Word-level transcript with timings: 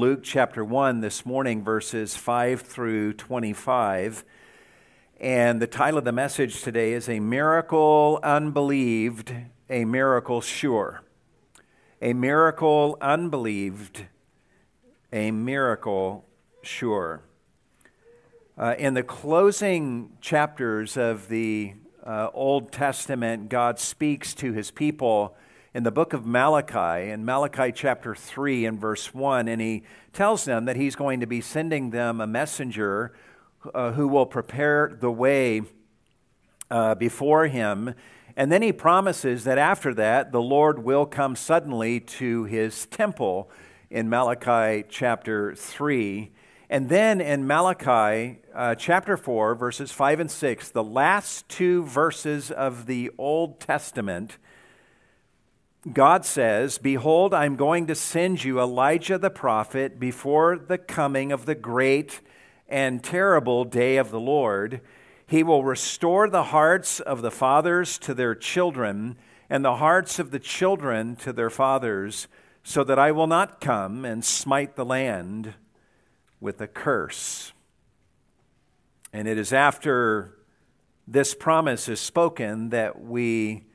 Luke 0.00 0.22
chapter 0.22 0.64
1 0.64 1.00
this 1.00 1.26
morning, 1.26 1.64
verses 1.64 2.14
5 2.14 2.60
through 2.60 3.14
25. 3.14 4.24
And 5.18 5.60
the 5.60 5.66
title 5.66 5.98
of 5.98 6.04
the 6.04 6.12
message 6.12 6.62
today 6.62 6.92
is 6.92 7.08
A 7.08 7.18
Miracle 7.18 8.20
Unbelieved, 8.22 9.34
a 9.68 9.84
Miracle 9.84 10.40
Sure. 10.40 11.02
A 12.00 12.12
Miracle 12.12 12.96
Unbelieved, 13.00 14.04
a 15.12 15.32
Miracle 15.32 16.24
Sure. 16.62 17.24
Uh, 18.56 18.76
in 18.78 18.94
the 18.94 19.02
closing 19.02 20.16
chapters 20.20 20.96
of 20.96 21.26
the 21.26 21.74
uh, 22.06 22.28
Old 22.32 22.70
Testament, 22.70 23.48
God 23.48 23.80
speaks 23.80 24.32
to 24.34 24.52
his 24.52 24.70
people 24.70 25.36
in 25.78 25.84
the 25.84 25.92
book 25.92 26.12
of 26.12 26.26
Malachi, 26.26 27.08
in 27.08 27.24
Malachi 27.24 27.70
chapter 27.70 28.12
3 28.12 28.64
and 28.64 28.80
verse 28.80 29.14
1, 29.14 29.46
and 29.46 29.60
he 29.60 29.84
tells 30.12 30.44
them 30.44 30.64
that 30.64 30.74
he's 30.74 30.96
going 30.96 31.20
to 31.20 31.26
be 31.28 31.40
sending 31.40 31.90
them 31.90 32.20
a 32.20 32.26
messenger 32.26 33.14
uh, 33.72 33.92
who 33.92 34.08
will 34.08 34.26
prepare 34.26 34.98
the 35.00 35.12
way 35.12 35.62
uh, 36.68 36.96
before 36.96 37.46
him. 37.46 37.94
And 38.36 38.50
then 38.50 38.60
he 38.60 38.72
promises 38.72 39.44
that 39.44 39.56
after 39.56 39.94
that, 39.94 40.32
the 40.32 40.42
Lord 40.42 40.82
will 40.82 41.06
come 41.06 41.36
suddenly 41.36 42.00
to 42.00 42.42
his 42.42 42.86
temple 42.86 43.48
in 43.88 44.08
Malachi 44.08 44.84
chapter 44.88 45.54
3. 45.54 46.32
And 46.68 46.88
then 46.88 47.20
in 47.20 47.46
Malachi 47.46 48.40
uh, 48.52 48.74
chapter 48.74 49.16
4, 49.16 49.54
verses 49.54 49.92
5 49.92 50.18
and 50.18 50.30
6, 50.30 50.70
the 50.70 50.82
last 50.82 51.48
two 51.48 51.84
verses 51.84 52.50
of 52.50 52.86
the 52.86 53.12
Old 53.16 53.60
Testament, 53.60 54.38
God 55.92 56.24
says, 56.24 56.76
Behold, 56.76 57.32
I'm 57.32 57.54
going 57.54 57.86
to 57.86 57.94
send 57.94 58.42
you 58.42 58.60
Elijah 58.60 59.16
the 59.16 59.30
prophet 59.30 60.00
before 60.00 60.58
the 60.58 60.76
coming 60.76 61.30
of 61.30 61.46
the 61.46 61.54
great 61.54 62.20
and 62.68 63.02
terrible 63.02 63.64
day 63.64 63.96
of 63.96 64.10
the 64.10 64.18
Lord. 64.18 64.80
He 65.26 65.44
will 65.44 65.62
restore 65.62 66.28
the 66.28 66.44
hearts 66.44 66.98
of 66.98 67.22
the 67.22 67.30
fathers 67.30 67.96
to 67.98 68.12
their 68.12 68.34
children, 68.34 69.16
and 69.48 69.64
the 69.64 69.76
hearts 69.76 70.18
of 70.18 70.32
the 70.32 70.40
children 70.40 71.14
to 71.16 71.32
their 71.32 71.50
fathers, 71.50 72.26
so 72.64 72.82
that 72.82 72.98
I 72.98 73.12
will 73.12 73.28
not 73.28 73.60
come 73.60 74.04
and 74.04 74.24
smite 74.24 74.74
the 74.74 74.84
land 74.84 75.54
with 76.40 76.60
a 76.60 76.66
curse. 76.66 77.52
And 79.12 79.28
it 79.28 79.38
is 79.38 79.52
after 79.52 80.38
this 81.06 81.34
promise 81.34 81.88
is 81.88 82.00
spoken 82.00 82.70
that 82.70 83.00
we 83.00 83.67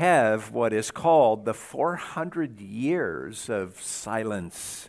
have 0.00 0.50
what 0.50 0.72
is 0.72 0.90
called 0.90 1.44
the 1.44 1.52
400 1.52 2.58
years 2.58 3.50
of 3.50 3.78
silence 3.82 4.88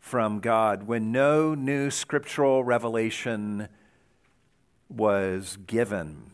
from 0.00 0.40
God 0.40 0.88
when 0.88 1.12
no 1.12 1.54
new 1.54 1.88
scriptural 1.88 2.64
revelation 2.64 3.68
was 4.88 5.56
given. 5.68 6.32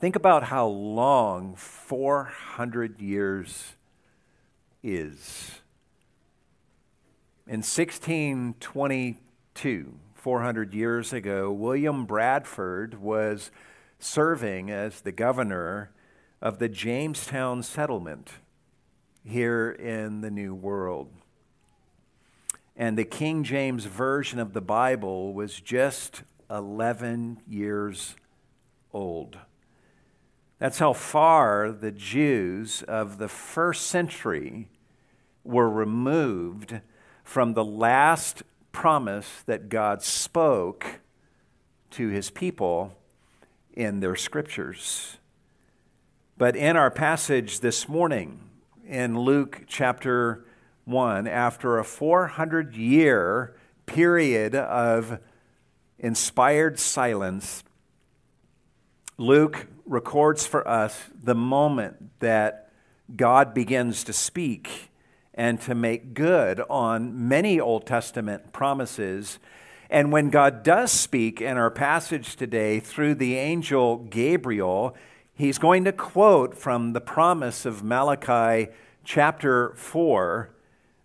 Think 0.00 0.16
about 0.16 0.44
how 0.44 0.66
long 0.66 1.54
400 1.54 2.98
years 2.98 3.74
is. 4.82 5.60
In 7.46 7.60
1622, 7.60 9.94
400 10.14 10.72
years 10.72 11.12
ago, 11.12 11.52
William 11.52 12.06
Bradford 12.06 13.02
was 13.02 13.50
serving 13.98 14.70
as 14.70 15.02
the 15.02 15.12
governor 15.12 15.90
of 16.40 16.58
the 16.58 16.68
Jamestown 16.68 17.62
settlement 17.62 18.30
here 19.24 19.70
in 19.70 20.20
the 20.20 20.30
New 20.30 20.54
World. 20.54 21.08
And 22.76 22.98
the 22.98 23.04
King 23.04 23.44
James 23.44 23.84
Version 23.84 24.38
of 24.38 24.52
the 24.52 24.60
Bible 24.60 25.32
was 25.32 25.60
just 25.60 26.22
11 26.50 27.38
years 27.48 28.16
old. 28.92 29.38
That's 30.58 30.78
how 30.78 30.92
far 30.92 31.72
the 31.72 31.92
Jews 31.92 32.82
of 32.82 33.18
the 33.18 33.28
first 33.28 33.86
century 33.86 34.68
were 35.44 35.68
removed 35.68 36.80
from 37.22 37.54
the 37.54 37.64
last 37.64 38.42
promise 38.72 39.42
that 39.46 39.68
God 39.68 40.02
spoke 40.02 41.00
to 41.90 42.08
his 42.08 42.30
people 42.30 42.96
in 43.72 44.00
their 44.00 44.16
scriptures. 44.16 45.18
But 46.36 46.56
in 46.56 46.76
our 46.76 46.90
passage 46.90 47.60
this 47.60 47.88
morning, 47.88 48.40
in 48.84 49.16
Luke 49.16 49.62
chapter 49.68 50.44
1, 50.84 51.28
after 51.28 51.78
a 51.78 51.84
400 51.84 52.74
year 52.74 53.54
period 53.86 54.56
of 54.56 55.20
inspired 55.96 56.80
silence, 56.80 57.62
Luke 59.16 59.68
records 59.86 60.44
for 60.44 60.66
us 60.66 61.04
the 61.22 61.36
moment 61.36 62.18
that 62.18 62.72
God 63.14 63.54
begins 63.54 64.02
to 64.02 64.12
speak 64.12 64.90
and 65.34 65.60
to 65.60 65.74
make 65.76 66.14
good 66.14 66.60
on 66.68 67.28
many 67.28 67.60
Old 67.60 67.86
Testament 67.86 68.52
promises. 68.52 69.38
And 69.88 70.10
when 70.10 70.30
God 70.30 70.64
does 70.64 70.90
speak 70.90 71.40
in 71.40 71.56
our 71.56 71.70
passage 71.70 72.34
today 72.34 72.80
through 72.80 73.14
the 73.14 73.36
angel 73.36 73.98
Gabriel, 73.98 74.96
he's 75.34 75.58
going 75.58 75.84
to 75.84 75.92
quote 75.92 76.56
from 76.56 76.92
the 76.92 77.00
promise 77.00 77.66
of 77.66 77.82
Malachi 77.82 78.70
chapter 79.04 79.74
4, 79.74 80.50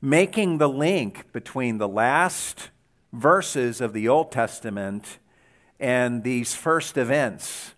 making 0.01 0.57
the 0.57 0.69
link 0.69 1.31
between 1.33 1.77
the 1.77 1.87
last 1.87 2.69
verses 3.11 3.81
of 3.81 3.93
the 3.93 4.07
Old 4.07 4.31
Testament 4.31 5.17
and 5.79 6.23
these 6.23 6.55
first 6.55 6.97
events 6.97 7.73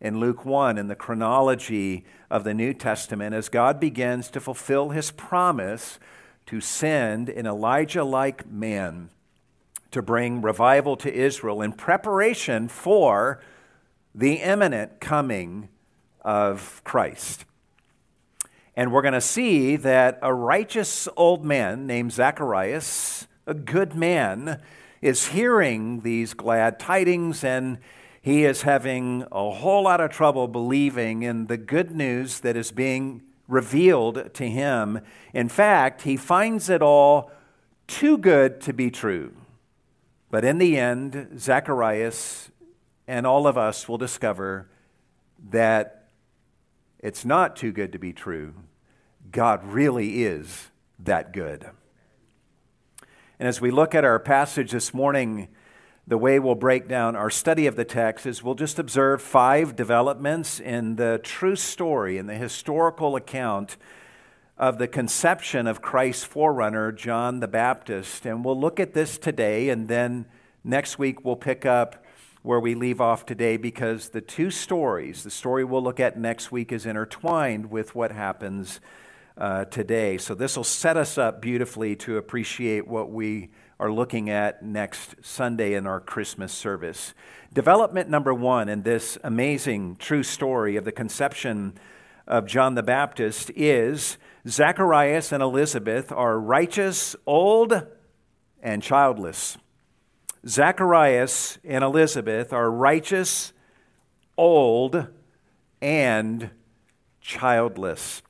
in 0.00 0.18
Luke 0.18 0.44
1 0.44 0.76
in 0.76 0.88
the 0.88 0.96
chronology 0.96 2.04
of 2.28 2.44
the 2.44 2.54
New 2.54 2.74
Testament 2.74 3.34
as 3.34 3.48
God 3.48 3.78
begins 3.78 4.28
to 4.30 4.40
fulfill 4.40 4.90
his 4.90 5.12
promise 5.12 6.00
to 6.46 6.60
send 6.60 7.28
an 7.28 7.46
Elijah 7.46 8.02
like 8.02 8.50
man 8.50 9.10
to 9.92 10.02
bring 10.02 10.42
revival 10.42 10.96
to 10.96 11.14
Israel 11.14 11.62
in 11.62 11.72
preparation 11.72 12.66
for 12.66 13.40
the 14.14 14.36
imminent 14.36 14.98
coming 14.98 15.68
of 16.22 16.80
Christ. 16.84 17.44
And 18.74 18.90
we're 18.90 19.02
going 19.02 19.12
to 19.14 19.20
see 19.20 19.76
that 19.76 20.18
a 20.22 20.32
righteous 20.32 21.06
old 21.16 21.44
man 21.44 21.86
named 21.86 22.12
Zacharias, 22.12 23.26
a 23.46 23.54
good 23.54 23.94
man, 23.94 24.62
is 25.02 25.28
hearing 25.28 26.00
these 26.00 26.32
glad 26.32 26.78
tidings 26.78 27.44
and 27.44 27.78
he 28.22 28.44
is 28.44 28.62
having 28.62 29.24
a 29.32 29.50
whole 29.50 29.82
lot 29.82 30.00
of 30.00 30.12
trouble 30.12 30.46
believing 30.46 31.24
in 31.24 31.46
the 31.46 31.56
good 31.56 31.90
news 31.90 32.38
that 32.40 32.56
is 32.56 32.70
being 32.70 33.22
revealed 33.48 34.32
to 34.34 34.48
him. 34.48 35.00
In 35.34 35.48
fact, 35.48 36.02
he 36.02 36.16
finds 36.16 36.70
it 36.70 36.82
all 36.82 37.32
too 37.88 38.16
good 38.16 38.60
to 38.62 38.72
be 38.72 38.92
true. 38.92 39.32
But 40.30 40.44
in 40.44 40.58
the 40.58 40.78
end, 40.78 41.38
Zacharias 41.38 42.50
and 43.08 43.26
all 43.26 43.48
of 43.48 43.58
us 43.58 43.88
will 43.88 43.98
discover 43.98 44.68
that 45.50 46.01
it's 47.02 47.24
not 47.24 47.56
too 47.56 47.72
good 47.72 47.92
to 47.92 47.98
be 47.98 48.12
true. 48.12 48.54
God 49.30 49.64
really 49.64 50.22
is 50.22 50.70
that 51.00 51.32
good. 51.32 51.68
And 53.38 53.48
as 53.48 53.60
we 53.60 53.72
look 53.72 53.94
at 53.94 54.04
our 54.04 54.20
passage 54.20 54.70
this 54.70 54.94
morning, 54.94 55.48
the 56.06 56.18
way 56.18 56.38
we'll 56.38 56.54
break 56.54 56.88
down 56.88 57.16
our 57.16 57.30
study 57.30 57.66
of 57.66 57.76
the 57.76 57.84
text 57.84 58.24
is 58.24 58.42
we'll 58.42 58.54
just 58.54 58.78
observe 58.78 59.20
five 59.20 59.74
developments 59.74 60.60
in 60.60 60.96
the 60.96 61.20
true 61.22 61.56
story, 61.56 62.18
in 62.18 62.26
the 62.26 62.34
historical 62.34 63.16
account 63.16 63.76
of 64.56 64.78
the 64.78 64.86
conception 64.86 65.66
of 65.66 65.82
Christ's 65.82 66.24
forerunner, 66.24 66.92
John 66.92 67.40
the 67.40 67.48
Baptist. 67.48 68.26
And 68.26 68.44
we'll 68.44 68.58
look 68.58 68.78
at 68.78 68.94
this 68.94 69.18
today, 69.18 69.70
and 69.70 69.88
then 69.88 70.26
next 70.62 70.98
week 70.98 71.24
we'll 71.24 71.36
pick 71.36 71.66
up 71.66 72.01
where 72.42 72.60
we 72.60 72.74
leave 72.74 73.00
off 73.00 73.24
today 73.24 73.56
because 73.56 74.10
the 74.10 74.20
two 74.20 74.50
stories, 74.50 75.22
the 75.22 75.30
story 75.30 75.64
we'll 75.64 75.82
look 75.82 76.00
at 76.00 76.18
next 76.18 76.50
week, 76.50 76.72
is 76.72 76.86
intertwined 76.86 77.70
with 77.70 77.94
what 77.94 78.10
happens 78.12 78.80
uh, 79.38 79.64
today. 79.66 80.18
So 80.18 80.34
this 80.34 80.56
will 80.56 80.64
set 80.64 80.96
us 80.96 81.16
up 81.16 81.40
beautifully 81.40 81.96
to 81.96 82.18
appreciate 82.18 82.86
what 82.86 83.10
we 83.10 83.50
are 83.78 83.90
looking 83.90 84.28
at 84.30 84.62
next 84.62 85.14
Sunday 85.22 85.74
in 85.74 85.86
our 85.86 86.00
Christmas 86.00 86.52
service. 86.52 87.14
Development 87.52 88.08
number 88.08 88.34
one 88.34 88.68
in 88.68 88.82
this 88.82 89.18
amazing 89.24 89.96
true 89.96 90.22
story 90.22 90.76
of 90.76 90.84
the 90.84 90.92
conception 90.92 91.74
of 92.26 92.46
John 92.46 92.74
the 92.74 92.82
Baptist 92.82 93.50
is 93.56 94.18
Zacharias 94.46 95.32
and 95.32 95.42
Elizabeth 95.42 96.12
are 96.12 96.38
righteous, 96.38 97.16
old, 97.26 97.86
and 98.62 98.82
childless. 98.82 99.58
Zacharias 100.46 101.58
and 101.64 101.84
Elizabeth 101.84 102.52
are 102.52 102.70
righteous, 102.70 103.52
old, 104.36 105.06
and 105.80 106.50
childless. 107.20 108.22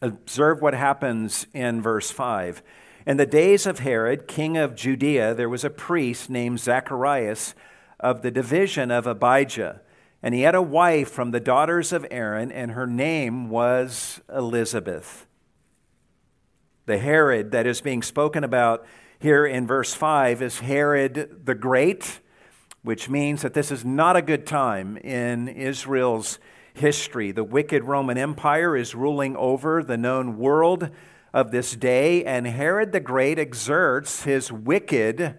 Observe 0.00 0.62
what 0.62 0.74
happens 0.74 1.46
in 1.52 1.82
verse 1.82 2.10
5. 2.10 2.62
In 3.06 3.16
the 3.16 3.26
days 3.26 3.66
of 3.66 3.80
Herod, 3.80 4.26
king 4.26 4.56
of 4.56 4.74
Judea, 4.74 5.34
there 5.34 5.48
was 5.48 5.64
a 5.64 5.70
priest 5.70 6.30
named 6.30 6.60
Zacharias 6.60 7.54
of 8.00 8.22
the 8.22 8.30
division 8.30 8.90
of 8.90 9.06
Abijah. 9.06 9.80
And 10.22 10.34
he 10.34 10.42
had 10.42 10.54
a 10.54 10.62
wife 10.62 11.10
from 11.10 11.32
the 11.32 11.40
daughters 11.40 11.92
of 11.92 12.06
Aaron, 12.10 12.52
and 12.52 12.72
her 12.72 12.86
name 12.86 13.50
was 13.50 14.20
Elizabeth. 14.32 15.26
The 16.86 16.98
Herod 16.98 17.50
that 17.50 17.66
is 17.66 17.80
being 17.80 18.02
spoken 18.02 18.44
about 18.44 18.86
here 19.22 19.46
in 19.46 19.68
verse 19.68 19.94
5 19.94 20.42
is 20.42 20.58
Herod 20.58 21.42
the 21.44 21.54
Great, 21.54 22.18
which 22.82 23.08
means 23.08 23.42
that 23.42 23.54
this 23.54 23.70
is 23.70 23.84
not 23.84 24.16
a 24.16 24.22
good 24.22 24.44
time 24.48 24.96
in 24.96 25.46
Israel's 25.46 26.40
history. 26.74 27.30
The 27.30 27.44
wicked 27.44 27.84
Roman 27.84 28.18
Empire 28.18 28.76
is 28.76 28.96
ruling 28.96 29.36
over 29.36 29.84
the 29.84 29.96
known 29.96 30.38
world 30.38 30.90
of 31.32 31.52
this 31.52 31.76
day, 31.76 32.24
and 32.24 32.48
Herod 32.48 32.90
the 32.90 32.98
Great 32.98 33.38
exerts 33.38 34.24
his 34.24 34.50
wicked 34.50 35.36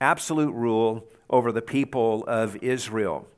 absolute 0.00 0.54
rule 0.54 1.06
over 1.28 1.52
the 1.52 1.60
people 1.60 2.24
of 2.26 2.56
Israel. 2.62 3.28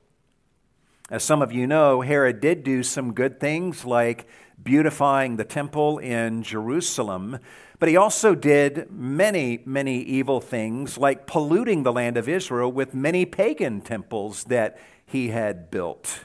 As 1.11 1.25
some 1.25 1.43
of 1.43 1.51
you 1.51 1.67
know, 1.67 2.03
Herod 2.03 2.41
did 2.41 2.63
do 2.63 2.85
some 2.85 3.15
good 3.15 3.41
things 3.41 3.85
like 3.85 4.29
beautifying 4.63 5.37
the 5.37 5.45
temple 5.45 5.99
in 5.99 6.45
Jerusalem, 6.45 7.41
but 7.79 7.89
he 7.89 7.97
also 7.97 8.35
did 8.35 8.91
many, 8.91 9.63
many 9.65 10.01
evil 10.01 10.41
things 10.41 10.97
like 10.97 11.27
polluting 11.27 11.83
the 11.83 11.93
land 11.93 12.17
of 12.17 12.29
Israel 12.29 12.71
with 12.73 12.95
many 12.95 13.27
pagan 13.27 13.81
temples 13.81 14.45
that 14.45 14.79
he 15.05 15.29
had 15.29 15.71
built. 15.71 16.25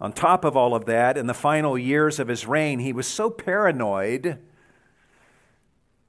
On 0.00 0.12
top 0.12 0.44
of 0.44 0.56
all 0.56 0.74
of 0.74 0.86
that, 0.86 1.18
in 1.18 1.26
the 1.26 1.34
final 1.34 1.76
years 1.76 2.18
of 2.18 2.28
his 2.28 2.46
reign, 2.46 2.78
he 2.78 2.92
was 2.92 3.06
so 3.06 3.28
paranoid 3.28 4.38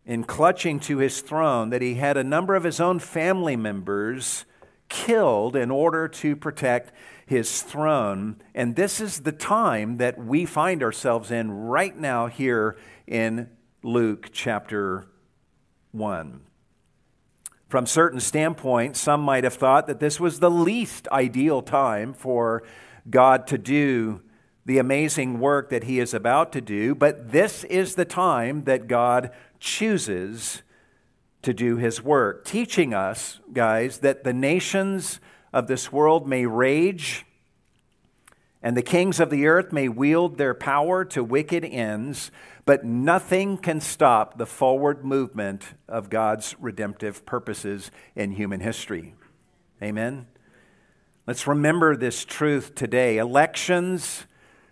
in 0.05 0.23
clutching 0.23 0.79
to 0.79 0.97
his 0.97 1.21
throne 1.21 1.69
that 1.69 1.81
he 1.81 1.95
had 1.95 2.17
a 2.17 2.23
number 2.23 2.55
of 2.55 2.63
his 2.63 2.79
own 2.79 2.99
family 2.99 3.55
members 3.55 4.45
killed 4.87 5.55
in 5.55 5.71
order 5.71 6.07
to 6.07 6.35
protect 6.35 6.91
his 7.25 7.61
throne. 7.61 8.35
And 8.53 8.75
this 8.75 8.99
is 8.99 9.21
the 9.21 9.31
time 9.31 9.97
that 9.97 10.17
we 10.17 10.45
find 10.45 10.83
ourselves 10.83 11.31
in 11.31 11.51
right 11.51 11.97
now 11.97 12.27
here 12.27 12.77
in 13.07 13.49
Luke 13.83 14.29
chapter 14.31 15.07
1. 15.91 16.41
From 17.67 17.87
certain 17.87 18.19
standpoints, 18.19 18.99
some 18.99 19.21
might 19.21 19.43
have 19.43 19.55
thought 19.55 19.87
that 19.87 19.99
this 19.99 20.19
was 20.19 20.39
the 20.39 20.51
least 20.51 21.07
ideal 21.07 21.63
time 21.63 22.13
for 22.13 22.61
God 23.09 23.47
to 23.47 23.57
do 23.57 24.21
the 24.67 24.77
amazing 24.77 25.39
work 25.39 25.71
that 25.71 25.85
He 25.85 25.99
is 25.99 26.13
about 26.13 26.51
to 26.51 26.61
do, 26.61 26.93
but 26.93 27.31
this 27.31 27.63
is 27.63 27.95
the 27.95 28.05
time 28.05 28.65
that 28.65 28.87
God 28.87 29.31
chooses 29.59 30.61
to 31.41 31.51
do 31.51 31.77
His 31.77 32.03
work, 32.03 32.45
teaching 32.45 32.93
us, 32.93 33.39
guys, 33.51 33.97
that 33.99 34.23
the 34.23 34.33
nations 34.33 35.19
of 35.51 35.65
this 35.65 35.91
world 35.91 36.27
may 36.27 36.45
rage 36.45 37.25
and 38.63 38.77
the 38.77 38.83
kings 38.83 39.19
of 39.19 39.29
the 39.29 39.47
earth 39.47 39.71
may 39.71 39.87
wield 39.87 40.37
their 40.37 40.53
power 40.53 41.03
to 41.05 41.23
wicked 41.23 41.65
ends, 41.65 42.31
but 42.71 42.85
nothing 42.85 43.57
can 43.57 43.81
stop 43.81 44.37
the 44.37 44.45
forward 44.45 45.03
movement 45.03 45.73
of 45.89 46.09
God's 46.09 46.55
redemptive 46.57 47.25
purposes 47.25 47.91
in 48.15 48.31
human 48.31 48.61
history. 48.61 49.13
Amen. 49.83 50.25
Let's 51.27 51.47
remember 51.47 51.97
this 51.97 52.23
truth 52.23 52.73
today. 52.73 53.17
Elections 53.17 54.25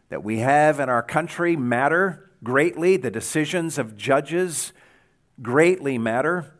that 0.08 0.24
we 0.24 0.40
have 0.40 0.80
in 0.80 0.88
our 0.88 1.04
country 1.04 1.58
matter 1.58 2.32
greatly. 2.42 2.96
The 2.96 3.12
decisions 3.12 3.78
of 3.78 3.98
judges 3.98 4.72
greatly 5.42 5.98
matter. 5.98 6.54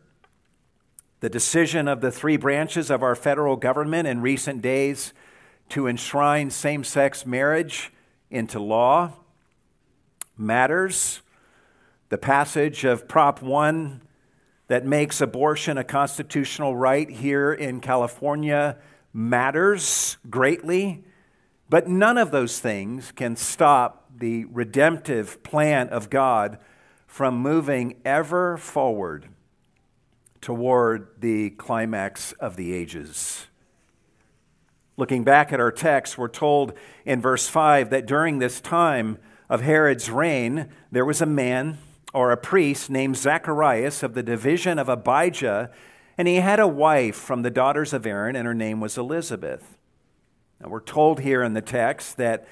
The 1.20 1.30
decision 1.30 1.88
of 1.88 2.02
the 2.02 2.12
three 2.12 2.36
branches 2.36 2.90
of 2.90 3.02
our 3.02 3.14
federal 3.14 3.56
government 3.56 4.06
in 4.06 4.20
recent 4.20 4.60
days 4.60 5.14
to 5.70 5.86
enshrine 5.86 6.50
same 6.50 6.84
sex 6.84 7.24
marriage 7.24 7.90
into 8.30 8.60
law 8.60 9.14
matters. 10.36 11.22
The 12.10 12.18
passage 12.18 12.82
of 12.82 13.06
Prop 13.06 13.40
1 13.40 14.02
that 14.66 14.84
makes 14.84 15.20
abortion 15.20 15.78
a 15.78 15.84
constitutional 15.84 16.74
right 16.74 17.08
here 17.08 17.52
in 17.52 17.78
California 17.80 18.78
matters 19.12 20.16
greatly, 20.28 21.04
but 21.68 21.86
none 21.86 22.18
of 22.18 22.32
those 22.32 22.58
things 22.58 23.12
can 23.12 23.36
stop 23.36 24.10
the 24.18 24.44
redemptive 24.46 25.40
plan 25.44 25.88
of 25.90 26.10
God 26.10 26.58
from 27.06 27.38
moving 27.38 27.94
ever 28.04 28.56
forward 28.56 29.28
toward 30.40 31.10
the 31.20 31.50
climax 31.50 32.32
of 32.32 32.56
the 32.56 32.72
ages. 32.72 33.46
Looking 34.96 35.22
back 35.22 35.52
at 35.52 35.60
our 35.60 35.70
text, 35.70 36.18
we're 36.18 36.26
told 36.26 36.72
in 37.04 37.20
verse 37.20 37.46
5 37.46 37.90
that 37.90 38.06
during 38.06 38.40
this 38.40 38.60
time 38.60 39.18
of 39.48 39.60
Herod's 39.60 40.10
reign, 40.10 40.70
there 40.90 41.04
was 41.04 41.22
a 41.22 41.26
man 41.26 41.78
or 42.12 42.32
a 42.32 42.36
priest 42.36 42.90
named 42.90 43.16
Zacharias 43.16 44.02
of 44.02 44.14
the 44.14 44.22
division 44.22 44.78
of 44.78 44.88
Abijah 44.88 45.70
and 46.20 46.28
he 46.28 46.36
had 46.36 46.60
a 46.60 46.68
wife 46.68 47.16
from 47.16 47.40
the 47.40 47.50
daughters 47.50 47.94
of 47.94 48.04
Aaron, 48.04 48.36
and 48.36 48.46
her 48.46 48.52
name 48.52 48.78
was 48.78 48.98
Elizabeth. 48.98 49.78
Now, 50.60 50.68
we're 50.68 50.82
told 50.82 51.20
here 51.20 51.42
in 51.42 51.54
the 51.54 51.62
text 51.62 52.18
that 52.18 52.46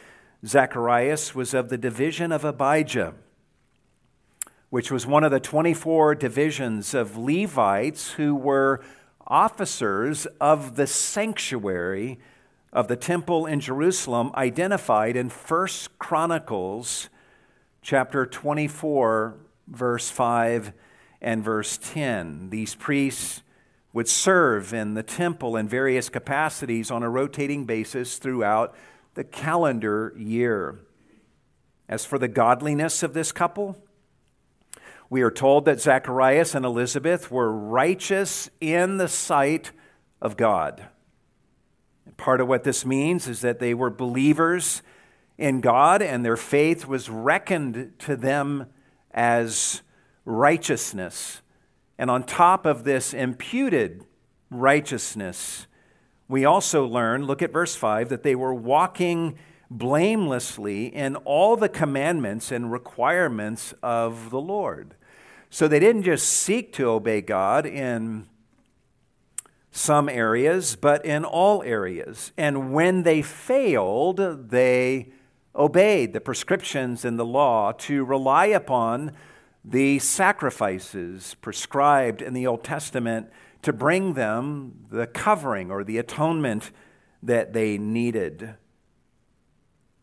Zacharias 0.46 1.34
was 1.34 1.52
of 1.52 1.68
the 1.68 1.76
division 1.76 2.32
of 2.32 2.46
Abijah, 2.46 3.12
which 4.70 4.90
was 4.90 5.06
one 5.06 5.22
of 5.22 5.30
the 5.30 5.38
24 5.38 6.14
divisions 6.14 6.94
of 6.94 7.18
Levites 7.18 8.12
who 8.12 8.34
were 8.34 8.82
officers 9.26 10.24
of 10.40 10.76
the 10.76 10.86
sanctuary 10.86 12.18
of 12.72 12.88
the 12.88 12.96
temple 12.96 13.44
in 13.44 13.60
Jerusalem 13.60 14.30
identified 14.34 15.14
in 15.14 15.28
1 15.28 15.68
Chronicles 15.98 17.10
chapter 17.82 18.24
24 18.24 19.36
verse 19.70 20.10
5 20.10 20.72
and 21.20 21.42
verse 21.42 21.78
10. 21.82 22.50
These 22.50 22.74
priests 22.74 23.42
would 23.92 24.08
serve 24.08 24.72
in 24.72 24.94
the 24.94 25.02
temple 25.02 25.56
in 25.56 25.68
various 25.68 26.08
capacities 26.08 26.90
on 26.90 27.02
a 27.02 27.10
rotating 27.10 27.64
basis 27.64 28.18
throughout 28.18 28.74
the 29.14 29.24
calendar 29.24 30.14
year. 30.16 30.78
As 31.88 32.04
for 32.04 32.18
the 32.18 32.28
godliness 32.28 33.02
of 33.02 33.14
this 33.14 33.32
couple, 33.32 33.76
we 35.10 35.22
are 35.22 35.30
told 35.30 35.64
that 35.64 35.80
Zacharias 35.80 36.54
and 36.54 36.64
Elizabeth 36.64 37.30
were 37.30 37.50
righteous 37.50 38.50
in 38.60 38.98
the 38.98 39.08
sight 39.08 39.72
of 40.20 40.36
God. 40.36 40.86
Part 42.18 42.40
of 42.40 42.48
what 42.48 42.64
this 42.64 42.84
means 42.84 43.26
is 43.26 43.40
that 43.40 43.58
they 43.58 43.72
were 43.72 43.90
believers 43.90 44.82
in 45.38 45.60
God 45.60 46.02
and 46.02 46.24
their 46.24 46.36
faith 46.36 46.86
was 46.86 47.08
reckoned 47.08 47.94
to 48.00 48.16
them 48.16 48.66
as 49.18 49.82
righteousness. 50.24 51.42
And 51.98 52.08
on 52.08 52.22
top 52.22 52.64
of 52.64 52.84
this 52.84 53.12
imputed 53.12 54.06
righteousness, 54.48 55.66
we 56.28 56.44
also 56.44 56.86
learn, 56.86 57.24
look 57.24 57.42
at 57.42 57.52
verse 57.52 57.74
5, 57.74 58.10
that 58.10 58.22
they 58.22 58.36
were 58.36 58.54
walking 58.54 59.36
blamelessly 59.68 60.86
in 60.86 61.16
all 61.16 61.56
the 61.56 61.68
commandments 61.68 62.52
and 62.52 62.70
requirements 62.70 63.74
of 63.82 64.30
the 64.30 64.40
Lord. 64.40 64.94
So 65.50 65.66
they 65.66 65.80
didn't 65.80 66.04
just 66.04 66.28
seek 66.28 66.72
to 66.74 66.88
obey 66.88 67.20
God 67.20 67.66
in 67.66 68.28
some 69.72 70.08
areas, 70.08 70.76
but 70.76 71.04
in 71.04 71.24
all 71.24 71.62
areas. 71.64 72.32
And 72.38 72.72
when 72.72 73.02
they 73.02 73.22
failed, 73.22 74.50
they 74.50 75.08
obeyed 75.58 76.12
the 76.12 76.20
prescriptions 76.20 77.04
in 77.04 77.16
the 77.16 77.24
law 77.24 77.72
to 77.72 78.04
rely 78.04 78.46
upon 78.46 79.12
the 79.64 79.98
sacrifices 79.98 81.34
prescribed 81.40 82.22
in 82.22 82.32
the 82.32 82.46
Old 82.46 82.62
Testament 82.62 83.28
to 83.62 83.72
bring 83.72 84.14
them 84.14 84.86
the 84.90 85.06
covering 85.06 85.70
or 85.70 85.82
the 85.82 85.98
atonement 85.98 86.70
that 87.22 87.52
they 87.52 87.76
needed. 87.76 88.54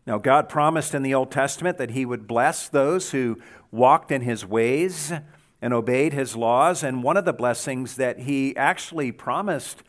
Now, 0.06 0.20
God 0.20 0.50
promised 0.50 0.94
in 0.94 1.02
the 1.02 1.16
Old 1.16 1.32
Testament 1.32 1.78
that 1.78 1.92
He 1.92 2.06
would 2.06 2.28
bless 2.28 2.68
those 2.68 3.12
who 3.12 3.40
walked 3.72 4.12
in 4.12 4.22
His 4.22 4.46
ways 4.46 5.12
and 5.62 5.74
obeyed 5.74 6.14
His 6.14 6.36
laws. 6.36 6.84
And 6.84 7.02
one 7.02 7.18
of 7.18 7.26
the 7.26 7.34
blessings 7.34 7.96
that 7.96 8.20
He 8.20 8.56
actually 8.56 9.12
promised 9.12 9.82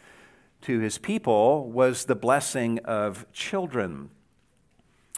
to 0.63 0.79
His 0.79 0.97
people 0.97 1.71
was 1.71 2.05
the 2.05 2.15
blessing 2.15 2.79
of 2.85 3.31
children. 3.33 4.11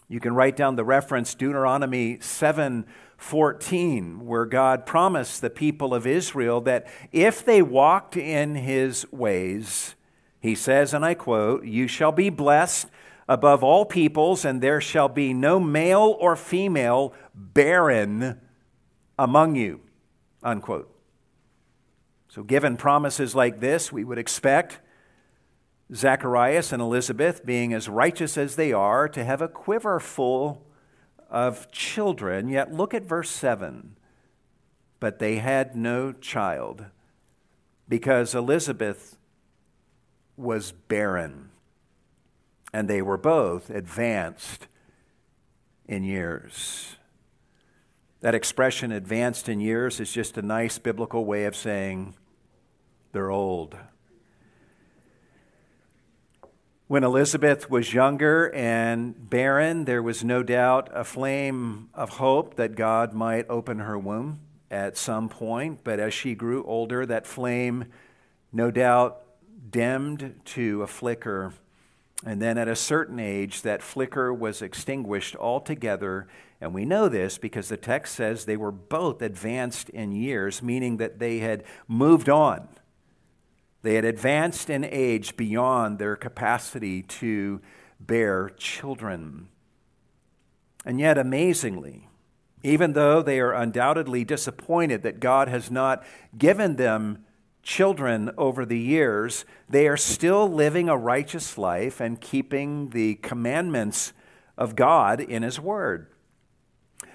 You 0.09 0.21
can 0.21 0.35
write 0.35 0.57
down 0.57 0.77
the 0.77 0.85
reference 0.85 1.35
Deuteronomy 1.35 2.19
7 2.21 2.87
14, 3.19 4.25
where 4.25 4.47
God 4.47 4.87
promised 4.87 5.41
the 5.41 5.51
people 5.51 5.93
of 5.93 6.07
Israel 6.07 6.61
that 6.63 6.87
if 7.11 7.45
they 7.45 7.61
walked 7.61 8.17
in 8.17 8.55
his 8.55 9.11
ways, 9.13 9.97
he 10.41 10.55
says, 10.55 10.95
and 10.95 11.05
I 11.05 11.15
quote, 11.15 11.65
You 11.65 11.89
shall 11.89 12.13
be 12.13 12.31
blessed 12.31 12.87
above 13.29 13.65
all 13.65 13.85
peoples, 13.85 14.45
and 14.45 14.61
there 14.61 14.81
shall 14.81 15.09
be 15.09 15.35
no 15.35 15.59
male 15.59 16.17
or 16.21 16.37
female 16.37 17.13
barren 17.35 18.41
among 19.19 19.57
you, 19.57 19.81
unquote. 20.43 20.95
So, 22.29 22.45
given 22.45 22.77
promises 22.77 23.35
like 23.35 23.59
this, 23.59 23.91
we 23.91 24.05
would 24.05 24.19
expect 24.19 24.79
Zacharias 25.95 26.73
and 26.73 26.83
Elizabeth, 26.83 27.45
being 27.47 27.73
as 27.73 27.89
righteous 27.89 28.37
as 28.37 28.57
they 28.57 28.73
are, 28.73 29.09
to 29.09 29.25
have 29.25 29.41
a 29.41 29.49
quiver 29.49 29.99
full 29.99 30.67
of 31.31 31.71
children. 31.71 32.49
Yet 32.49 32.73
look 32.73 32.93
at 32.93 33.05
verse 33.05 33.31
7. 33.31 33.97
But 35.01 35.19
they 35.19 35.37
had 35.37 35.77
no 35.77 36.13
child 36.13 36.87
because 37.89 38.35
Elizabeth 38.35 39.17
was 40.37 40.73
barren, 40.73 41.51
and 42.73 42.89
they 42.89 43.03
were 43.03 43.17
both 43.17 43.71
advanced 43.71 44.69
in 45.87 46.05
years. 46.05 46.97
That 48.21 48.35
expression, 48.35 48.93
advanced 48.93 49.49
in 49.49 49.61
years, 49.61 50.01
is 50.01 50.13
just 50.13 50.37
a 50.37 50.43
nice 50.43 50.79
biblical 50.79 51.25
way 51.25 51.45
of 51.45 51.57
saying 51.57 52.15
they're 53.13 53.31
old. 53.31 53.77
When 56.89 57.05
Elizabeth 57.05 57.69
was 57.69 57.93
younger 57.93 58.51
and 58.55 59.29
barren, 59.29 59.85
there 59.85 60.03
was 60.03 60.25
no 60.25 60.43
doubt 60.43 60.89
a 60.91 61.05
flame 61.05 61.91
of 61.93 62.09
hope 62.09 62.55
that 62.55 62.77
God 62.77 63.13
might 63.13 63.45
open 63.51 63.81
her 63.81 63.99
womb 63.99 64.41
at 64.71 64.97
some 64.97 65.29
point. 65.29 65.81
But 65.85 66.01
as 66.01 66.15
she 66.15 66.35
grew 66.35 66.65
older, 66.65 67.05
that 67.05 67.27
flame 67.27 67.85
no 68.55 68.71
doubt 68.71 69.21
dimmed 69.71 70.41
to 70.47 70.81
a 70.83 70.87
flicker. 70.87 71.53
And 72.25 72.41
then 72.41 72.57
at 72.57 72.69
a 72.69 72.75
certain 72.75 73.21
age, 73.21 73.61
that 73.61 73.83
flicker 73.83 74.33
was 74.33 74.63
extinguished 74.63 75.37
altogether. 75.37 76.27
And 76.59 76.73
we 76.73 76.87
know 76.87 77.11
this 77.11 77.37
because 77.37 77.69
the 77.69 77.77
text 77.77 78.15
says 78.15 78.47
they 78.47 78.57
were 78.57 78.73
both 78.73 79.21
advanced 79.21 79.91
in 79.91 80.13
years, 80.13 80.63
meaning 80.63 80.97
that 80.97 81.19
they 81.19 81.41
had 81.41 81.65
moved 81.87 82.31
on 82.31 82.67
they 83.83 83.95
had 83.95 84.05
advanced 84.05 84.71
in 84.71 84.85
age 84.85 85.37
beyond 85.37 85.99
their 85.99 86.17
capacity 86.17 87.03
to 87.03 87.61
bear 88.01 88.51
children. 88.51 89.49
And 90.85 90.99
yet, 90.99 91.19
amazingly, 91.19 92.09
even 92.63 92.93
though 92.93 93.23
they 93.23 93.41
are 93.41 93.53
undoubtedly 93.53 94.25
disappointed 94.25 95.03
that 95.03 95.21
God 95.21 95.49
has 95.49 95.71
not 95.71 96.05
given 96.37 96.77
them 96.77 97.25
children 97.63 98.31
over 98.39 98.65
the 98.65 98.79
years, 98.79 99.45
they 99.69 99.87
are 99.87 99.97
still 99.97 100.49
living 100.49 100.89
a 100.89 100.97
righteous 100.97 101.59
life 101.59 102.01
and 102.01 102.21
keeping 102.21 102.89
the 102.91 103.17
commandments 103.17 104.13
of 104.57 104.75
God 104.75 105.21
in 105.21 105.43
His 105.43 105.61
Word. 105.61 106.09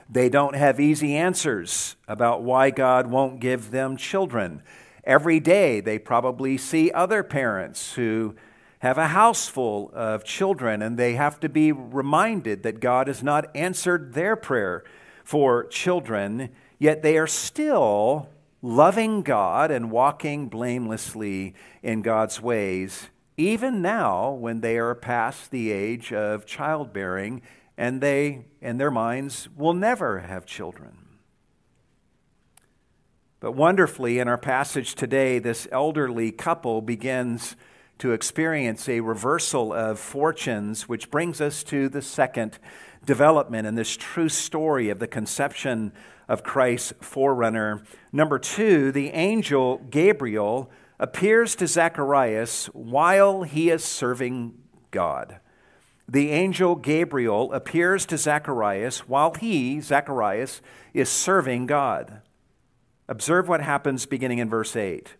They 0.09 0.29
don't 0.29 0.55
have 0.55 0.79
easy 0.79 1.15
answers 1.15 1.95
about 2.07 2.43
why 2.43 2.69
God 2.69 3.07
won't 3.07 3.39
give 3.39 3.71
them 3.71 3.97
children. 3.97 4.61
Every 5.03 5.39
day, 5.39 5.81
they 5.81 5.99
probably 5.99 6.57
see 6.57 6.91
other 6.91 7.23
parents 7.23 7.93
who 7.93 8.35
have 8.79 8.97
a 8.97 9.07
house 9.07 9.47
full 9.47 9.91
of 9.93 10.23
children, 10.23 10.81
and 10.81 10.97
they 10.97 11.13
have 11.13 11.39
to 11.41 11.49
be 11.49 11.71
reminded 11.71 12.63
that 12.63 12.79
God 12.79 13.07
has 13.07 13.23
not 13.23 13.53
answered 13.55 14.13
their 14.13 14.35
prayer 14.35 14.83
for 15.23 15.65
children, 15.65 16.49
yet 16.79 17.01
they 17.01 17.17
are 17.17 17.27
still 17.27 18.29
loving 18.61 19.21
God 19.21 19.71
and 19.71 19.91
walking 19.91 20.47
blamelessly 20.47 21.53
in 21.81 22.01
God's 22.01 22.41
ways, 22.41 23.09
even 23.35 23.81
now 23.81 24.31
when 24.31 24.61
they 24.61 24.77
are 24.77 24.95
past 24.95 25.51
the 25.51 25.71
age 25.71 26.13
of 26.13 26.45
childbearing 26.45 27.41
and 27.77 27.99
they, 28.01 28.45
in 28.61 28.77
their 28.77 28.91
minds, 28.91 29.49
will 29.57 29.73
never 29.73 30.19
have 30.19 30.45
children. 30.45 31.02
But 33.43 33.57
wonderfully, 33.57 34.19
in 34.19 34.29
our 34.29 34.37
passage 34.37 34.95
today, 34.95 35.37
this 35.37 35.67
elderly 35.69 36.31
couple 36.31 36.81
begins 36.81 37.57
to 37.97 38.13
experience 38.13 38.87
a 38.87 39.01
reversal 39.01 39.73
of 39.73 39.99
fortunes, 39.99 40.87
which 40.87 41.11
brings 41.11 41.41
us 41.41 41.61
to 41.63 41.89
the 41.89 42.01
second 42.01 42.57
development 43.05 43.67
in 43.67 43.75
this 43.75 43.97
true 43.97 44.29
story 44.29 44.89
of 44.89 44.99
the 44.99 45.09
conception 45.09 45.91
of 46.29 46.41
Christ's 46.41 46.93
forerunner. 47.01 47.83
Number 48.13 48.39
two, 48.39 48.93
the 48.93 49.09
angel 49.09 49.79
Gabriel 49.89 50.71
appears 50.97 51.53
to 51.55 51.67
Zacharias 51.67 52.67
while 52.67 53.43
he 53.43 53.69
is 53.69 53.83
serving 53.83 54.53
God. 54.89 55.41
The 56.07 56.31
angel 56.31 56.77
Gabriel 56.77 57.51
appears 57.51 58.05
to 58.05 58.17
Zacharias 58.17 58.99
while 59.09 59.33
he, 59.33 59.81
Zacharias, 59.81 60.61
is 60.93 61.09
serving 61.09 61.65
God. 61.65 62.21
Observe 63.07 63.47
what 63.47 63.61
happens 63.61 64.05
beginning 64.05 64.39
in 64.39 64.49
verse 64.49 64.75
8. 64.75 65.15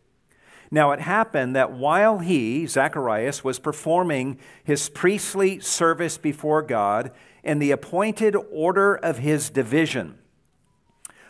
Now 0.71 0.91
it 0.91 1.01
happened 1.01 1.55
that 1.55 1.71
while 1.71 2.19
he, 2.19 2.65
Zacharias, 2.65 3.43
was 3.43 3.59
performing 3.59 4.39
his 4.63 4.89
priestly 4.89 5.59
service 5.59 6.17
before 6.17 6.61
God 6.61 7.11
in 7.43 7.59
the 7.59 7.71
appointed 7.71 8.35
order 8.51 8.95
of 8.95 9.19
his 9.19 9.49
division, 9.49 10.17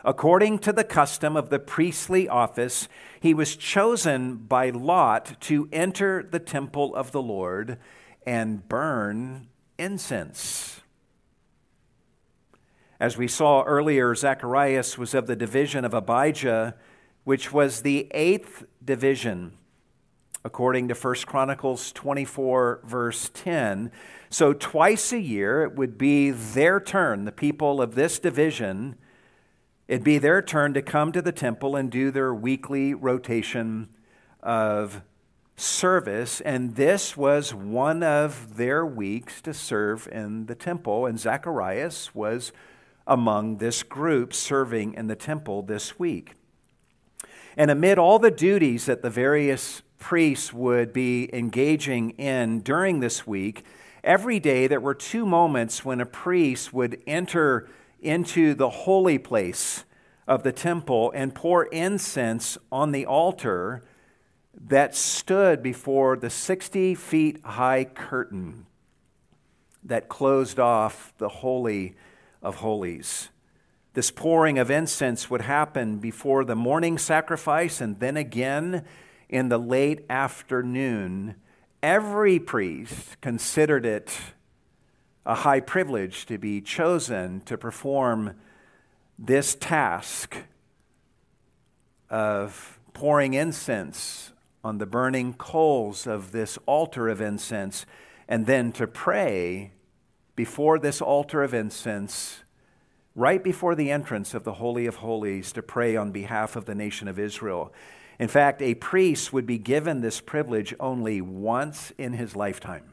according 0.05 0.59
to 0.59 0.71
the 0.71 0.83
custom 0.83 1.35
of 1.35 1.49
the 1.49 1.59
priestly 1.59 2.29
office, 2.29 2.87
he 3.19 3.33
was 3.33 3.55
chosen 3.55 4.35
by 4.35 4.69
Lot 4.69 5.35
to 5.41 5.67
enter 5.73 6.23
the 6.23 6.39
temple 6.39 6.95
of 6.95 7.11
the 7.11 7.21
Lord 7.21 7.77
and 8.25 8.67
burn 8.69 9.47
incense. 9.77 10.82
As 12.99 13.17
we 13.17 13.27
saw 13.27 13.63
earlier, 13.63 14.13
Zacharias 14.15 14.97
was 14.97 15.13
of 15.13 15.27
the 15.27 15.35
division 15.35 15.83
of 15.83 15.93
Abijah, 15.93 16.75
which 17.23 17.51
was 17.51 17.81
the 17.81 18.07
eighth 18.11 18.65
division, 18.83 19.53
according 20.45 20.87
to 20.89 20.93
1 20.93 21.15
Chronicles 21.25 21.91
24, 21.91 22.81
verse 22.83 23.31
10. 23.33 23.91
So, 24.29 24.53
twice 24.53 25.11
a 25.11 25.19
year, 25.19 25.63
it 25.63 25.75
would 25.75 25.97
be 25.97 26.31
their 26.31 26.79
turn, 26.79 27.25
the 27.25 27.31
people 27.31 27.81
of 27.81 27.95
this 27.95 28.19
division, 28.19 28.95
it'd 29.87 30.03
be 30.03 30.17
their 30.17 30.41
turn 30.41 30.73
to 30.73 30.81
come 30.81 31.11
to 31.11 31.21
the 31.21 31.31
temple 31.31 31.75
and 31.75 31.89
do 31.89 32.11
their 32.11 32.33
weekly 32.33 32.93
rotation 32.93 33.89
of 34.41 35.01
service. 35.55 36.41
And 36.41 36.75
this 36.75 37.15
was 37.15 37.53
one 37.53 38.03
of 38.03 38.57
their 38.57 38.85
weeks 38.85 39.41
to 39.41 39.53
serve 39.53 40.07
in 40.11 40.47
the 40.47 40.55
temple. 40.55 41.05
And 41.05 41.19
Zacharias 41.19 42.13
was 42.15 42.51
among 43.05 43.57
this 43.57 43.83
group 43.83 44.33
serving 44.33 44.93
in 44.93 45.07
the 45.07 45.15
temple 45.15 45.61
this 45.61 45.99
week. 45.99 46.35
And 47.57 47.69
amid 47.69 47.97
all 47.97 48.19
the 48.19 48.31
duties 48.31 48.85
that 48.85 49.01
the 49.01 49.09
various 49.09 49.81
priests 49.99 50.51
would 50.53 50.91
be 50.93 51.29
engaging 51.33 52.11
in 52.11 52.61
during 52.61 52.99
this 52.99 53.27
week, 53.27 53.63
every 54.03 54.39
day 54.39 54.67
there 54.67 54.79
were 54.79 54.95
two 54.95 55.25
moments 55.25 55.85
when 55.85 56.01
a 56.01 56.05
priest 56.05 56.73
would 56.73 57.01
enter 57.05 57.69
into 58.01 58.53
the 58.53 58.69
holy 58.69 59.17
place 59.17 59.85
of 60.27 60.43
the 60.43 60.51
temple 60.51 61.11
and 61.15 61.35
pour 61.35 61.65
incense 61.65 62.57
on 62.71 62.91
the 62.91 63.05
altar 63.05 63.83
that 64.53 64.95
stood 64.95 65.63
before 65.63 66.15
the 66.15 66.29
60 66.29 66.95
feet 66.95 67.43
high 67.43 67.83
curtain 67.83 68.65
that 69.83 70.07
closed 70.07 70.59
off 70.59 71.13
the 71.17 71.27
holy 71.27 71.95
of 72.43 72.57
Holies. 72.57 73.29
This 73.93 74.11
pouring 74.11 74.59
of 74.59 74.69
incense 74.69 75.29
would 75.29 75.41
happen 75.41 75.97
before 75.97 76.43
the 76.43 76.55
morning 76.55 76.97
sacrifice 76.97 77.79
and 77.79 77.99
then 77.99 78.17
again 78.17 78.85
in 79.29 79.49
the 79.49 79.57
late 79.57 80.05
afternoon. 80.09 81.35
Every 81.81 82.39
priest 82.39 83.19
considered 83.21 83.85
it 83.85 84.15
a 85.25 85.35
high 85.35 85.59
privilege 85.59 86.25
to 86.25 86.37
be 86.37 86.59
chosen 86.59 87.41
to 87.41 87.57
perform 87.57 88.35
this 89.17 89.55
task 89.55 90.37
of 92.09 92.79
pouring 92.93 93.33
incense 93.33 94.33
on 94.63 94.77
the 94.77 94.85
burning 94.85 95.33
coals 95.33 96.07
of 96.07 96.31
this 96.31 96.57
altar 96.65 97.09
of 97.09 97.21
incense 97.21 97.85
and 98.27 98.45
then 98.45 98.71
to 98.71 98.87
pray 98.87 99.71
before 100.35 100.79
this 100.79 101.01
altar 101.01 101.43
of 101.43 101.53
incense, 101.53 102.43
right 103.15 103.43
before 103.43 103.75
the 103.75 103.91
entrance 103.91 104.33
of 104.33 104.43
the 104.43 104.53
Holy 104.53 104.85
of 104.85 104.97
Holies, 104.97 105.51
to 105.53 105.61
pray 105.61 105.95
on 105.95 106.11
behalf 106.11 106.55
of 106.55 106.65
the 106.65 106.75
nation 106.75 107.07
of 107.07 107.19
Israel. 107.19 107.73
In 108.19 108.27
fact, 108.27 108.61
a 108.61 108.75
priest 108.75 109.33
would 109.33 109.45
be 109.45 109.57
given 109.57 110.01
this 110.01 110.21
privilege 110.21 110.73
only 110.79 111.21
once 111.21 111.91
in 111.97 112.13
his 112.13 112.35
lifetime. 112.35 112.85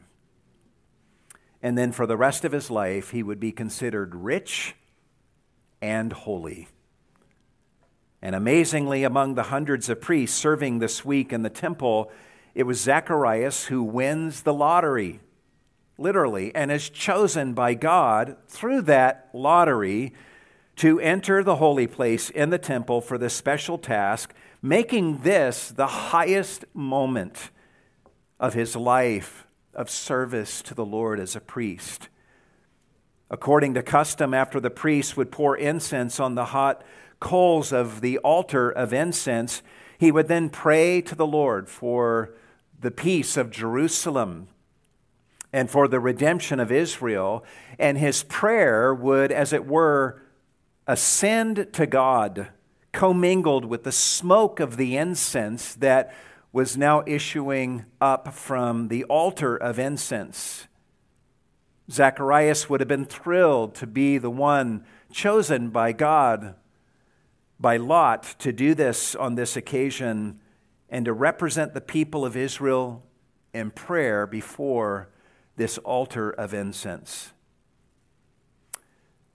And 1.63 1.77
then 1.77 1.91
for 1.91 2.07
the 2.07 2.17
rest 2.17 2.43
of 2.43 2.51
his 2.51 2.71
life, 2.71 3.11
he 3.11 3.21
would 3.23 3.39
be 3.39 3.51
considered 3.51 4.15
rich 4.15 4.75
and 5.81 6.11
holy. 6.11 6.67
And 8.21 8.35
amazingly, 8.35 9.03
among 9.03 9.35
the 9.35 9.43
hundreds 9.43 9.89
of 9.89 10.01
priests 10.01 10.37
serving 10.37 10.79
this 10.79 11.03
week 11.03 11.33
in 11.33 11.41
the 11.41 11.49
temple, 11.49 12.11
it 12.53 12.63
was 12.63 12.81
Zacharias 12.81 13.65
who 13.65 13.81
wins 13.81 14.43
the 14.43 14.53
lottery 14.53 15.21
literally, 16.01 16.53
and 16.55 16.71
is 16.71 16.89
chosen 16.89 17.53
by 17.53 17.73
God 17.73 18.35
through 18.47 18.81
that 18.83 19.29
lottery 19.33 20.13
to 20.77 20.99
enter 20.99 21.43
the 21.43 21.57
holy 21.57 21.87
place 21.87 22.29
in 22.29 22.49
the 22.49 22.57
temple 22.57 23.01
for 23.01 23.17
this 23.17 23.33
special 23.33 23.77
task 23.77 24.33
making 24.61 25.19
this 25.19 25.69
the 25.69 25.87
highest 25.87 26.65
moment 26.73 27.49
of 28.39 28.53
his 28.53 28.75
life 28.75 29.47
of 29.73 29.89
service 29.89 30.61
to 30.61 30.73
the 30.73 30.85
Lord 30.85 31.19
as 31.19 31.35
a 31.35 31.39
priest. 31.39 32.09
According 33.29 33.73
to 33.75 33.83
custom, 33.83 34.33
after 34.33 34.59
the 34.59 34.69
priest 34.69 35.15
would 35.15 35.31
pour 35.31 35.55
incense 35.55 36.19
on 36.19 36.35
the 36.35 36.45
hot 36.45 36.83
coals 37.19 37.71
of 37.71 38.01
the 38.01 38.17
altar 38.19 38.69
of 38.69 38.93
incense, 38.93 39.61
he 39.97 40.11
would 40.11 40.27
then 40.27 40.49
pray 40.49 41.01
to 41.01 41.15
the 41.15 41.25
Lord 41.25 41.69
for 41.69 42.33
the 42.79 42.91
peace 42.91 43.37
of 43.37 43.51
Jerusalem 43.51 44.47
and 45.53 45.69
for 45.69 45.87
the 45.87 45.99
redemption 45.99 46.59
of 46.59 46.71
Israel. 46.71 47.43
And 47.77 47.97
his 47.97 48.23
prayer 48.23 48.93
would, 48.93 49.31
as 49.31 49.53
it 49.53 49.65
were, 49.65 50.21
ascend 50.87 51.73
to 51.73 51.85
God, 51.85 52.49
commingled 52.91 53.65
with 53.65 53.83
the 53.83 53.91
smoke 53.91 54.59
of 54.59 54.77
the 54.77 54.97
incense 54.97 55.75
that 55.75 56.13
was 56.53 56.77
now 56.77 57.03
issuing 57.07 57.85
up 58.01 58.33
from 58.33 58.89
the 58.89 59.03
altar 59.05 59.55
of 59.55 59.79
incense. 59.79 60.67
Zacharias 61.89 62.69
would 62.69 62.79
have 62.79 62.87
been 62.87 63.05
thrilled 63.05 63.75
to 63.75 63.87
be 63.87 64.17
the 64.17 64.29
one 64.29 64.85
chosen 65.11 65.69
by 65.69 65.91
God, 65.91 66.55
by 67.59 67.77
Lot, 67.77 68.35
to 68.39 68.51
do 68.51 68.73
this 68.73 69.15
on 69.15 69.35
this 69.35 69.55
occasion 69.55 70.39
and 70.89 71.05
to 71.05 71.13
represent 71.13 71.73
the 71.73 71.81
people 71.81 72.25
of 72.25 72.35
Israel 72.35 73.03
in 73.53 73.71
prayer 73.71 74.27
before 74.27 75.09
this 75.55 75.77
altar 75.79 76.29
of 76.29 76.53
incense. 76.53 77.31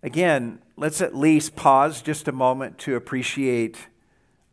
Again, 0.02 0.60
let's 0.76 1.00
at 1.00 1.16
least 1.16 1.56
pause 1.56 2.02
just 2.02 2.28
a 2.28 2.32
moment 2.32 2.78
to 2.78 2.96
appreciate 2.96 3.88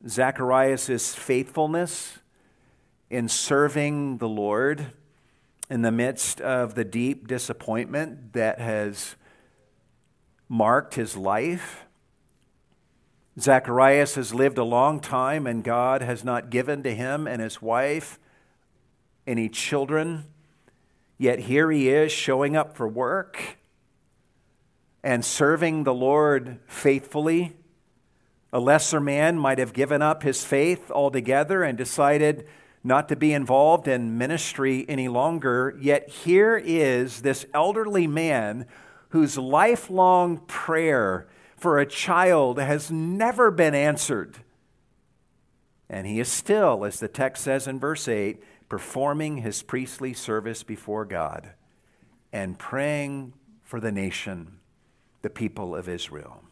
Zacharias' 0.08 1.13
faithfulness 1.13 2.20
in 3.10 3.27
serving 3.27 4.17
the 4.17 4.27
Lord 4.27 4.93
in 5.70 5.82
the 5.82 5.91
midst 5.91 6.41
of 6.41 6.75
the 6.75 6.84
deep 6.84 7.27
disappointment 7.27 8.34
that 8.34 8.60
has 8.60 9.15
marked 10.50 10.96
his 10.96 11.15
life. 11.15 11.86
Zacharias 13.39 14.15
has 14.15 14.34
lived 14.34 14.58
a 14.58 14.63
long 14.63 15.00
time, 15.00 15.48
and 15.48 15.63
God 15.63 16.01
has 16.01 16.24
not 16.24 16.50
given 16.50 16.84
to 16.84 16.93
him 16.93 17.27
and 17.27 17.41
his 17.41 17.62
wife 17.62 18.20
any 19.25 19.50
children. 19.50 20.25
Yet 21.17 21.39
here 21.39 21.72
he 21.72 21.89
is 21.89 22.12
showing 22.12 22.55
up 22.55 22.75
for 22.75 22.88
work 22.88 23.58
and 25.03 25.24
serving 25.24 25.84
the 25.84 25.93
Lord 25.93 26.60
faithfully. 26.67 27.55
A 28.51 28.60
lesser 28.60 29.00
man 29.00 29.38
might 29.38 29.60
have 29.60 29.74
given 29.74 30.01
up 30.01 30.24
his 30.24 30.46
faith 30.46 30.89
altogether 30.91 31.63
and 31.63 31.77
decided 31.77 32.48
not 32.84 33.08
to 33.10 33.15
be 33.15 33.34
involved 33.34 33.88
in 33.88 34.17
ministry 34.17 34.86
any 34.89 35.08
longer. 35.08 35.75
Yet 35.79 36.10
here 36.10 36.62
is 36.63 37.22
this 37.22 37.46
elderly 37.53 38.08
man 38.08 38.65
whose 39.10 39.38
lifelong 39.38 40.39
prayer 40.48 41.27
for 41.55 41.79
a 41.79 41.86
child 41.86 42.60
has 42.60 42.91
never 42.91 43.51
been 43.51 43.75
answered. 43.75 44.38
And 45.89 46.08
he 46.08 46.20
is 46.20 46.27
still, 46.27 46.84
as 46.84 47.00
the 47.00 47.08
text 47.08 47.43
says 47.43 47.67
in 47.67 47.79
verse 47.79 48.08
8, 48.08 48.41
performing 48.74 49.38
his 49.38 49.62
priestly 49.62 50.15
service 50.15 50.63
before 50.63 51.06
God 51.06 51.51
and 52.32 52.58
praying 52.58 53.32
for 53.62 53.80
the 53.80 53.92
nation, 53.92 54.58
the 55.22 55.30
people 55.30 55.75
of 55.75 55.88
Israel. 55.88 56.44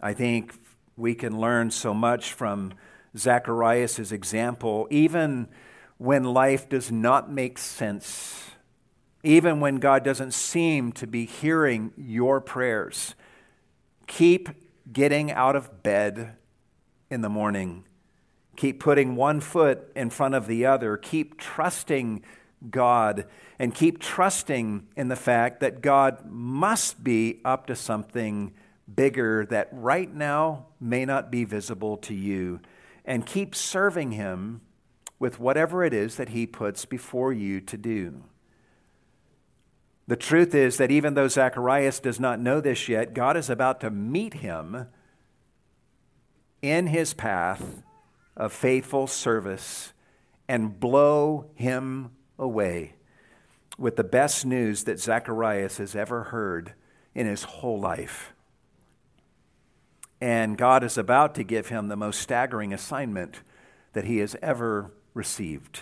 I 0.00 0.14
think 0.14 0.54
we 0.96 1.16
can 1.16 1.36
learn 1.40 1.72
so 1.72 1.92
much 1.92 2.32
from 2.32 2.74
Zacharias' 3.18 4.12
example, 4.12 4.86
even 4.88 5.48
when 5.98 6.22
life 6.22 6.68
does 6.68 6.92
not 6.92 7.28
make 7.28 7.58
sense, 7.58 8.52
even 9.24 9.58
when 9.58 9.78
God 9.78 10.04
doesn't 10.04 10.32
seem 10.32 10.92
to 10.92 11.08
be 11.08 11.26
hearing 11.26 11.92
your 11.96 12.40
prayers. 12.40 13.16
Keep 14.06 14.50
getting 14.92 15.32
out 15.32 15.56
of 15.56 15.82
bed 15.82 16.36
in 17.10 17.20
the 17.20 17.28
morning. 17.28 17.82
Keep 18.56 18.80
putting 18.80 19.16
one 19.16 19.40
foot 19.40 19.90
in 19.96 20.10
front 20.10 20.34
of 20.34 20.46
the 20.46 20.66
other. 20.66 20.96
Keep 20.96 21.38
trusting 21.38 22.22
God 22.70 23.26
and 23.58 23.74
keep 23.74 23.98
trusting 23.98 24.86
in 24.96 25.08
the 25.08 25.16
fact 25.16 25.60
that 25.60 25.80
God 25.80 26.30
must 26.30 27.02
be 27.02 27.40
up 27.44 27.66
to 27.66 27.76
something 27.76 28.52
bigger 28.92 29.46
that 29.46 29.68
right 29.72 30.12
now 30.12 30.66
may 30.80 31.04
not 31.04 31.30
be 31.30 31.44
visible 31.44 31.96
to 31.96 32.14
you 32.14 32.60
and 33.04 33.26
keep 33.26 33.54
serving 33.54 34.12
Him 34.12 34.60
with 35.18 35.40
whatever 35.40 35.84
it 35.84 35.94
is 35.94 36.16
that 36.16 36.30
He 36.30 36.46
puts 36.46 36.84
before 36.84 37.32
you 37.32 37.60
to 37.62 37.76
do. 37.76 38.22
The 40.06 40.16
truth 40.16 40.54
is 40.54 40.76
that 40.76 40.90
even 40.90 41.14
though 41.14 41.28
Zacharias 41.28 42.00
does 42.00 42.18
not 42.18 42.40
know 42.40 42.60
this 42.60 42.88
yet, 42.88 43.14
God 43.14 43.36
is 43.36 43.48
about 43.48 43.80
to 43.80 43.90
meet 43.90 44.34
him 44.34 44.88
in 46.60 46.88
his 46.88 47.14
path 47.14 47.81
of 48.36 48.52
faithful 48.52 49.06
service 49.06 49.92
and 50.48 50.78
blow 50.78 51.46
him 51.54 52.10
away 52.38 52.94
with 53.78 53.96
the 53.96 54.04
best 54.04 54.44
news 54.44 54.84
that 54.84 55.00
Zacharias 55.00 55.78
has 55.78 55.96
ever 55.96 56.24
heard 56.24 56.74
in 57.14 57.26
his 57.26 57.44
whole 57.44 57.80
life. 57.80 58.32
And 60.20 60.56
God 60.56 60.84
is 60.84 60.96
about 60.96 61.34
to 61.34 61.42
give 61.42 61.68
him 61.68 61.88
the 61.88 61.96
most 61.96 62.20
staggering 62.20 62.72
assignment 62.72 63.42
that 63.92 64.04
he 64.04 64.18
has 64.18 64.36
ever 64.40 64.92
received. 65.14 65.80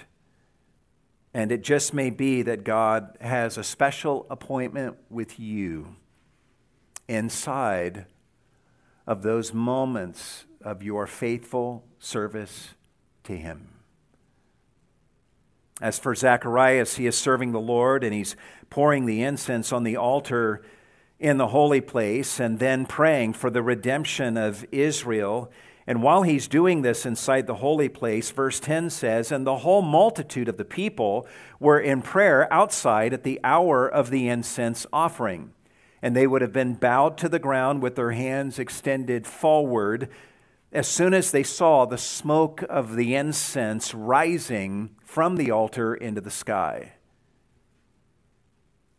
And 1.34 1.52
it 1.52 1.62
just 1.62 1.94
may 1.94 2.10
be 2.10 2.42
that 2.42 2.64
God 2.64 3.16
has 3.20 3.56
a 3.56 3.64
special 3.64 4.26
appointment 4.30 4.96
with 5.08 5.38
you 5.38 5.96
inside 7.06 8.06
of 9.06 9.22
those 9.22 9.52
moments 9.52 10.46
of 10.62 10.82
your 10.82 11.06
faithful 11.06 11.84
service 11.98 12.70
to 13.24 13.36
him. 13.36 13.68
As 15.80 15.98
for 15.98 16.14
Zacharias, 16.14 16.96
he 16.96 17.06
is 17.06 17.16
serving 17.16 17.52
the 17.52 17.60
Lord 17.60 18.04
and 18.04 18.12
he's 18.12 18.36
pouring 18.68 19.06
the 19.06 19.22
incense 19.22 19.72
on 19.72 19.82
the 19.82 19.96
altar 19.96 20.62
in 21.18 21.38
the 21.38 21.48
holy 21.48 21.80
place 21.80 22.38
and 22.38 22.58
then 22.58 22.86
praying 22.86 23.32
for 23.32 23.50
the 23.50 23.62
redemption 23.62 24.36
of 24.36 24.64
Israel. 24.70 25.50
And 25.86 26.02
while 26.02 26.22
he's 26.22 26.48
doing 26.48 26.82
this 26.82 27.06
inside 27.06 27.46
the 27.46 27.56
holy 27.56 27.88
place, 27.88 28.30
verse 28.30 28.60
10 28.60 28.90
says, 28.90 29.32
And 29.32 29.46
the 29.46 29.58
whole 29.58 29.82
multitude 29.82 30.48
of 30.48 30.58
the 30.58 30.64
people 30.64 31.26
were 31.58 31.80
in 31.80 32.02
prayer 32.02 32.50
outside 32.52 33.14
at 33.14 33.22
the 33.22 33.40
hour 33.42 33.88
of 33.88 34.10
the 34.10 34.28
incense 34.28 34.86
offering. 34.92 35.52
And 36.02 36.14
they 36.14 36.26
would 36.26 36.42
have 36.42 36.52
been 36.52 36.74
bowed 36.74 37.18
to 37.18 37.28
the 37.28 37.38
ground 37.38 37.82
with 37.82 37.96
their 37.96 38.12
hands 38.12 38.58
extended 38.58 39.26
forward 39.26 40.08
as 40.72 40.86
soon 40.86 41.14
as 41.14 41.30
they 41.30 41.42
saw 41.42 41.84
the 41.84 41.98
smoke 41.98 42.62
of 42.68 42.96
the 42.96 43.14
incense 43.14 43.94
rising 43.94 44.90
from 45.04 45.36
the 45.36 45.50
altar 45.50 45.94
into 45.94 46.20
the 46.20 46.30
sky. 46.30 46.92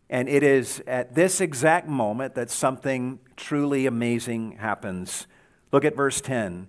And 0.10 0.28
it 0.28 0.44
is 0.44 0.84
at 0.86 1.16
this 1.16 1.40
exact 1.40 1.88
moment 1.88 2.36
that 2.36 2.52
something 2.52 3.20
truly 3.38 3.86
amazing 3.86 4.58
happens. 4.58 5.26
Look 5.72 5.86
at 5.86 5.96
verse 5.96 6.20
10. 6.20 6.68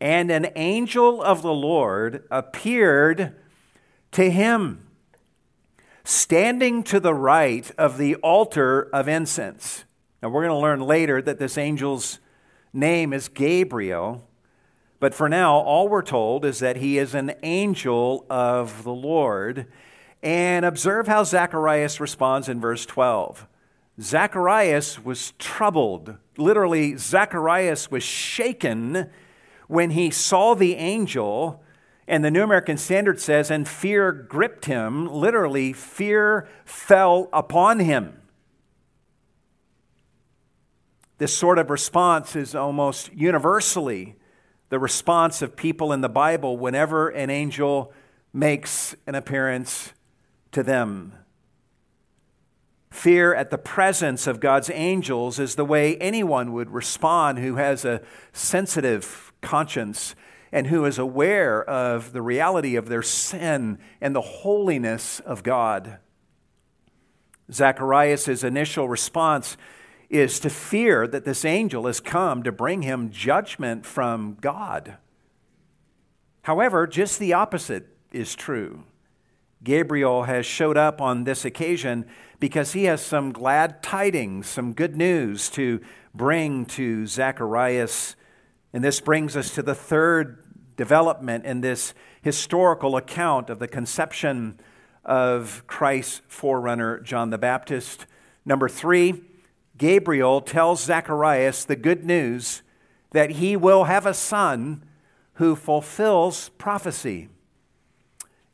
And 0.00 0.30
an 0.32 0.50
angel 0.56 1.22
of 1.22 1.42
the 1.42 1.52
Lord 1.52 2.24
appeared 2.28 3.36
to 4.10 4.28
him, 4.28 4.88
standing 6.02 6.82
to 6.82 6.98
the 6.98 7.14
right 7.14 7.70
of 7.78 7.98
the 7.98 8.16
altar 8.16 8.90
of 8.92 9.06
incense. 9.06 9.84
Now, 10.20 10.30
we're 10.30 10.44
going 10.44 10.56
to 10.56 10.62
learn 10.62 10.80
later 10.80 11.22
that 11.22 11.38
this 11.38 11.56
angel's 11.56 12.18
name 12.72 13.12
is 13.12 13.28
Gabriel. 13.28 14.28
But 15.02 15.14
for 15.14 15.28
now, 15.28 15.56
all 15.56 15.88
we're 15.88 16.02
told 16.02 16.44
is 16.44 16.60
that 16.60 16.76
he 16.76 16.96
is 16.96 17.12
an 17.12 17.34
angel 17.42 18.24
of 18.30 18.84
the 18.84 18.92
Lord. 18.92 19.66
And 20.22 20.64
observe 20.64 21.08
how 21.08 21.24
Zacharias 21.24 21.98
responds 21.98 22.48
in 22.48 22.60
verse 22.60 22.86
12. 22.86 23.48
Zacharias 24.00 25.04
was 25.04 25.32
troubled. 25.40 26.18
Literally, 26.36 26.96
Zacharias 26.96 27.90
was 27.90 28.04
shaken 28.04 29.10
when 29.66 29.90
he 29.90 30.12
saw 30.12 30.54
the 30.54 30.76
angel. 30.76 31.64
And 32.06 32.24
the 32.24 32.30
New 32.30 32.44
American 32.44 32.76
Standard 32.76 33.20
says, 33.20 33.50
and 33.50 33.66
fear 33.66 34.12
gripped 34.12 34.66
him. 34.66 35.08
Literally, 35.08 35.72
fear 35.72 36.48
fell 36.64 37.28
upon 37.32 37.80
him. 37.80 38.22
This 41.18 41.36
sort 41.36 41.58
of 41.58 41.70
response 41.70 42.36
is 42.36 42.54
almost 42.54 43.12
universally 43.12 44.14
the 44.72 44.78
response 44.78 45.42
of 45.42 45.54
people 45.54 45.92
in 45.92 46.00
the 46.00 46.08
Bible 46.08 46.56
whenever 46.56 47.10
an 47.10 47.28
angel 47.28 47.92
makes 48.32 48.96
an 49.06 49.14
appearance 49.14 49.92
to 50.50 50.62
them. 50.62 51.12
Fear 52.90 53.34
at 53.34 53.50
the 53.50 53.58
presence 53.58 54.26
of 54.26 54.40
God's 54.40 54.70
angels 54.70 55.38
is 55.38 55.56
the 55.56 55.64
way 55.66 55.98
anyone 55.98 56.54
would 56.54 56.70
respond 56.70 57.38
who 57.38 57.56
has 57.56 57.84
a 57.84 58.00
sensitive 58.32 59.34
conscience 59.42 60.14
and 60.50 60.68
who 60.68 60.86
is 60.86 60.98
aware 60.98 61.62
of 61.62 62.14
the 62.14 62.22
reality 62.22 62.74
of 62.74 62.88
their 62.88 63.02
sin 63.02 63.78
and 64.00 64.16
the 64.16 64.22
holiness 64.22 65.20
of 65.20 65.42
God. 65.42 65.98
Zacharias' 67.52 68.42
initial 68.42 68.88
response 68.88 69.58
is 70.12 70.38
to 70.40 70.50
fear 70.50 71.06
that 71.08 71.24
this 71.24 71.42
angel 71.44 71.86
has 71.86 71.98
come 71.98 72.42
to 72.42 72.52
bring 72.52 72.82
him 72.82 73.10
judgment 73.10 73.86
from 73.86 74.36
God. 74.40 74.98
However, 76.42 76.86
just 76.86 77.18
the 77.18 77.32
opposite 77.32 77.86
is 78.12 78.34
true. 78.34 78.84
Gabriel 79.64 80.24
has 80.24 80.44
showed 80.44 80.76
up 80.76 81.00
on 81.00 81.24
this 81.24 81.46
occasion 81.46 82.04
because 82.40 82.74
he 82.74 82.84
has 82.84 83.00
some 83.00 83.32
glad 83.32 83.82
tidings, 83.82 84.48
some 84.48 84.74
good 84.74 84.96
news 84.96 85.48
to 85.50 85.80
bring 86.14 86.66
to 86.66 87.06
Zacharias. 87.06 88.14
And 88.72 88.84
this 88.84 89.00
brings 89.00 89.34
us 89.34 89.54
to 89.54 89.62
the 89.62 89.74
third 89.74 90.44
development 90.76 91.46
in 91.46 91.62
this 91.62 91.94
historical 92.20 92.96
account 92.96 93.48
of 93.48 93.60
the 93.60 93.68
conception 93.68 94.60
of 95.04 95.62
Christ's 95.66 96.20
forerunner, 96.28 97.00
John 97.00 97.30
the 97.30 97.38
Baptist. 97.38 98.06
Number 98.44 98.68
three, 98.68 99.22
Gabriel 99.82 100.40
tells 100.40 100.84
Zacharias 100.84 101.64
the 101.64 101.74
good 101.74 102.04
news 102.04 102.62
that 103.10 103.30
he 103.30 103.56
will 103.56 103.82
have 103.82 104.06
a 104.06 104.14
son 104.14 104.84
who 105.34 105.56
fulfills 105.56 106.50
prophecy. 106.50 107.28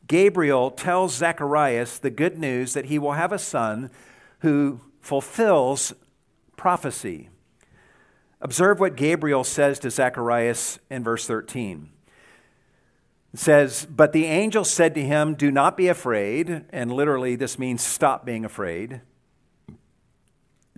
Gabriel 0.06 0.70
tells 0.70 1.14
Zacharias 1.14 1.98
the 1.98 2.08
good 2.08 2.38
news 2.38 2.72
that 2.72 2.86
he 2.86 2.98
will 2.98 3.12
have 3.12 3.30
a 3.30 3.38
son 3.38 3.90
who 4.38 4.80
fulfills 5.02 5.92
prophecy. 6.56 7.28
Observe 8.40 8.80
what 8.80 8.96
Gabriel 8.96 9.44
says 9.44 9.78
to 9.80 9.90
Zacharias 9.90 10.78
in 10.88 11.04
verse 11.04 11.26
13. 11.26 11.90
It 13.34 13.38
says, 13.38 13.84
But 13.84 14.14
the 14.14 14.24
angel 14.24 14.64
said 14.64 14.94
to 14.94 15.02
him, 15.02 15.34
Do 15.34 15.50
not 15.50 15.76
be 15.76 15.88
afraid. 15.88 16.64
And 16.70 16.90
literally, 16.90 17.36
this 17.36 17.58
means 17.58 17.84
stop 17.84 18.24
being 18.24 18.46
afraid. 18.46 19.02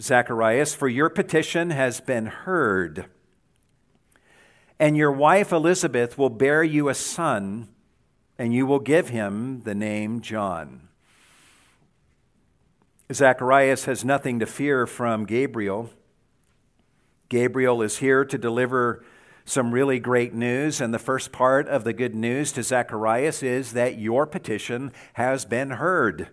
Zacharias, 0.00 0.74
for 0.74 0.88
your 0.88 1.10
petition 1.10 1.70
has 1.70 2.00
been 2.00 2.26
heard. 2.26 3.06
And 4.78 4.96
your 4.96 5.12
wife 5.12 5.52
Elizabeth 5.52 6.16
will 6.16 6.30
bear 6.30 6.62
you 6.62 6.88
a 6.88 6.94
son, 6.94 7.68
and 8.38 8.54
you 8.54 8.64
will 8.64 8.78
give 8.78 9.10
him 9.10 9.62
the 9.64 9.74
name 9.74 10.20
John. 10.20 10.88
Zacharias 13.12 13.84
has 13.84 14.04
nothing 14.04 14.38
to 14.38 14.46
fear 14.46 14.86
from 14.86 15.26
Gabriel. 15.26 15.90
Gabriel 17.28 17.82
is 17.82 17.98
here 17.98 18.24
to 18.24 18.38
deliver 18.38 19.04
some 19.44 19.72
really 19.72 19.98
great 19.98 20.32
news. 20.32 20.80
And 20.80 20.94
the 20.94 20.98
first 20.98 21.32
part 21.32 21.68
of 21.68 21.84
the 21.84 21.92
good 21.92 22.14
news 22.14 22.52
to 22.52 22.62
Zacharias 22.62 23.42
is 23.42 23.72
that 23.72 23.98
your 23.98 24.26
petition 24.26 24.92
has 25.14 25.44
been 25.44 25.70
heard. 25.70 26.28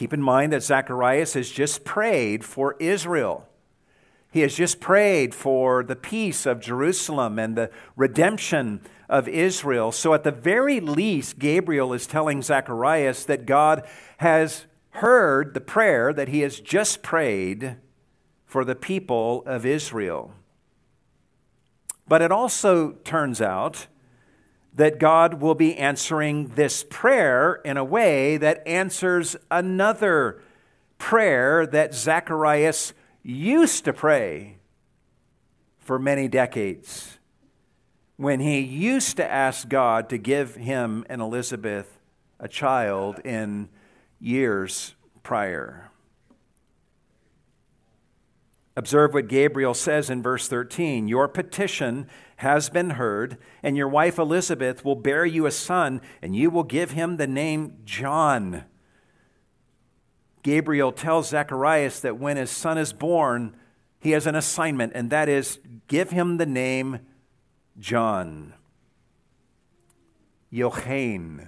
Keep 0.00 0.14
in 0.14 0.22
mind 0.22 0.54
that 0.54 0.62
Zacharias 0.62 1.34
has 1.34 1.50
just 1.50 1.84
prayed 1.84 2.42
for 2.42 2.74
Israel. 2.78 3.46
He 4.32 4.40
has 4.40 4.54
just 4.54 4.80
prayed 4.80 5.34
for 5.34 5.84
the 5.84 5.94
peace 5.94 6.46
of 6.46 6.58
Jerusalem 6.58 7.38
and 7.38 7.54
the 7.54 7.70
redemption 7.96 8.80
of 9.10 9.28
Israel. 9.28 9.92
So, 9.92 10.14
at 10.14 10.24
the 10.24 10.30
very 10.30 10.80
least, 10.80 11.38
Gabriel 11.38 11.92
is 11.92 12.06
telling 12.06 12.40
Zacharias 12.40 13.26
that 13.26 13.44
God 13.44 13.86
has 14.16 14.64
heard 14.92 15.52
the 15.52 15.60
prayer 15.60 16.14
that 16.14 16.28
he 16.28 16.40
has 16.40 16.60
just 16.60 17.02
prayed 17.02 17.76
for 18.46 18.64
the 18.64 18.74
people 18.74 19.42
of 19.44 19.66
Israel. 19.66 20.32
But 22.08 22.22
it 22.22 22.32
also 22.32 22.92
turns 23.04 23.42
out 23.42 23.86
that 24.74 24.98
God 24.98 25.40
will 25.40 25.54
be 25.54 25.76
answering 25.76 26.48
this 26.54 26.84
prayer 26.88 27.60
in 27.64 27.76
a 27.76 27.84
way 27.84 28.36
that 28.36 28.66
answers 28.66 29.36
another 29.50 30.42
prayer 30.98 31.66
that 31.66 31.94
Zacharias 31.94 32.92
used 33.22 33.84
to 33.84 33.92
pray 33.92 34.58
for 35.78 35.98
many 35.98 36.28
decades 36.28 37.18
when 38.16 38.38
he 38.38 38.60
used 38.60 39.16
to 39.16 39.30
ask 39.30 39.68
God 39.68 40.08
to 40.10 40.18
give 40.18 40.54
him 40.54 41.04
and 41.08 41.20
Elizabeth 41.20 41.98
a 42.38 42.48
child 42.48 43.18
in 43.24 43.68
years 44.20 44.94
prior. 45.22 45.90
Observe 48.76 49.14
what 49.14 49.26
Gabriel 49.26 49.74
says 49.74 50.10
in 50.10 50.22
verse 50.22 50.48
13 50.48 51.08
Your 51.08 51.28
petition 51.28 52.08
has 52.40 52.70
been 52.70 52.90
heard, 52.90 53.36
and 53.62 53.76
your 53.76 53.88
wife 53.88 54.18
Elizabeth 54.18 54.82
will 54.82 54.94
bear 54.96 55.26
you 55.26 55.44
a 55.44 55.50
son, 55.50 56.00
and 56.22 56.34
you 56.34 56.48
will 56.48 56.62
give 56.64 56.92
him 56.92 57.18
the 57.18 57.26
name 57.26 57.76
John. 57.84 58.64
Gabriel 60.42 60.90
tells 60.90 61.28
Zacharias 61.28 62.00
that 62.00 62.18
when 62.18 62.38
his 62.38 62.50
son 62.50 62.78
is 62.78 62.94
born, 62.94 63.54
he 63.98 64.12
has 64.12 64.26
an 64.26 64.34
assignment, 64.34 64.92
and 64.94 65.10
that 65.10 65.28
is 65.28 65.58
give 65.86 66.12
him 66.12 66.38
the 66.38 66.46
name 66.46 67.00
John. 67.78 68.54
Yochain. 70.50 71.46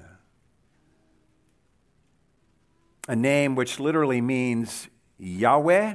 A 3.08 3.16
name 3.16 3.54
which 3.54 3.80
literally 3.80 4.20
means 4.20 4.88
Yahweh 5.18 5.94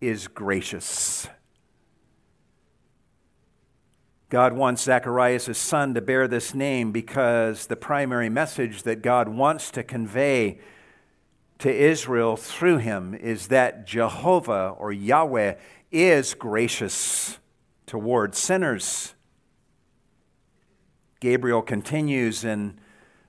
is 0.00 0.26
gracious. 0.26 1.28
God 4.34 4.54
wants 4.54 4.82
Zacharias' 4.82 5.56
son 5.56 5.94
to 5.94 6.00
bear 6.00 6.26
this 6.26 6.54
name 6.54 6.90
because 6.90 7.68
the 7.68 7.76
primary 7.76 8.28
message 8.28 8.82
that 8.82 9.00
God 9.00 9.28
wants 9.28 9.70
to 9.70 9.84
convey 9.84 10.58
to 11.58 11.72
Israel 11.72 12.36
through 12.36 12.78
him 12.78 13.14
is 13.14 13.46
that 13.46 13.86
Jehovah 13.86 14.74
or 14.76 14.90
Yahweh 14.90 15.54
is 15.92 16.34
gracious 16.34 17.38
toward 17.86 18.34
sinners. 18.34 19.14
Gabriel 21.20 21.62
continues 21.62 22.42
in 22.42 22.80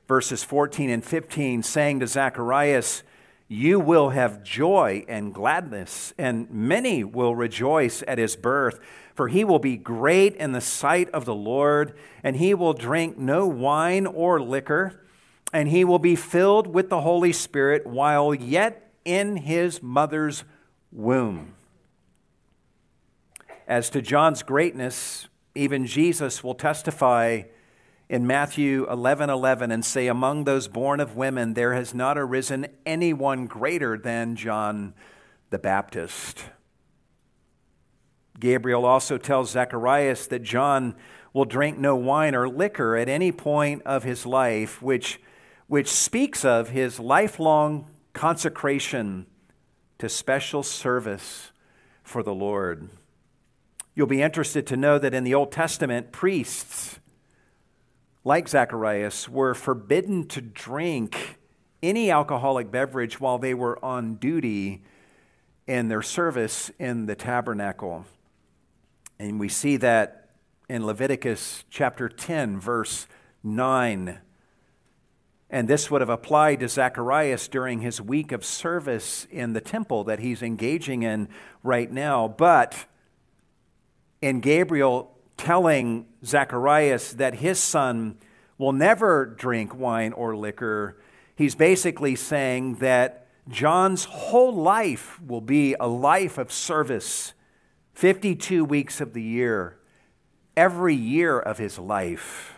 verses 0.08 0.44
14 0.44 0.90
and 0.90 1.06
15, 1.06 1.62
saying 1.62 2.00
to 2.00 2.08
Zacharias, 2.08 3.04
you 3.48 3.80
will 3.80 4.10
have 4.10 4.44
joy 4.44 5.06
and 5.08 5.34
gladness, 5.34 6.14
and 6.18 6.50
many 6.50 7.04
will 7.04 7.36
rejoice 7.36 8.04
at 8.08 8.18
his 8.18 8.36
birth. 8.36 8.80
For 9.14 9.28
he 9.28 9.44
will 9.44 9.60
be 9.60 9.78
great 9.78 10.36
in 10.36 10.52
the 10.52 10.62
sight 10.62 11.10
of 11.12 11.26
the 11.26 11.36
Lord, 11.36 11.96
and 12.24 12.36
he 12.36 12.54
will 12.54 12.74
drink 12.74 13.18
no 13.18 13.48
wine 13.48 14.08
or 14.08 14.42
liquor, 14.42 15.02
and 15.54 15.70
he 15.70 15.86
will 15.86 16.00
be 16.00 16.16
filled 16.16 16.68
with 16.68 16.90
the 16.90 17.02
Holy 17.02 17.32
Spirit 17.32 17.86
while 17.86 18.34
yet 18.34 18.92
in 19.06 19.38
his 19.38 19.82
mother's 19.82 20.44
womb. 20.92 21.54
As 23.68 23.90
to 23.92 24.02
John's 24.02 24.44
greatness, 24.44 25.28
even 25.54 25.86
Jesus 25.86 26.44
will 26.44 26.56
testify 26.56 27.44
in 28.08 28.28
Matthew 28.28 28.90
11 28.90 29.30
11 29.30 29.72
and 29.72 29.84
say, 29.84 30.08
Among 30.08 30.44
those 30.44 30.68
born 30.68 31.00
of 31.00 31.16
women, 31.16 31.54
there 31.54 31.74
has 31.74 31.94
not 31.94 32.18
arisen 32.18 32.68
anyone 32.86 33.48
greater 33.48 33.98
than 33.98 34.36
John 34.36 34.94
the 35.50 35.60
Baptist. 35.60 36.46
Gabriel 38.40 38.86
also 38.86 39.18
tells 39.18 39.52
Zacharias 39.52 40.28
that 40.28 40.44
John 40.44 40.96
will 41.34 41.46
drink 41.46 41.78
no 41.78 41.96
wine 41.96 42.36
or 42.36 42.48
liquor 42.48 42.96
at 42.96 43.10
any 43.10 43.32
point 43.32 43.82
of 43.84 44.04
his 44.04 44.26
life, 44.26 44.82
which, 44.82 45.20
which 45.68 45.90
speaks 45.90 46.46
of 46.46 46.70
his 46.70 47.00
lifelong 47.00 47.88
consecration 48.14 49.26
to 49.98 50.10
special 50.10 50.64
service 50.64 51.52
for 52.04 52.24
the 52.24 52.34
Lord. 52.34 52.90
You'll 53.96 54.08
be 54.08 54.22
interested 54.22 54.68
to 54.68 54.78
know 54.78 55.00
that 55.00 55.14
in 55.14 55.24
the 55.24 55.34
Old 55.34 55.52
Testament, 55.52 56.12
priests 56.12 57.00
like 58.26 58.50
Zacharias, 58.50 59.30
were 59.30 59.54
forbidden 59.54 60.28
to 60.28 60.42
drink 60.42 61.38
any 61.82 62.10
alcoholic 62.10 62.72
beverage 62.72 63.20
while 63.22 63.38
they 63.38 63.54
were 63.54 63.84
on 63.86 64.16
duty 64.16 64.84
in 65.68 65.88
their 65.88 66.02
service 66.02 66.72
in 66.80 67.06
the 67.06 67.16
tabernacle. 67.16 68.06
And 69.20 69.40
we 69.40 69.48
see 69.48 69.78
that 69.78 70.30
in 70.68 70.86
Leviticus 70.86 71.64
chapter 71.70 72.10
10, 72.10 72.60
verse 72.60 73.08
9. 73.44 74.20
And 75.52 75.68
this 75.68 75.92
would 75.92 76.02
have 76.02 76.10
applied 76.10 76.62
to 76.62 76.68
Zacharias 76.68 77.48
during 77.48 77.82
his 77.82 78.02
week 78.02 78.32
of 78.32 78.44
service 78.44 79.28
in 79.30 79.54
the 79.54 79.62
temple 79.62 80.04
that 80.06 80.20
he's 80.20 80.42
engaging 80.42 81.04
in 81.04 81.30
right 81.62 81.92
now. 81.92 82.28
But 82.28 82.88
in 84.22 84.40
Gabriel 84.40 85.15
telling 85.38 86.06
Zacharias 86.24 87.14
that 87.14 87.36
his 87.36 87.60
son 87.60 88.18
will 88.58 88.72
never 88.72 89.26
drink 89.26 89.76
wine 89.76 90.14
or 90.14 90.36
liquor, 90.36 90.98
he's 91.36 91.56
basically 91.56 92.16
saying 92.16 92.76
that 92.76 93.28
John's 93.48 94.06
whole 94.06 94.54
life 94.54 95.22
will 95.22 95.42
be 95.42 95.76
a 95.80 95.88
life 95.88 96.38
of 96.38 96.52
service, 96.52 97.34
52 97.94 98.66
weeks 98.66 99.02
of 99.02 99.14
the 99.14 99.22
year, 99.22 99.78
every 100.58 100.96
year 100.96 101.40
of 101.40 101.58
his 101.58 101.78
life. 101.78 102.56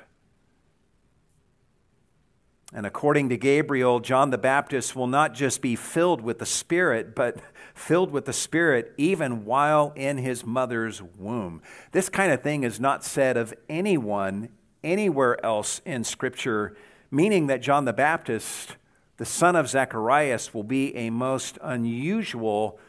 And 2.73 2.85
according 2.85 3.29
to 3.29 3.37
Gabriel, 3.37 3.99
John 3.99 4.29
the 4.29 4.37
Baptist 4.37 4.95
will 4.95 5.07
not 5.07 5.33
just 5.33 5.61
be 5.61 5.75
filled 5.75 6.21
with 6.21 6.39
the 6.39 6.45
Spirit, 6.45 7.15
but 7.15 7.37
filled 7.77 8.11
with 8.11 8.25
the 8.25 8.33
Spirit 8.33 8.93
even 8.97 9.45
while 9.45 9.93
in 9.95 10.17
his 10.17 10.45
mother's 10.45 11.01
womb. 11.01 11.61
This 11.91 12.09
kind 12.09 12.31
of 12.31 12.41
thing 12.41 12.63
is 12.63 12.79
not 12.79 13.03
said 13.03 13.37
of 13.37 13.53
anyone 13.69 14.49
anywhere 14.83 15.43
else 15.45 15.81
in 15.85 16.03
Scripture, 16.03 16.75
meaning 17.11 17.47
that 17.47 17.61
John 17.61 17.85
the 17.85 17.93
Baptist, 17.93 18.77
the 19.17 19.25
son 19.25 19.55
of 19.55 19.69
Zacharias, 19.69 20.53
will 20.53 20.63
be 20.63 20.95
a 20.95 21.09
most 21.09 21.57
unusual 21.61 22.79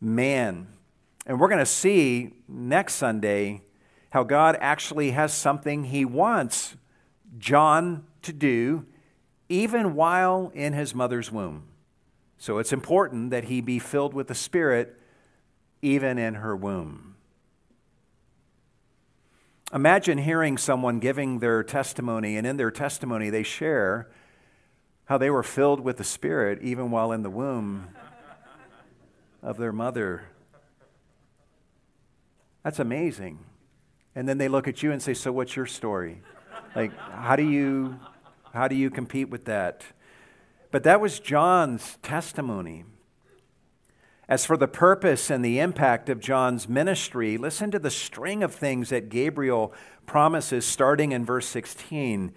man. 0.00 0.68
And 1.26 1.40
we're 1.40 1.48
going 1.48 1.58
to 1.58 1.66
see 1.66 2.34
next 2.46 2.94
Sunday 2.94 3.62
how 4.10 4.22
God 4.24 4.56
actually 4.60 5.12
has 5.12 5.32
something 5.32 5.84
he 5.84 6.04
wants 6.04 6.76
John 7.38 8.04
to 8.22 8.32
do 8.32 8.86
even 9.48 9.94
while 9.94 10.52
in 10.54 10.72
his 10.72 10.94
mother's 10.94 11.32
womb. 11.32 11.64
So 12.38 12.58
it's 12.58 12.72
important 12.72 13.30
that 13.30 13.44
he 13.44 13.60
be 13.60 13.78
filled 13.78 14.14
with 14.14 14.28
the 14.28 14.34
Spirit 14.34 14.98
even 15.82 16.18
in 16.18 16.34
her 16.34 16.56
womb. 16.56 17.14
Imagine 19.72 20.18
hearing 20.18 20.56
someone 20.56 21.00
giving 21.00 21.40
their 21.40 21.62
testimony, 21.62 22.36
and 22.36 22.46
in 22.46 22.56
their 22.56 22.70
testimony, 22.70 23.28
they 23.28 23.42
share 23.42 24.08
how 25.06 25.18
they 25.18 25.30
were 25.30 25.42
filled 25.42 25.80
with 25.80 25.96
the 25.96 26.04
Spirit 26.04 26.60
even 26.62 26.90
while 26.90 27.12
in 27.12 27.22
the 27.22 27.30
womb 27.30 27.88
of 29.42 29.56
their 29.56 29.72
mother. 29.72 30.28
That's 32.62 32.78
amazing. 32.78 33.40
And 34.14 34.28
then 34.28 34.38
they 34.38 34.48
look 34.48 34.68
at 34.68 34.82
you 34.82 34.92
and 34.92 35.02
say, 35.02 35.12
So, 35.12 35.32
what's 35.32 35.56
your 35.56 35.66
story? 35.66 36.22
Like, 36.74 36.96
how 36.96 37.36
do 37.36 37.48
you 37.48 37.98
how 38.52 38.68
do 38.68 38.76
you 38.76 38.88
compete 38.88 39.28
with 39.28 39.46
that? 39.46 39.84
But 40.74 40.82
that 40.82 41.00
was 41.00 41.20
John's 41.20 41.98
testimony. 42.02 42.84
As 44.28 44.44
for 44.44 44.56
the 44.56 44.66
purpose 44.66 45.30
and 45.30 45.44
the 45.44 45.60
impact 45.60 46.08
of 46.08 46.18
John's 46.18 46.68
ministry, 46.68 47.38
listen 47.38 47.70
to 47.70 47.78
the 47.78 47.92
string 47.92 48.42
of 48.42 48.52
things 48.52 48.88
that 48.88 49.08
Gabriel 49.08 49.72
promises 50.04 50.66
starting 50.66 51.12
in 51.12 51.24
verse 51.24 51.46
16. 51.46 52.32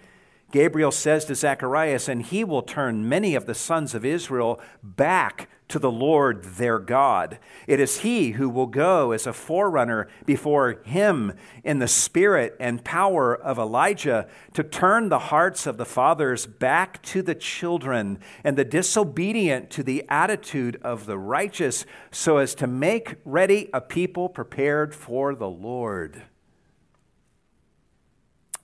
Gabriel 0.52 0.92
says 0.92 1.24
to 1.24 1.34
Zacharias, 1.34 2.08
and 2.08 2.22
he 2.22 2.44
will 2.44 2.62
turn 2.62 3.08
many 3.08 3.34
of 3.34 3.46
the 3.46 3.56
sons 3.56 3.92
of 3.92 4.04
Israel 4.04 4.60
back 4.84 5.48
to 5.68 5.78
the 5.78 5.90
Lord 5.90 6.42
their 6.44 6.78
God. 6.78 7.38
It 7.66 7.78
is 7.78 8.00
he 8.00 8.32
who 8.32 8.48
will 8.48 8.66
go 8.66 9.12
as 9.12 9.26
a 9.26 9.32
forerunner 9.32 10.08
before 10.24 10.80
him 10.84 11.34
in 11.62 11.78
the 11.78 11.88
spirit 11.88 12.56
and 12.58 12.84
power 12.84 13.36
of 13.36 13.58
Elijah 13.58 14.26
to 14.54 14.64
turn 14.64 15.08
the 15.08 15.18
hearts 15.18 15.66
of 15.66 15.76
the 15.76 15.84
fathers 15.84 16.46
back 16.46 17.02
to 17.02 17.22
the 17.22 17.34
children 17.34 18.18
and 18.42 18.56
the 18.56 18.64
disobedient 18.64 19.70
to 19.70 19.82
the 19.82 20.04
attitude 20.08 20.80
of 20.82 21.06
the 21.06 21.18
righteous, 21.18 21.84
so 22.10 22.38
as 22.38 22.54
to 22.54 22.66
make 22.66 23.16
ready 23.24 23.68
a 23.72 23.80
people 23.80 24.28
prepared 24.28 24.94
for 24.94 25.34
the 25.34 25.48
Lord. 25.48 26.22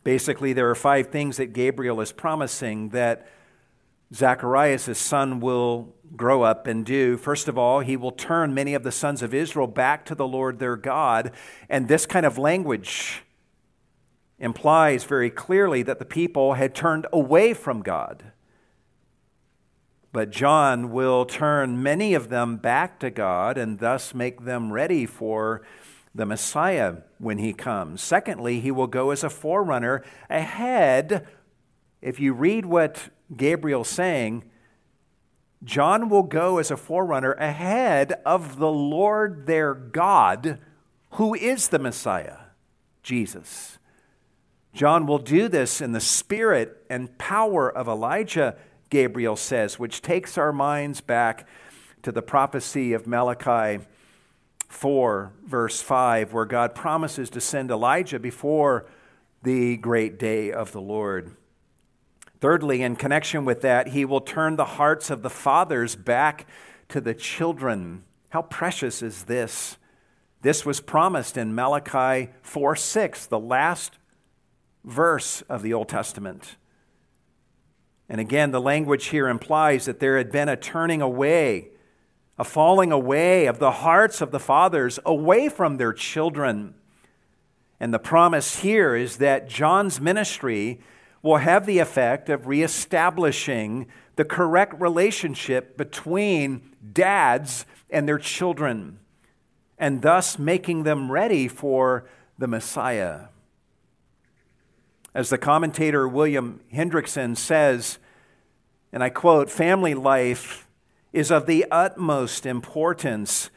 Basically, 0.03 0.53
there 0.53 0.69
are 0.69 0.75
five 0.75 1.09
things 1.09 1.39
that 1.39 1.55
Gabriel 1.55 2.01
is 2.01 2.13
promising 2.13 2.91
that 2.91 3.27
Zacharias' 4.13 4.99
son 4.99 5.41
will 5.41 5.95
grow 6.17 6.43
up 6.43 6.67
and 6.67 6.85
do. 6.85 7.17
First 7.17 7.49
of 7.49 7.59
all, 7.59 7.81
he 7.81 7.97
will 7.97 8.13
turn 8.13 8.55
many 8.55 8.75
of 8.75 8.83
the 8.83 8.93
sons 8.93 9.23
of 9.23 9.35
Israel 9.35 9.67
back 9.67 10.05
to 10.07 10.15
the 10.15 10.27
Lord 10.27 10.59
their 10.59 10.77
God. 10.77 11.33
And 11.69 11.89
this 11.89 12.07
kind 12.07 12.27
of 12.27 12.39
language 12.39 13.23
implies 14.39 15.05
very 15.05 15.31
clearly 15.31 15.83
that 15.83 15.99
the 15.99 16.05
people 16.05 16.55
had 16.55 16.75
turned 16.75 17.07
away 17.13 17.55
from 17.55 17.83
God. 17.83 18.33
But 20.13 20.31
John 20.31 20.93
will 20.93 21.25
turn 21.25 21.83
many 21.83 22.15
of 22.15 22.29
them 22.29 22.57
back 22.57 23.01
to 23.01 23.11
God 23.11 23.59
and 23.59 23.81
thus 23.81 24.15
make 24.15 24.45
them 24.45 24.73
ready 24.73 25.07
for 25.07 25.63
the 26.15 26.25
Messiah 26.25 26.99
when 27.19 27.39
he 27.39 27.53
comes. 27.53 28.01
Secondly, 28.01 28.61
he 28.61 28.71
will 28.71 28.87
go 28.87 29.11
as 29.11 29.25
a 29.25 29.31
forerunner 29.31 30.05
ahead. 30.31 31.27
If 32.01 32.21
you 32.21 32.33
read 32.33 32.67
what 32.67 33.09
Gabriel's 33.37 33.89
saying, 33.89 34.45
John 35.65 36.11
will 36.11 36.23
go 36.23 36.59
as 36.59 36.71
a 36.71 36.77
forerunner 36.77 37.33
ahead 37.33 38.13
of 38.27 38.59
the 38.59 38.71
Lord 38.71 39.47
their 39.47 39.75
God, 39.75 40.59
who 41.13 41.35
is 41.35 41.69
the 41.69 41.79
Messiah, 41.79 42.37
Jesus. 43.03 43.79
John 44.75 45.07
will 45.07 45.19
do 45.19 45.49
this 45.49 45.81
in 45.81 45.93
the 45.93 46.01
spirit 46.01 46.85
and 46.91 47.17
power 47.17 47.71
of 47.71 47.89
Elijah, 47.89 48.57
Gabriel 48.91 49.37
says, 49.37 49.79
which 49.79 50.03
takes 50.03 50.37
our 50.37 50.53
minds 50.53 51.01
back 51.01 51.47
to 52.03 52.13
the 52.13 52.23
prophecy 52.23 52.93
of 52.93 53.07
Malachi 53.07 53.85
4, 54.69 55.33
verse 55.47 55.81
5, 55.81 56.33
where 56.33 56.45
God 56.45 56.75
promises 56.75 57.31
to 57.31 57.41
send 57.41 57.71
Elijah 57.71 58.19
before 58.19 58.87
the 59.43 59.77
great 59.77 60.19
day 60.19 60.53
of 60.53 60.73
the 60.73 60.81
Lord. 60.81 61.37
Thirdly, 62.45 62.83
in 62.83 62.97
connection 62.97 63.47
with 63.47 63.63
that, 63.63 63.89
he 63.89 64.05
will 64.05 64.21
turn 64.21 64.57
the 64.57 64.67
hearts 64.67 65.09
of 65.09 65.23
the 65.23 65.31
fathers 65.31 65.97
back 65.97 66.47
to 66.91 67.01
the 67.01 67.15
children. 67.15 68.05
How 68.29 68.43
precious 68.43 69.01
is 69.01 69.23
this? 69.23 69.79
This 70.43 70.67
was 70.67 70.83
promised 70.83 71.39
in 71.39 71.55
Malachi 71.55 72.33
4 72.43 72.77
6, 72.77 73.25
the 73.29 73.39
last 73.39 73.97
verse 74.85 75.41
of 75.49 75.63
the 75.63 75.73
Old 75.73 75.89
Testament. 75.89 76.57
And 78.11 78.21
again, 78.21 78.51
the 78.51 78.61
language 78.61 79.07
here 79.07 79.29
implies 79.29 79.87
that 79.87 79.99
there 79.99 80.19
had 80.19 80.31
been 80.31 80.51
a 80.51 80.57
turning 80.59 81.01
away 81.01 81.71
a 82.37 82.45
falling 82.45 82.93
away 82.93 83.47
of 83.47 83.59
the 83.59 83.71
hearts 83.71 84.21
of 84.21 84.33
the 84.33 84.39
fathers 84.39 84.99
away 85.07 85.49
from 85.49 85.79
their 85.79 85.95
children. 85.95 86.75
And 87.81 87.95
the 87.95 87.99
promise 87.99 88.57
here 88.57 88.95
is 88.95 89.17
that 89.17 89.49
John's 89.49 89.99
ministry 89.99 90.81
will 91.25 91.39
have 91.39 91.65
the 91.65 91.79
effect 91.79 92.29
of 92.29 92.47
reestablishing 92.47 93.87
the 94.17 94.25
correct 94.27 94.79
relationship 94.79 95.75
between 95.79 96.61
dads 96.93 97.65
and 97.89 98.07
their 98.07 98.19
children, 98.19 98.99
and 99.79 100.03
thus 100.03 100.39
making 100.39 100.83
them 100.83 101.11
ready 101.11 101.49
for 101.49 102.05
the 102.37 102.47
Messiah. 102.47 103.21
As 105.15 105.31
the 105.31 105.39
commentator 105.39 106.07
William 106.07 106.61
Hendriksen 106.75 107.39
says, 107.39 107.99
and 108.93 109.03
I 109.03 109.09
quote, 109.09 109.49
family 109.49 109.95
life 109.95 110.69
is 111.15 111.31
of 111.31 111.47
the 111.47 111.65
utmost 111.71 112.45
importance 112.45 113.49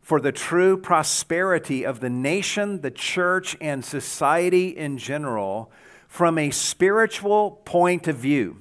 for 0.00 0.22
the 0.22 0.32
true 0.32 0.78
prosperity 0.78 1.84
of 1.84 2.00
the 2.00 2.08
nation, 2.08 2.80
the 2.80 2.90
church, 2.90 3.58
and 3.60 3.84
society 3.84 4.68
in 4.68 4.96
general 4.96 5.70
from 6.10 6.36
a 6.38 6.50
spiritual 6.50 7.52
point 7.64 8.08
of 8.08 8.16
view. 8.16 8.56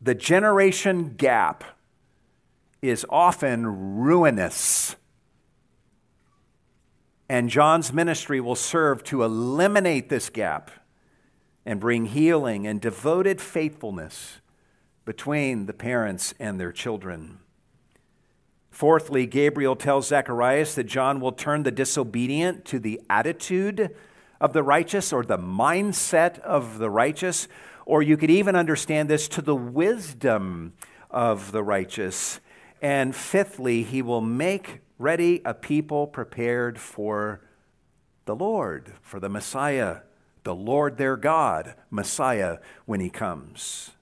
The 0.00 0.14
generation 0.14 1.14
gap 1.16 1.64
is 2.80 3.04
often 3.10 3.96
ruinous. 3.96 4.94
And 7.28 7.50
John's 7.50 7.92
ministry 7.92 8.40
will 8.40 8.54
serve 8.54 9.02
to 9.04 9.24
eliminate 9.24 10.08
this 10.08 10.30
gap 10.30 10.70
and 11.66 11.80
bring 11.80 12.06
healing 12.06 12.64
and 12.64 12.80
devoted 12.80 13.40
faithfulness 13.40 14.40
between 15.04 15.66
the 15.66 15.72
parents 15.72 16.32
and 16.38 16.60
their 16.60 16.72
children. 16.72 17.40
Fourthly, 18.70 19.26
Gabriel 19.26 19.74
tells 19.74 20.06
Zacharias 20.06 20.76
that 20.76 20.84
John 20.84 21.18
will 21.18 21.32
turn 21.32 21.64
the 21.64 21.72
disobedient 21.72 22.64
to 22.66 22.78
the 22.78 23.00
attitude 23.10 23.92
of 24.42 24.52
the 24.52 24.62
righteous 24.62 25.12
or 25.12 25.22
the 25.22 25.38
mindset 25.38 26.40
of 26.40 26.78
the 26.78 26.90
righteous, 26.90 27.46
or 27.86 28.02
you 28.02 28.16
could 28.16 28.28
even 28.28 28.56
understand 28.56 29.08
this 29.08 29.28
to 29.28 29.40
the 29.40 29.54
wisdom 29.54 30.72
of 31.12 31.52
the 31.52 31.62
righteous. 31.62 32.40
And 32.82 33.14
fifthly, 33.14 33.84
he 33.84 34.02
will 34.02 34.20
make 34.20 34.80
ready 34.98 35.42
a 35.44 35.54
people 35.54 36.08
prepared 36.08 36.80
for 36.80 37.40
the 38.24 38.34
Lord, 38.34 38.94
for 39.00 39.20
the 39.20 39.28
Messiah, 39.28 39.98
the 40.42 40.56
Lord 40.56 40.96
their 40.96 41.16
God, 41.16 41.76
Messiah, 41.88 42.58
when 42.84 42.98
he 42.98 43.10
comes. 43.10 43.92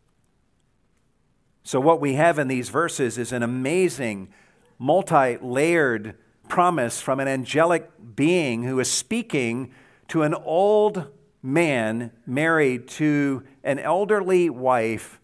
So, 1.62 1.78
what 1.80 2.00
we 2.00 2.14
have 2.14 2.38
in 2.38 2.48
these 2.48 2.70
verses 2.70 3.18
is 3.18 3.30
an 3.30 3.42
amazing, 3.42 4.32
multi 4.78 5.36
layered 5.36 6.16
promise 6.48 7.02
from 7.02 7.20
an 7.20 7.28
angelic 7.28 7.90
being 8.16 8.62
who 8.62 8.80
is 8.80 8.90
speaking 8.90 9.72
to 10.10 10.22
an 10.24 10.34
old 10.34 11.06
man 11.40 12.10
married 12.26 12.88
to 12.88 13.44
an 13.62 13.78
elderly 13.78 14.50
wife 14.50 15.20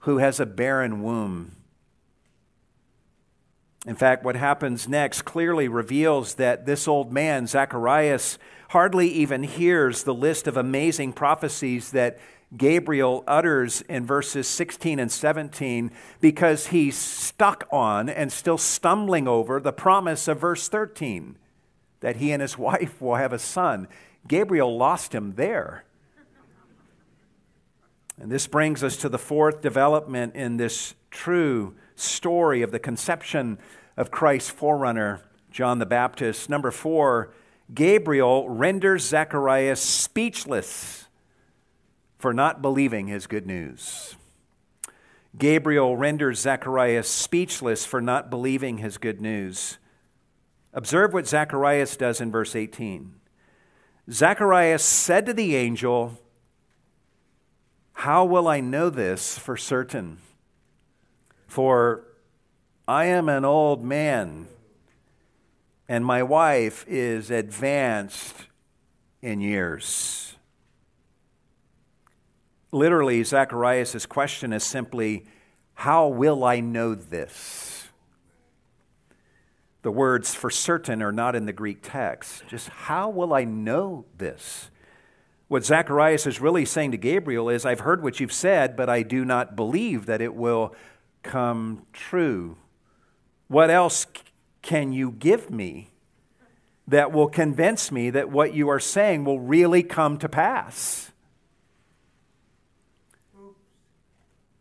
who 0.00 0.18
has 0.18 0.38
a 0.38 0.44
barren 0.46 1.02
womb. 1.02 1.52
In 3.86 3.96
fact, 3.96 4.22
what 4.22 4.36
happens 4.36 4.86
next 4.86 5.22
clearly 5.22 5.66
reveals 5.66 6.34
that 6.34 6.66
this 6.66 6.86
old 6.86 7.10
man, 7.10 7.46
Zacharias, 7.46 8.38
hardly 8.70 9.08
even 9.08 9.44
hears 9.44 10.02
the 10.02 10.14
list 10.14 10.46
of 10.46 10.58
amazing 10.58 11.14
prophecies 11.14 11.92
that 11.92 12.18
Gabriel 12.54 13.24
utters 13.26 13.80
in 13.82 14.04
verses 14.04 14.46
16 14.46 14.98
and 14.98 15.10
17 15.10 15.90
because 16.20 16.66
he's 16.66 16.98
stuck 16.98 17.66
on 17.72 18.10
and 18.10 18.30
still 18.30 18.58
stumbling 18.58 19.26
over 19.26 19.58
the 19.58 19.72
promise 19.72 20.28
of 20.28 20.38
verse 20.38 20.68
13 20.68 21.36
that 22.06 22.18
he 22.18 22.30
and 22.30 22.40
his 22.40 22.56
wife 22.68 23.02
will 23.02 23.16
have 23.16 23.32
a 23.32 23.38
son. 23.38 23.88
Gabriel 24.28 24.76
lost 24.76 25.12
him 25.12 25.32
there. 25.32 25.82
And 28.20 28.30
this 28.30 28.46
brings 28.46 28.84
us 28.84 28.96
to 28.98 29.08
the 29.08 29.18
fourth 29.18 29.60
development 29.60 30.36
in 30.36 30.56
this 30.56 30.94
true 31.10 31.74
story 31.96 32.62
of 32.62 32.70
the 32.70 32.78
conception 32.78 33.58
of 33.96 34.12
Christ's 34.12 34.50
forerunner, 34.50 35.20
John 35.50 35.80
the 35.80 35.86
Baptist. 35.86 36.48
Number 36.48 36.70
four, 36.70 37.32
Gabriel 37.74 38.48
renders 38.48 39.02
Zacharias 39.08 39.80
speechless 39.80 41.08
for 42.18 42.32
not 42.32 42.62
believing 42.62 43.08
his 43.08 43.26
good 43.26 43.48
news. 43.48 44.14
Gabriel 45.36 45.96
renders 45.96 46.38
Zacharias 46.38 47.08
speechless 47.08 47.84
for 47.84 48.00
not 48.00 48.30
believing 48.30 48.78
his 48.78 48.96
good 48.96 49.20
news. 49.20 49.78
Observe 50.76 51.14
what 51.14 51.26
Zacharias 51.26 51.96
does 51.96 52.20
in 52.20 52.30
verse 52.30 52.54
18. 52.54 53.14
Zacharias 54.10 54.84
said 54.84 55.24
to 55.24 55.32
the 55.32 55.56
angel, 55.56 56.20
How 57.94 58.26
will 58.26 58.46
I 58.46 58.60
know 58.60 58.90
this 58.90 59.38
for 59.38 59.56
certain? 59.56 60.18
For 61.46 62.04
I 62.86 63.06
am 63.06 63.30
an 63.30 63.46
old 63.46 63.82
man, 63.82 64.48
and 65.88 66.04
my 66.04 66.22
wife 66.22 66.84
is 66.86 67.30
advanced 67.30 68.34
in 69.22 69.40
years. 69.40 70.36
Literally, 72.70 73.24
Zacharias' 73.24 74.04
question 74.04 74.52
is 74.52 74.62
simply, 74.62 75.24
How 75.72 76.06
will 76.06 76.44
I 76.44 76.60
know 76.60 76.94
this? 76.94 77.65
The 79.86 79.92
words 79.92 80.34
for 80.34 80.50
certain 80.50 81.00
are 81.00 81.12
not 81.12 81.36
in 81.36 81.46
the 81.46 81.52
Greek 81.52 81.78
text. 81.80 82.42
Just 82.48 82.70
how 82.70 83.08
will 83.08 83.32
I 83.32 83.44
know 83.44 84.04
this? 84.18 84.68
What 85.46 85.64
Zacharias 85.64 86.26
is 86.26 86.40
really 86.40 86.64
saying 86.64 86.90
to 86.90 86.96
Gabriel 86.96 87.48
is, 87.48 87.64
I've 87.64 87.78
heard 87.78 88.02
what 88.02 88.18
you've 88.18 88.32
said, 88.32 88.74
but 88.76 88.88
I 88.88 89.04
do 89.04 89.24
not 89.24 89.54
believe 89.54 90.06
that 90.06 90.20
it 90.20 90.34
will 90.34 90.74
come 91.22 91.86
true. 91.92 92.56
What 93.46 93.70
else 93.70 94.08
can 94.60 94.92
you 94.92 95.12
give 95.12 95.52
me 95.52 95.90
that 96.88 97.12
will 97.12 97.28
convince 97.28 97.92
me 97.92 98.10
that 98.10 98.28
what 98.28 98.54
you 98.54 98.68
are 98.68 98.80
saying 98.80 99.24
will 99.24 99.38
really 99.38 99.84
come 99.84 100.18
to 100.18 100.28
pass? 100.28 101.12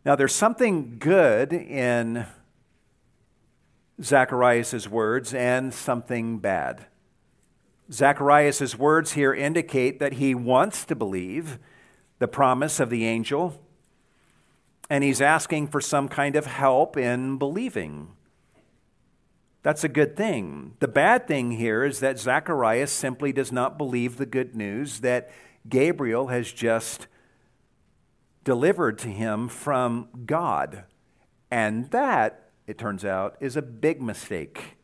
Now, 0.05 0.15
there's 0.15 0.35
something 0.35 0.99
good 0.99 1.51
in 1.51 2.27
Zacharias' 4.01 4.87
words 4.89 5.33
and 5.33 5.73
something 5.73 6.39
bad. 6.39 6.87
Zacharias' 7.91 8.77
words 8.77 9.13
here 9.13 9.33
indicate 9.33 9.99
that 9.99 10.13
he 10.13 10.33
wants 10.35 10.85
to 10.85 10.95
believe 10.95 11.59
the 12.19 12.27
promise 12.27 12.79
of 12.79 12.89
the 12.89 13.05
angel, 13.05 13.61
and 14.89 15.03
he's 15.03 15.21
asking 15.21 15.67
for 15.67 15.81
some 15.81 16.07
kind 16.07 16.35
of 16.35 16.45
help 16.45 16.97
in 16.97 17.37
believing. 17.37 18.09
That's 19.63 19.83
a 19.83 19.89
good 19.89 20.15
thing. 20.15 20.75
The 20.79 20.87
bad 20.87 21.27
thing 21.27 21.51
here 21.51 21.83
is 21.83 21.99
that 21.99 22.19
Zacharias 22.19 22.91
simply 22.91 23.33
does 23.33 23.51
not 23.51 23.77
believe 23.77 24.17
the 24.17 24.25
good 24.25 24.55
news 24.55 24.99
that 24.99 25.31
Gabriel 25.67 26.27
has 26.27 26.51
just 26.51 27.07
delivered 28.43 28.99
to 28.99 29.07
him 29.07 29.47
from 29.47 30.07
God. 30.25 30.83
And 31.49 31.89
that, 31.89 32.44
it 32.67 32.77
turns 32.77 33.05
out, 33.05 33.35
is 33.39 33.55
a 33.55 33.61
big 33.61 34.01
mistake 34.01 34.77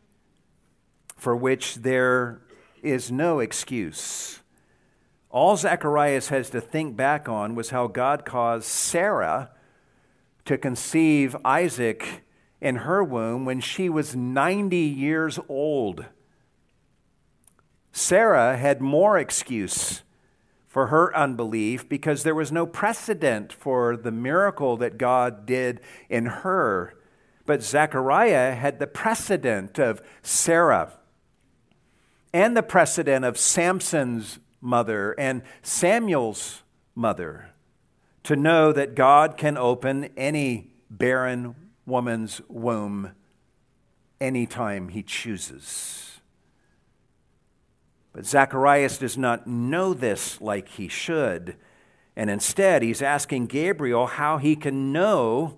for 1.18 1.36
which 1.36 1.76
there 1.76 2.42
is 2.82 3.12
no 3.12 3.40
excuse. 3.40 4.40
All 5.30 5.56
Zacharias 5.56 6.30
has 6.30 6.50
to 6.50 6.60
think 6.60 6.96
back 6.96 7.30
on 7.30 7.56
was 7.56 7.70
how 7.70 7.88
God 7.88 8.26
caused 8.26 8.66
Sarah 8.66 9.52
to 10.46 10.58
conceive 10.58 11.36
Isaac 11.46 12.24
in 12.60 12.78
her 12.78 13.04
womb 13.04 13.46
when 13.46 13.60
she 13.60 13.90
was 13.90 14.16
90 14.16 14.78
years 14.78 15.40
old. 15.48 16.06
Sarah 17.92 18.58
had 18.58 18.82
more 18.82 19.18
excuse 19.18 20.04
for 20.68 20.88
her 20.88 21.16
unbelief 21.16 21.88
because 21.88 22.24
there 22.24 22.36
was 22.36 22.52
no 22.52 22.66
precedent 22.66 23.52
for 23.52 23.98
the 23.98 24.12
miracle 24.12 24.78
that 24.78 24.98
God 24.98 25.46
did 25.46 25.82
in 26.10 26.28
her. 26.28 26.96
But 27.46 27.64
Zechariah 27.64 28.56
had 28.56 28.80
the 28.80 28.88
precedent 28.88 29.80
of 29.80 30.02
Sarah 30.22 30.94
and 32.34 32.56
the 32.56 32.64
precedent 32.64 33.26
of 33.26 33.38
Samson's 33.38 34.40
mother 34.62 35.14
and 35.20 35.42
Samuel's 35.62 36.64
mother 36.96 37.50
to 38.24 38.36
know 38.36 38.72
that 38.72 38.96
God 38.96 39.38
can 39.38 39.58
open 39.58 40.10
any 40.16 40.72
barren 40.90 41.56
woman's 41.86 42.42
womb 42.48 43.12
anytime 44.20 44.90
he 44.90 45.02
chooses. 45.02 46.20
But 48.14 48.26
Zacharias 48.26 48.98
does 48.98 49.18
not 49.18 49.48
know 49.48 49.94
this 49.94 50.40
like 50.42 50.70
he 50.70 50.88
should. 50.88 51.56
And 52.16 52.30
instead, 52.30 52.84
he's 52.84 53.02
asking 53.02 53.48
Gabriel 53.48 54.06
how 54.06 54.38
he 54.38 54.56
can 54.56 54.92
know 54.92 55.58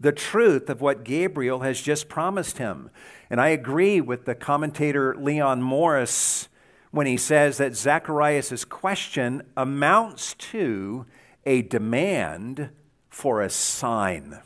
the 0.00 0.12
truth 0.12 0.70
of 0.70 0.80
what 0.80 1.04
Gabriel 1.04 1.60
has 1.60 1.80
just 1.80 2.08
promised 2.08 2.58
him. 2.58 2.90
And 3.30 3.40
I 3.40 3.48
agree 3.48 4.00
with 4.00 4.24
the 4.24 4.34
commentator 4.34 5.14
Leon 5.16 5.62
Morris 5.62 6.48
when 6.90 7.06
he 7.06 7.16
says 7.16 7.58
that 7.58 7.76
Zacharias' 7.76 8.64
question 8.64 9.42
amounts 9.56 10.34
to 10.34 11.04
a 11.44 11.62
demand 11.62 12.70
for 13.08 13.42
a 13.42 13.50
sign. 13.50 14.40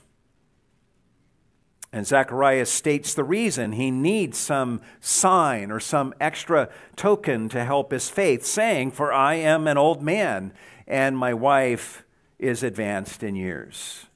And 1.93 2.07
Zacharias 2.07 2.71
states 2.73 3.13
the 3.13 3.23
reason 3.23 3.73
he 3.73 3.91
needs 3.91 4.39
some 4.39 4.81
sign 5.01 5.71
or 5.71 5.79
some 5.79 6.15
extra 6.19 6.71
token 6.97 7.51
to 7.51 7.65
help 7.65 7.93
his 7.93 8.09
faith, 8.09 8.47
saying, 8.47 8.93
For 8.93 9.13
I 9.13 9.35
am 9.35 9.67
an 9.67 9.77
old 9.77 10.03
man, 10.03 10.55
and 10.87 11.19
my 11.19 11.35
wife 11.35 12.05
is 12.39 12.63
advanced 12.63 13.23
in 13.23 13.37
years. 13.37 14.07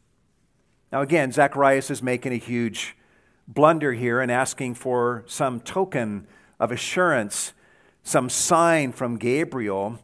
Now, 0.93 1.03
again, 1.03 1.33
Zacharias 1.33 1.91
is 1.91 2.03
making 2.03 2.33
a 2.33 2.37
huge 2.37 2.97
blunder 3.49 3.93
here 3.93 4.21
and 4.21 4.31
asking 4.31 4.75
for 4.75 5.25
some 5.27 5.61
token 5.61 6.27
of 6.59 6.73
assurance, 6.73 7.53
some 8.03 8.29
sign 8.29 8.93
from 8.93 9.17
Gabriel, 9.17 9.99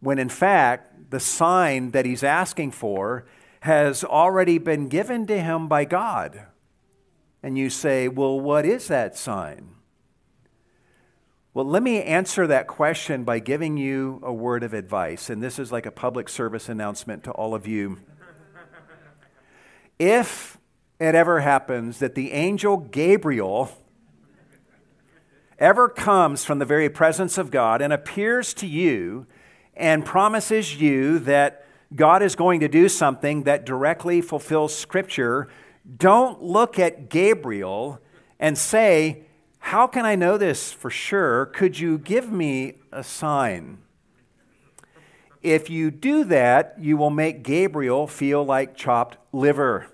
when 0.00 0.18
in 0.18 0.28
fact, 0.28 1.10
the 1.10 1.20
sign 1.20 1.90
that 1.90 2.06
he's 2.06 2.22
asking 2.24 2.70
for 2.70 3.24
has 3.60 4.02
already 4.02 4.58
been 4.58 4.88
given 4.88 5.26
to 5.26 5.40
him 5.40 5.68
by 5.68 5.84
God. 5.84 6.46
And 7.42 7.58
you 7.58 7.70
say, 7.70 8.08
well, 8.08 8.40
what 8.40 8.64
is 8.64 8.88
that 8.88 9.16
sign? 9.16 9.74
Well, 11.54 11.66
let 11.66 11.82
me 11.82 12.02
answer 12.02 12.46
that 12.46 12.66
question 12.66 13.24
by 13.24 13.38
giving 13.38 13.76
you 13.76 14.20
a 14.22 14.32
word 14.32 14.62
of 14.62 14.72
advice. 14.72 15.28
And 15.28 15.42
this 15.42 15.58
is 15.58 15.70
like 15.70 15.84
a 15.84 15.90
public 15.90 16.28
service 16.28 16.68
announcement 16.68 17.24
to 17.24 17.30
all 17.32 17.54
of 17.54 17.66
you. 17.66 17.98
If 20.04 20.58
it 20.98 21.14
ever 21.14 21.42
happens 21.42 22.00
that 22.00 22.16
the 22.16 22.32
angel 22.32 22.76
Gabriel 22.76 23.70
ever 25.60 25.88
comes 25.88 26.44
from 26.44 26.58
the 26.58 26.64
very 26.64 26.90
presence 26.90 27.38
of 27.38 27.52
God 27.52 27.80
and 27.80 27.92
appears 27.92 28.52
to 28.54 28.66
you 28.66 29.28
and 29.76 30.04
promises 30.04 30.80
you 30.80 31.20
that 31.20 31.64
God 31.94 32.20
is 32.20 32.34
going 32.34 32.58
to 32.58 32.68
do 32.68 32.88
something 32.88 33.44
that 33.44 33.64
directly 33.64 34.20
fulfills 34.20 34.76
Scripture, 34.76 35.48
don't 35.98 36.42
look 36.42 36.80
at 36.80 37.08
Gabriel 37.08 38.00
and 38.40 38.58
say, 38.58 39.22
How 39.60 39.86
can 39.86 40.04
I 40.04 40.16
know 40.16 40.36
this 40.36 40.72
for 40.72 40.90
sure? 40.90 41.46
Could 41.46 41.78
you 41.78 41.96
give 41.98 42.32
me 42.32 42.74
a 42.90 43.04
sign? 43.04 43.78
If 45.42 45.68
you 45.68 45.90
do 45.90 46.24
that, 46.24 46.76
you 46.78 46.96
will 46.96 47.10
make 47.10 47.42
Gabriel 47.42 48.06
feel 48.06 48.44
like 48.44 48.76
chopped 48.76 49.16
liver. 49.32 49.88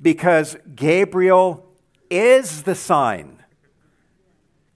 Because 0.00 0.56
Gabriel 0.74 1.66
is 2.10 2.62
the 2.62 2.74
sign. 2.74 3.42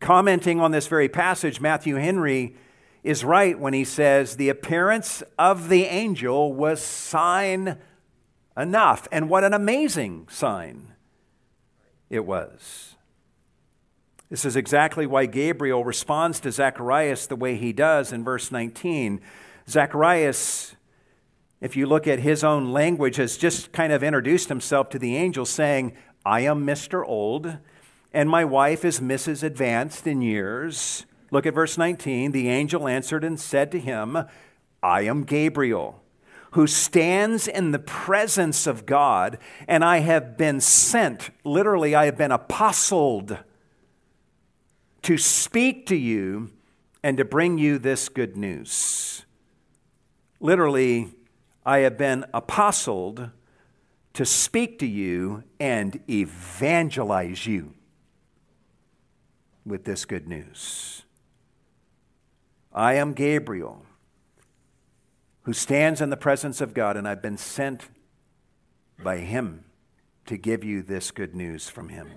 Commenting 0.00 0.60
on 0.60 0.70
this 0.70 0.86
very 0.86 1.08
passage, 1.08 1.60
Matthew 1.60 1.96
Henry 1.96 2.56
is 3.02 3.24
right 3.24 3.58
when 3.58 3.74
he 3.74 3.84
says, 3.84 4.36
The 4.36 4.48
appearance 4.48 5.22
of 5.38 5.68
the 5.68 5.84
angel 5.84 6.52
was 6.52 6.80
sign 6.80 7.78
enough. 8.56 9.08
And 9.10 9.28
what 9.28 9.44
an 9.44 9.54
amazing 9.54 10.28
sign. 10.30 10.94
it 12.10 12.26
was. 12.26 12.91
This 14.32 14.46
is 14.46 14.56
exactly 14.56 15.04
why 15.04 15.26
Gabriel 15.26 15.84
responds 15.84 16.40
to 16.40 16.50
Zacharias 16.50 17.26
the 17.26 17.36
way 17.36 17.54
he 17.56 17.74
does 17.74 18.14
in 18.14 18.24
verse 18.24 18.50
19. 18.50 19.20
Zacharias, 19.68 20.74
if 21.60 21.76
you 21.76 21.84
look 21.84 22.08
at 22.08 22.20
his 22.20 22.42
own 22.42 22.72
language, 22.72 23.16
has 23.16 23.36
just 23.36 23.72
kind 23.72 23.92
of 23.92 24.02
introduced 24.02 24.48
himself 24.48 24.88
to 24.88 24.98
the 24.98 25.16
angel, 25.16 25.44
saying, 25.44 25.94
I 26.24 26.40
am 26.40 26.66
Mr. 26.66 27.06
Old, 27.06 27.58
and 28.10 28.30
my 28.30 28.42
wife 28.42 28.86
is 28.86 29.00
Mrs. 29.00 29.42
Advanced 29.42 30.06
in 30.06 30.22
years. 30.22 31.04
Look 31.30 31.44
at 31.44 31.52
verse 31.52 31.76
19. 31.76 32.32
The 32.32 32.48
angel 32.48 32.88
answered 32.88 33.24
and 33.24 33.38
said 33.38 33.70
to 33.72 33.78
him, 33.78 34.16
I 34.82 35.02
am 35.02 35.24
Gabriel, 35.24 36.02
who 36.52 36.66
stands 36.66 37.46
in 37.46 37.72
the 37.72 37.78
presence 37.78 38.66
of 38.66 38.86
God, 38.86 39.36
and 39.68 39.84
I 39.84 39.98
have 39.98 40.38
been 40.38 40.62
sent, 40.62 41.28
literally, 41.44 41.94
I 41.94 42.06
have 42.06 42.16
been 42.16 42.32
apostled 42.32 43.36
to 45.02 45.18
speak 45.18 45.86
to 45.86 45.96
you 45.96 46.50
and 47.02 47.16
to 47.16 47.24
bring 47.24 47.58
you 47.58 47.78
this 47.78 48.08
good 48.08 48.36
news. 48.36 49.24
Literally, 50.40 51.12
I 51.64 51.78
have 51.78 51.98
been 51.98 52.24
apostled 52.32 53.30
to 54.14 54.24
speak 54.24 54.78
to 54.80 54.86
you 54.86 55.44
and 55.58 56.00
evangelize 56.08 57.46
you 57.46 57.74
with 59.64 59.84
this 59.84 60.04
good 60.04 60.28
news. 60.28 61.04
I 62.72 62.94
am 62.94 63.12
Gabriel, 63.12 63.84
who 65.42 65.52
stands 65.52 66.00
in 66.00 66.10
the 66.10 66.16
presence 66.16 66.60
of 66.60 66.74
God, 66.74 66.96
and 66.96 67.06
I've 67.06 67.22
been 67.22 67.38
sent 67.38 67.88
by 69.02 69.18
Him 69.18 69.64
to 70.26 70.36
give 70.36 70.64
you 70.64 70.82
this 70.82 71.10
good 71.10 71.34
news 71.34 71.68
from 71.68 71.88
Him. 71.88 72.08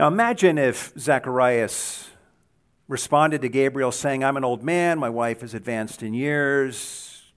Now 0.00 0.06
imagine 0.06 0.56
if 0.56 0.94
Zacharias 0.98 2.08
responded 2.88 3.42
to 3.42 3.50
Gabriel 3.50 3.92
saying, 3.92 4.24
I'm 4.24 4.38
an 4.38 4.44
old 4.44 4.62
man, 4.62 4.98
my 4.98 5.10
wife 5.10 5.42
is 5.42 5.52
advanced 5.52 6.02
in 6.02 6.14
years, 6.14 7.30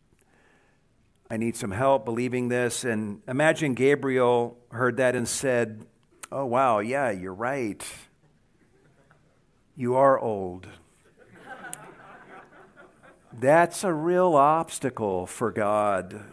I 1.29 1.35
need 1.35 1.57
some 1.57 1.71
help 1.71 2.05
believing 2.05 2.47
this. 2.47 2.85
And 2.85 3.21
imagine 3.27 3.73
Gabriel 3.73 4.57
heard 4.71 4.95
that 4.95 5.13
and 5.13 5.27
said, 5.27 5.85
Oh, 6.31 6.45
wow, 6.45 6.79
yeah, 6.79 7.11
you're 7.11 7.33
right. 7.33 7.83
You 9.75 9.95
are 9.95 10.17
old. 10.17 10.65
That's 13.33 13.83
a 13.83 13.91
real 13.91 14.35
obstacle 14.35 15.25
for 15.25 15.51
God. 15.51 16.23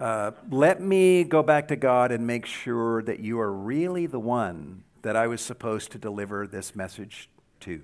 Uh, 0.00 0.32
let 0.50 0.80
me 0.80 1.22
go 1.22 1.44
back 1.44 1.68
to 1.68 1.76
God 1.76 2.10
and 2.10 2.26
make 2.26 2.44
sure 2.44 3.02
that 3.02 3.20
you 3.20 3.38
are 3.38 3.52
really 3.52 4.06
the 4.06 4.18
one 4.18 4.82
that 5.02 5.16
I 5.16 5.26
was 5.26 5.40
supposed 5.40 5.92
to 5.92 5.98
deliver 5.98 6.46
this 6.46 6.74
message 6.76 7.28
to. 7.60 7.82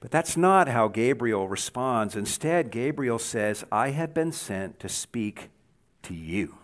But 0.00 0.10
that's 0.10 0.36
not 0.36 0.68
how 0.68 0.88
Gabriel 0.88 1.46
responds. 1.48 2.16
Instead, 2.16 2.70
Gabriel 2.70 3.18
says, 3.18 3.64
I 3.70 3.90
have 3.90 4.14
been 4.14 4.32
sent 4.32 4.80
to 4.80 4.88
speak 4.88 5.50
to 6.02 6.14
you 6.14 6.56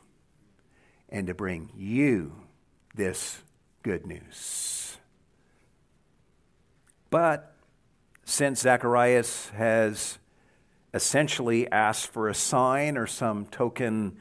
and 1.10 1.26
to 1.26 1.34
bring 1.34 1.70
you 1.76 2.32
this 2.94 3.42
good 3.82 4.06
news. 4.06 4.96
But 7.10 7.54
since 8.24 8.60
Zacharias 8.62 9.50
has 9.50 10.18
essentially 10.94 11.70
asked 11.70 12.06
for 12.06 12.28
a 12.28 12.34
sign 12.34 12.96
or 12.96 13.06
some 13.06 13.44
token 13.46 14.16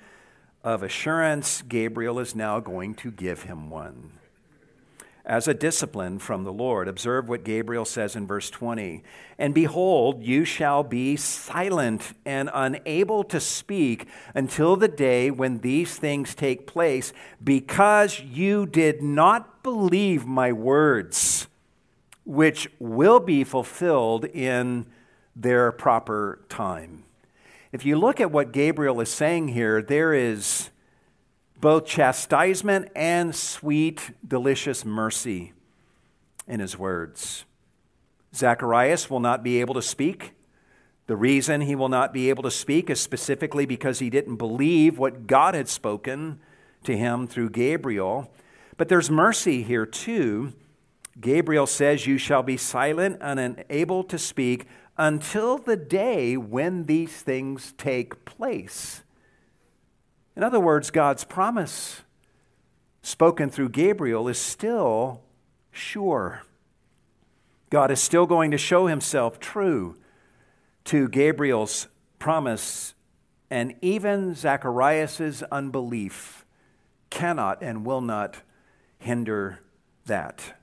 of 0.61 0.83
assurance, 0.83 1.61
Gabriel 1.61 2.19
is 2.19 2.35
now 2.35 2.59
going 2.59 2.95
to 2.95 3.11
give 3.11 3.43
him 3.43 3.69
one 3.69 4.11
as 5.25 5.47
a 5.47 5.53
discipline 5.53 6.19
from 6.19 6.43
the 6.43 6.53
Lord. 6.53 6.87
Observe 6.87 7.27
what 7.27 7.43
Gabriel 7.43 7.85
says 7.85 8.15
in 8.15 8.27
verse 8.27 8.49
20. 8.49 9.03
And 9.37 9.53
behold, 9.53 10.23
you 10.23 10.45
shall 10.45 10.83
be 10.83 11.15
silent 11.15 12.13
and 12.25 12.49
unable 12.53 13.23
to 13.25 13.39
speak 13.39 14.07
until 14.33 14.75
the 14.75 14.87
day 14.87 15.31
when 15.31 15.59
these 15.59 15.97
things 15.97 16.35
take 16.35 16.67
place, 16.67 17.11
because 17.43 18.19
you 18.19 18.65
did 18.65 19.01
not 19.01 19.63
believe 19.63 20.25
my 20.25 20.51
words, 20.51 21.47
which 22.23 22.69
will 22.79 23.19
be 23.19 23.43
fulfilled 23.43 24.25
in 24.25 24.85
their 25.35 25.71
proper 25.71 26.39
time. 26.49 27.03
If 27.71 27.85
you 27.85 27.97
look 27.97 28.21
at 28.21 28.31
what 28.31 28.53
Gabriel 28.53 29.01
is 29.01 29.09
saying 29.09 29.49
here, 29.49 29.81
there 29.81 30.13
is 30.13 30.69
both 31.65 31.87
chastisement 31.87 32.87
and 32.95 33.35
sweet, 33.35 34.11
delicious 34.27 34.85
mercy 34.85 35.51
in 36.47 36.59
his 36.59 36.77
words. 36.77 37.43
Zacharias 38.35 39.09
will 39.09 39.19
not 39.19 39.41
be 39.41 39.59
able 39.59 39.73
to 39.73 39.81
speak. 39.81 40.33
The 41.07 41.15
reason 41.15 41.61
he 41.61 41.73
will 41.73 41.89
not 41.89 42.13
be 42.13 42.29
able 42.29 42.43
to 42.43 42.51
speak 42.51 42.91
is 42.91 43.01
specifically 43.01 43.65
because 43.65 43.97
he 43.97 44.11
didn't 44.11 44.35
believe 44.35 44.99
what 44.99 45.25
God 45.25 45.55
had 45.55 45.67
spoken 45.67 46.39
to 46.83 46.95
him 46.95 47.25
through 47.25 47.49
Gabriel. 47.49 48.31
But 48.77 48.87
there's 48.87 49.09
mercy 49.09 49.63
here 49.63 49.87
too. 49.87 50.53
Gabriel 51.19 51.65
says, 51.65 52.05
You 52.05 52.19
shall 52.19 52.43
be 52.43 52.57
silent 52.57 53.17
and 53.21 53.39
unable 53.39 54.03
to 54.03 54.19
speak 54.19 54.67
until 54.99 55.57
the 55.57 55.77
day 55.77 56.37
when 56.37 56.83
these 56.83 57.23
things 57.23 57.73
take 57.75 58.23
place. 58.23 59.01
In 60.35 60.43
other 60.43 60.59
words, 60.59 60.91
God's 60.91 61.23
promise 61.23 62.01
spoken 63.01 63.49
through 63.49 63.69
Gabriel 63.69 64.27
is 64.27 64.37
still 64.37 65.21
sure. 65.71 66.43
God 67.69 67.89
is 67.89 68.01
still 68.01 68.25
going 68.25 68.51
to 68.51 68.57
show 68.57 68.87
himself 68.87 69.39
true 69.39 69.95
to 70.85 71.07
Gabriel's 71.07 71.87
promise, 72.19 72.93
and 73.49 73.75
even 73.81 74.35
Zacharias' 74.35 75.41
unbelief 75.51 76.45
cannot 77.09 77.61
and 77.61 77.85
will 77.85 78.01
not 78.01 78.37
hinder 78.97 79.61
that. 80.05 80.53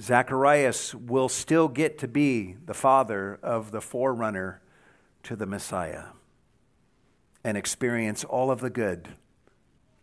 Zacharias 0.00 0.94
will 0.94 1.28
still 1.28 1.68
get 1.68 1.98
to 1.98 2.08
be 2.08 2.56
the 2.64 2.74
father 2.74 3.38
of 3.42 3.70
the 3.70 3.80
forerunner 3.80 4.60
to 5.22 5.36
the 5.36 5.46
Messiah 5.46 6.06
and 7.44 7.56
experience 7.56 8.24
all 8.24 8.50
of 8.50 8.60
the 8.60 8.70
good 8.70 9.10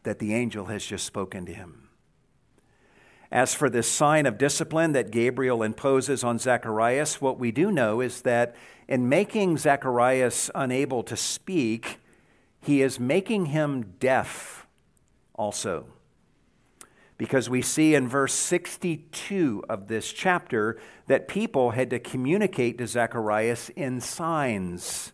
that 0.04 0.20
the 0.20 0.34
angel 0.34 0.66
has 0.66 0.86
just 0.86 1.06
spoken 1.06 1.46
to 1.46 1.54
him. 1.54 1.90
As 3.32 3.54
for 3.54 3.70
this 3.70 3.90
sign 3.90 4.26
of 4.26 4.38
discipline 4.38 4.92
that 4.92 5.10
Gabriel 5.10 5.64
imposes 5.64 6.24
on 6.24 6.38
Zacharias, 6.38 7.22
what 7.22 7.40
we 7.40 7.52
do 7.52 7.72
know 7.72 8.02
is 8.02 8.22
that 8.22 8.56
in 8.88 9.08
making 9.08 9.58
Zacharias 9.58 10.52
unable 10.54 11.02
to 11.04 11.16
speak, 11.16 12.00
he 12.60 12.82
is 12.82 13.00
making 13.00 13.48
him 13.48 13.96
deaf 14.00 14.68
also. 15.34 15.86
Because 17.18 17.50
we 17.50 17.62
see 17.62 17.96
in 17.96 18.08
verse 18.08 18.34
62 18.34 19.64
of 19.70 19.88
this 19.88 20.12
chapter 20.12 20.80
that 21.08 21.28
people 21.28 21.72
had 21.72 21.90
to 21.92 22.00
communicate 22.00 22.78
to 22.80 22.88
Zacharias 22.88 23.70
in 23.70 24.02
signs 24.02 25.11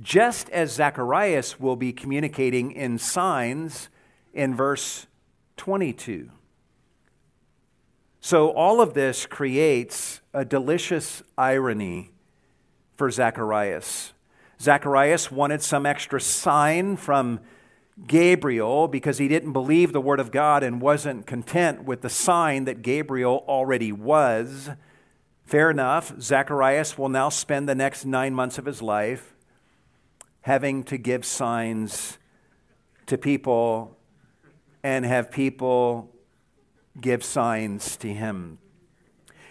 just 0.00 0.50
as 0.50 0.72
Zacharias 0.72 1.58
will 1.58 1.76
be 1.76 1.92
communicating 1.92 2.72
in 2.72 2.98
signs 2.98 3.88
in 4.34 4.54
verse 4.54 5.06
22. 5.56 6.30
So, 8.20 8.50
all 8.50 8.80
of 8.80 8.94
this 8.94 9.24
creates 9.24 10.20
a 10.34 10.44
delicious 10.44 11.22
irony 11.38 12.10
for 12.96 13.10
Zacharias. 13.10 14.12
Zacharias 14.60 15.30
wanted 15.30 15.62
some 15.62 15.86
extra 15.86 16.20
sign 16.20 16.96
from 16.96 17.40
Gabriel 18.06 18.88
because 18.88 19.18
he 19.18 19.28
didn't 19.28 19.52
believe 19.52 19.92
the 19.92 20.00
word 20.00 20.18
of 20.18 20.32
God 20.32 20.62
and 20.62 20.80
wasn't 20.80 21.26
content 21.26 21.84
with 21.84 22.02
the 22.02 22.10
sign 22.10 22.64
that 22.64 22.82
Gabriel 22.82 23.44
already 23.46 23.92
was. 23.92 24.70
Fair 25.44 25.70
enough. 25.70 26.12
Zacharias 26.20 26.98
will 26.98 27.08
now 27.08 27.28
spend 27.28 27.68
the 27.68 27.74
next 27.74 28.04
nine 28.04 28.34
months 28.34 28.58
of 28.58 28.64
his 28.64 28.82
life 28.82 29.35
having 30.46 30.84
to 30.84 30.96
give 30.96 31.24
signs 31.24 32.18
to 33.04 33.18
people 33.18 33.96
and 34.84 35.04
have 35.04 35.28
people 35.28 36.08
give 37.00 37.24
signs 37.24 37.96
to 37.96 38.06
him. 38.06 38.56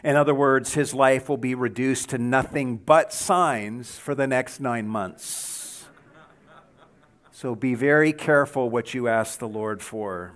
In 0.05 0.15
other 0.15 0.33
words, 0.33 0.73
his 0.73 0.93
life 0.93 1.27
will 1.27 1.35
be 1.35 1.53
reduced 1.53 2.11
to 2.11 2.17
nothing 2.17 2.77
but 2.77 3.11
signs 3.11 3.97
for 3.97 4.15
the 4.15 4.25
next 4.25 4.61
nine 4.61 4.87
months. 4.87 5.83
So 7.29 7.55
be 7.55 7.75
very 7.75 8.13
careful 8.13 8.69
what 8.69 8.93
you 8.93 9.09
ask 9.09 9.37
the 9.37 9.49
Lord 9.49 9.81
for. 9.81 10.35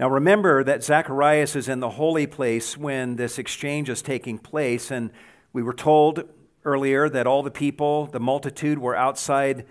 Now 0.00 0.08
remember 0.08 0.64
that 0.64 0.82
Zacharias 0.82 1.54
is 1.54 1.68
in 1.68 1.80
the 1.80 1.90
holy 1.90 2.26
place 2.26 2.74
when 2.74 3.16
this 3.16 3.38
exchange 3.38 3.90
is 3.90 4.00
taking 4.00 4.38
place, 4.38 4.90
and 4.90 5.10
we 5.52 5.62
were 5.62 5.74
told 5.74 6.24
earlier 6.64 7.08
that 7.08 7.26
all 7.26 7.42
the 7.42 7.50
people, 7.50 8.06
the 8.06 8.20
multitude, 8.20 8.78
were 8.78 8.96
outside 8.96 9.66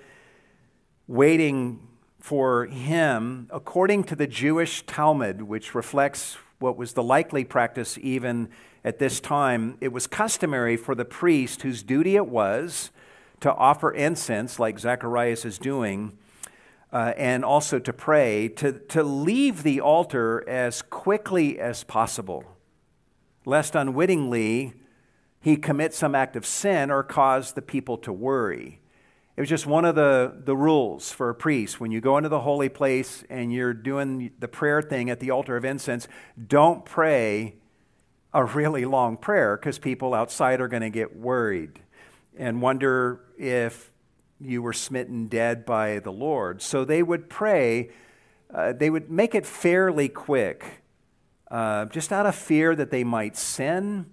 waiting 1.07 1.87
for 2.19 2.65
him, 2.65 3.47
according 3.51 4.03
to 4.05 4.15
the 4.15 4.27
Jewish 4.27 4.85
Talmud, 4.85 5.41
which 5.41 5.73
reflects 5.73 6.37
what 6.59 6.77
was 6.77 6.93
the 6.93 7.03
likely 7.03 7.43
practice 7.43 7.97
even 8.01 8.49
at 8.83 8.99
this 8.99 9.19
time, 9.19 9.77
it 9.79 9.91
was 9.91 10.07
customary 10.07 10.75
for 10.75 10.95
the 10.95 11.05
priest 11.05 11.61
whose 11.61 11.83
duty 11.83 12.15
it 12.15 12.27
was 12.27 12.91
to 13.39 13.53
offer 13.53 13.91
incense, 13.91 14.59
like 14.59 14.79
Zacharias 14.79 15.45
is 15.45 15.57
doing, 15.57 16.17
uh, 16.91 17.13
and 17.15 17.45
also 17.45 17.79
to 17.79 17.93
pray, 17.93 18.47
to, 18.47 18.73
to 18.73 19.03
leave 19.03 19.63
the 19.63 19.81
altar 19.81 20.47
as 20.47 20.81
quickly 20.81 21.59
as 21.59 21.83
possible, 21.83 22.43
lest 23.45 23.75
unwittingly 23.75 24.73
he 25.41 25.57
commit 25.57 25.93
some 25.93 26.13
act 26.13 26.35
of 26.35 26.45
sin 26.45 26.91
or 26.91 27.01
cause 27.01 27.53
the 27.53 27.61
people 27.63 27.97
to 27.97 28.13
worry. 28.13 28.79
It 29.35 29.41
was 29.41 29.49
just 29.49 29.65
one 29.65 29.85
of 29.85 29.95
the, 29.95 30.33
the 30.45 30.55
rules 30.55 31.11
for 31.11 31.29
a 31.29 31.35
priest. 31.35 31.79
When 31.79 31.91
you 31.91 31.99
go 31.99 32.17
into 32.17 32.29
the 32.29 32.41
holy 32.41 32.69
place 32.69 33.23
and 33.27 33.51
you're 33.51 33.73
doing 33.73 34.31
the 34.39 34.47
prayer 34.47 34.83
thing 34.83 35.09
at 35.09 35.19
the 35.19 35.31
altar 35.31 35.57
of 35.57 35.65
incense, 35.65 36.07
don't 36.47 36.85
pray 36.85 37.55
a 38.33 38.45
really 38.45 38.85
long 38.85 39.17
prayer 39.17 39.57
because 39.57 39.79
people 39.79 40.13
outside 40.13 40.61
are 40.61 40.67
going 40.67 40.83
to 40.83 40.91
get 40.91 41.15
worried 41.15 41.79
and 42.37 42.61
wonder 42.61 43.21
if 43.37 43.91
you 44.39 44.61
were 44.61 44.73
smitten 44.73 45.25
dead 45.25 45.65
by 45.65 45.99
the 45.99 46.11
Lord. 46.11 46.61
So 46.61 46.85
they 46.85 47.01
would 47.01 47.29
pray, 47.29 47.89
uh, 48.53 48.73
they 48.73 48.91
would 48.91 49.09
make 49.09 49.33
it 49.33 49.47
fairly 49.47 50.07
quick, 50.07 50.83
uh, 51.49 51.85
just 51.85 52.13
out 52.13 52.27
of 52.27 52.35
fear 52.35 52.75
that 52.75 52.91
they 52.91 53.03
might 53.03 53.35
sin 53.35 54.05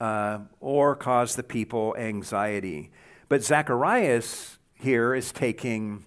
uh, 0.00 0.38
or 0.60 0.94
cause 0.96 1.36
the 1.36 1.42
people 1.42 1.94
anxiety. 1.98 2.90
But 3.28 3.42
Zacharias 3.42 4.58
here 4.74 5.14
is 5.14 5.32
taking 5.32 6.04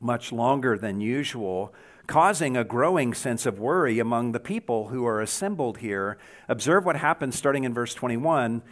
much 0.00 0.32
longer 0.32 0.76
than 0.76 1.00
usual, 1.00 1.72
causing 2.06 2.56
a 2.56 2.64
growing 2.64 3.14
sense 3.14 3.46
of 3.46 3.58
worry 3.58 3.98
among 3.98 4.32
the 4.32 4.40
people 4.40 4.88
who 4.88 5.06
are 5.06 5.20
assembled 5.20 5.78
here. 5.78 6.18
Observe 6.48 6.84
what 6.84 6.96
happens 6.96 7.36
starting 7.36 7.64
in 7.64 7.72
verse 7.72 7.94
21. 7.94 8.62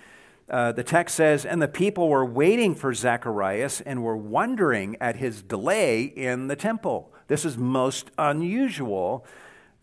Uh, 0.50 0.72
the 0.72 0.84
text 0.84 1.14
says, 1.14 1.46
And 1.46 1.62
the 1.62 1.68
people 1.68 2.08
were 2.08 2.26
waiting 2.26 2.74
for 2.74 2.92
Zacharias 2.92 3.80
and 3.80 4.02
were 4.02 4.16
wondering 4.16 4.96
at 5.00 5.16
his 5.16 5.40
delay 5.40 6.02
in 6.02 6.48
the 6.48 6.56
temple. 6.56 7.12
This 7.28 7.46
is 7.46 7.56
most 7.56 8.10
unusual 8.18 9.24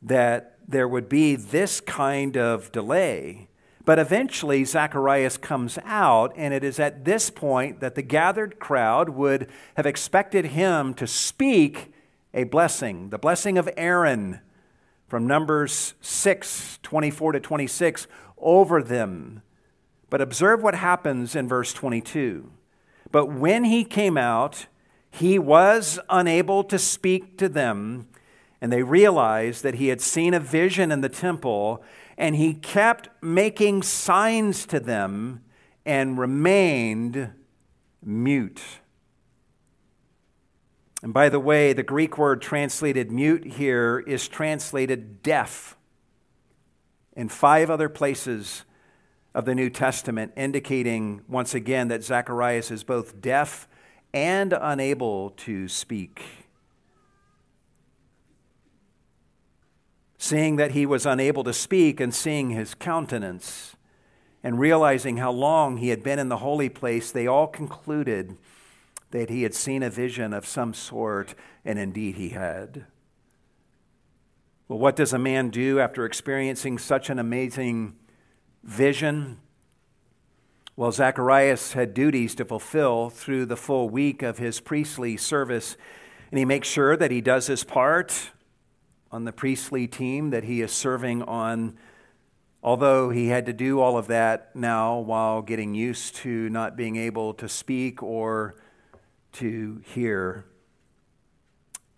that 0.03 0.57
there 0.67 0.87
would 0.87 1.09
be 1.09 1.35
this 1.35 1.81
kind 1.81 2.37
of 2.37 2.71
delay. 2.71 3.48
But 3.89 3.97
eventually, 3.97 4.65
Zacharias 4.65 5.35
comes 5.35 5.79
out, 5.83 6.31
and 6.35 6.53
it 6.53 6.63
is 6.63 6.79
at 6.79 7.05
this 7.05 7.31
point 7.31 7.79
that 7.79 7.95
the 7.95 8.03
gathered 8.03 8.59
crowd 8.59 9.09
would 9.09 9.49
have 9.77 9.87
expected 9.87 10.45
him 10.45 10.93
to 10.93 11.07
speak 11.07 11.91
a 12.31 12.43
blessing, 12.43 13.09
the 13.09 13.17
blessing 13.17 13.57
of 13.57 13.67
Aaron 13.75 14.41
from 15.07 15.25
Numbers 15.25 15.95
6 16.01 16.77
24 16.83 17.31
to 17.31 17.39
26 17.39 18.05
over 18.37 18.83
them. 18.83 19.41
But 20.11 20.21
observe 20.21 20.61
what 20.61 20.75
happens 20.75 21.35
in 21.35 21.47
verse 21.47 21.73
22. 21.73 22.47
But 23.11 23.33
when 23.33 23.63
he 23.63 23.83
came 23.83 24.19
out, 24.19 24.67
he 25.09 25.39
was 25.39 25.99
unable 26.11 26.63
to 26.65 26.77
speak 26.77 27.39
to 27.39 27.49
them, 27.49 28.07
and 28.61 28.71
they 28.71 28.83
realized 28.83 29.63
that 29.63 29.73
he 29.73 29.87
had 29.87 29.99
seen 29.99 30.35
a 30.35 30.39
vision 30.39 30.91
in 30.91 31.01
the 31.01 31.09
temple 31.09 31.83
and 32.19 32.35
he 32.35 32.53
kept 32.53 33.07
making 33.23 33.81
signs 33.81 34.65
to 34.65 34.79
them 34.79 35.41
and 35.85 36.19
remained 36.19 37.31
mute. 38.03 38.61
And 41.01 41.13
by 41.13 41.29
the 41.29 41.39
way, 41.39 41.71
the 41.71 41.81
Greek 41.81 42.17
word 42.17 42.41
translated 42.41 43.09
mute 43.09 43.45
here 43.45 44.03
is 44.05 44.27
translated 44.27 45.23
deaf. 45.23 45.77
In 47.15 47.29
five 47.29 47.69
other 47.69 47.87
places 47.87 48.65
of 49.33 49.45
the 49.45 49.55
New 49.55 49.69
Testament, 49.69 50.33
indicating 50.35 51.21
once 51.29 51.53
again 51.53 51.87
that 51.87 52.03
Zacharias 52.03 52.69
is 52.69 52.83
both 52.83 53.21
deaf 53.21 53.65
and 54.13 54.51
unable 54.51 55.29
to 55.31 55.69
speak. 55.69 56.38
Seeing 60.21 60.57
that 60.57 60.71
he 60.71 60.85
was 60.85 61.05
unable 61.05 61.45
to 61.45 61.53
speak 61.53 62.01
and 62.01 62.13
seeing 62.13 62.49
his 62.49 62.75
countenance 62.75 63.77
and 64.43 64.59
realizing 64.59 65.17
how 65.17 65.31
long 65.31 65.77
he 65.77 65.89
had 65.89 66.03
been 66.03 66.19
in 66.19 66.27
the 66.27 66.37
holy 66.37 66.67
place, 66.67 67.09
they 67.09 67.25
all 67.25 67.47
concluded 67.47 68.37
that 69.11 69.29
he 69.29 69.43
had 69.43 69.55
seen 69.55 69.81
a 69.81 69.89
vision 69.89 70.33
of 70.33 70.45
some 70.45 70.73
sort, 70.73 71.33
and 71.63 71.79
indeed 71.79 72.15
he 72.15 72.29
had. 72.29 72.85
Well, 74.67 74.77
what 74.77 74.97
does 74.97 75.13
a 75.13 75.17
man 75.17 75.49
do 75.49 75.79
after 75.79 76.05
experiencing 76.05 76.77
such 76.77 77.09
an 77.09 77.17
amazing 77.17 77.95
vision? 78.61 79.39
Well, 80.75 80.91
Zacharias 80.91 81.73
had 81.73 81.93
duties 81.93 82.35
to 82.35 82.45
fulfill 82.45 83.09
through 83.09 83.45
the 83.45 83.57
full 83.57 83.89
week 83.89 84.21
of 84.21 84.37
his 84.37 84.59
priestly 84.59 85.15
service, 85.15 85.77
and 86.29 86.37
he 86.37 86.45
makes 86.45 86.67
sure 86.67 86.97
that 86.97 87.09
he 87.09 87.21
does 87.21 87.47
his 87.47 87.63
part 87.63 88.31
on 89.11 89.23
the 89.23 89.31
priestly 89.31 89.87
team 89.87 90.29
that 90.29 90.43
he 90.43 90.61
is 90.61 90.71
serving 90.71 91.23
on, 91.23 91.77
although 92.61 93.09
he 93.09 93.27
had 93.27 93.45
to 93.45 93.53
do 93.53 93.79
all 93.79 93.97
of 93.97 94.07
that 94.07 94.55
now 94.55 94.99
while 94.99 95.41
getting 95.41 95.73
used 95.73 96.15
to 96.15 96.49
not 96.49 96.75
being 96.75 96.95
able 96.95 97.33
to 97.33 97.49
speak 97.49 98.03
or 98.03 98.55
to 99.33 99.81
hear. 99.85 100.45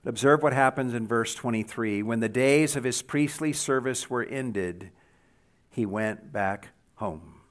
Observe 0.05 0.41
what 0.41 0.53
happens 0.53 0.93
in 0.93 1.07
verse 1.07 1.36
23. 1.36 2.01
When 2.01 2.22
the 2.22 2.30
days 2.30 2.76
of 2.76 2.84
his 2.84 3.01
priestly 3.01 3.53
service 3.53 4.09
were 4.09 4.24
ended, 4.24 4.89
he 5.70 5.86
went 5.86 6.34
back 6.34 6.70
home. 6.95 7.41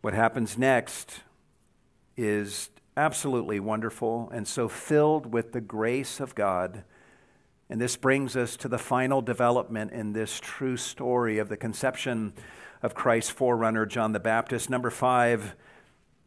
What 0.00 0.14
happens 0.14 0.56
next 0.56 1.20
is 2.16 2.70
absolutely 2.96 3.58
wonderful 3.58 4.30
and 4.32 4.46
so 4.46 4.68
filled 4.68 5.32
with 5.32 5.52
the 5.52 5.60
grace 5.60 6.20
of 6.20 6.34
God 6.34 6.84
and 7.70 7.80
this 7.80 7.96
brings 7.96 8.34
us 8.34 8.56
to 8.56 8.68
the 8.68 8.78
final 8.78 9.20
development 9.20 9.92
in 9.92 10.12
this 10.12 10.40
true 10.40 10.76
story 10.76 11.38
of 11.38 11.48
the 11.48 11.56
conception 11.56 12.32
of 12.82 12.94
Christ's 12.94 13.30
forerunner, 13.30 13.84
John 13.84 14.12
the 14.12 14.20
Baptist. 14.20 14.70
Number 14.70 14.90
five, 14.90 15.54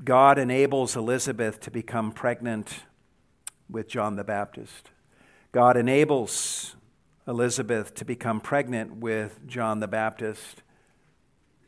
God 0.04 0.38
enables 0.38 0.96
Elizabeth 0.96 1.60
to 1.62 1.72
become 1.72 2.12
pregnant 2.12 2.84
with 3.68 3.88
John 3.88 4.18
the 4.18 4.24
Baptist. 4.24 4.92
God 5.52 5.78
enables 5.78 6.76
Elizabeth 7.28 7.96
to 7.96 8.06
become 8.06 8.39
pregnant 8.39 8.98
with 8.98 9.39
John 9.48 9.80
the 9.80 9.88
Baptist. 9.88 10.62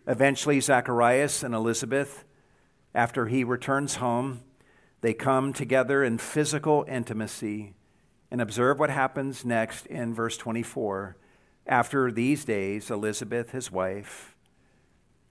Eventually, 0.05 0.59
Zacharias 0.59 1.41
and 1.41 1.55
Elizabeth, 1.55 2.25
after 2.93 3.25
he 3.27 3.43
returns 3.43 3.95
home, 3.95 4.41
they 5.01 5.13
come 5.13 5.51
together 5.51 6.03
in 6.03 6.17
physical 6.17 6.85
intimacy 6.87 7.73
and 8.33 8.41
observe 8.41 8.79
what 8.79 8.89
happens 8.89 9.45
next 9.45 9.85
in 9.85 10.11
verse 10.11 10.37
24. 10.37 11.15
After 11.67 12.11
these 12.11 12.43
days, 12.43 12.89
Elizabeth, 12.89 13.51
his 13.51 13.71
wife, 13.71 14.35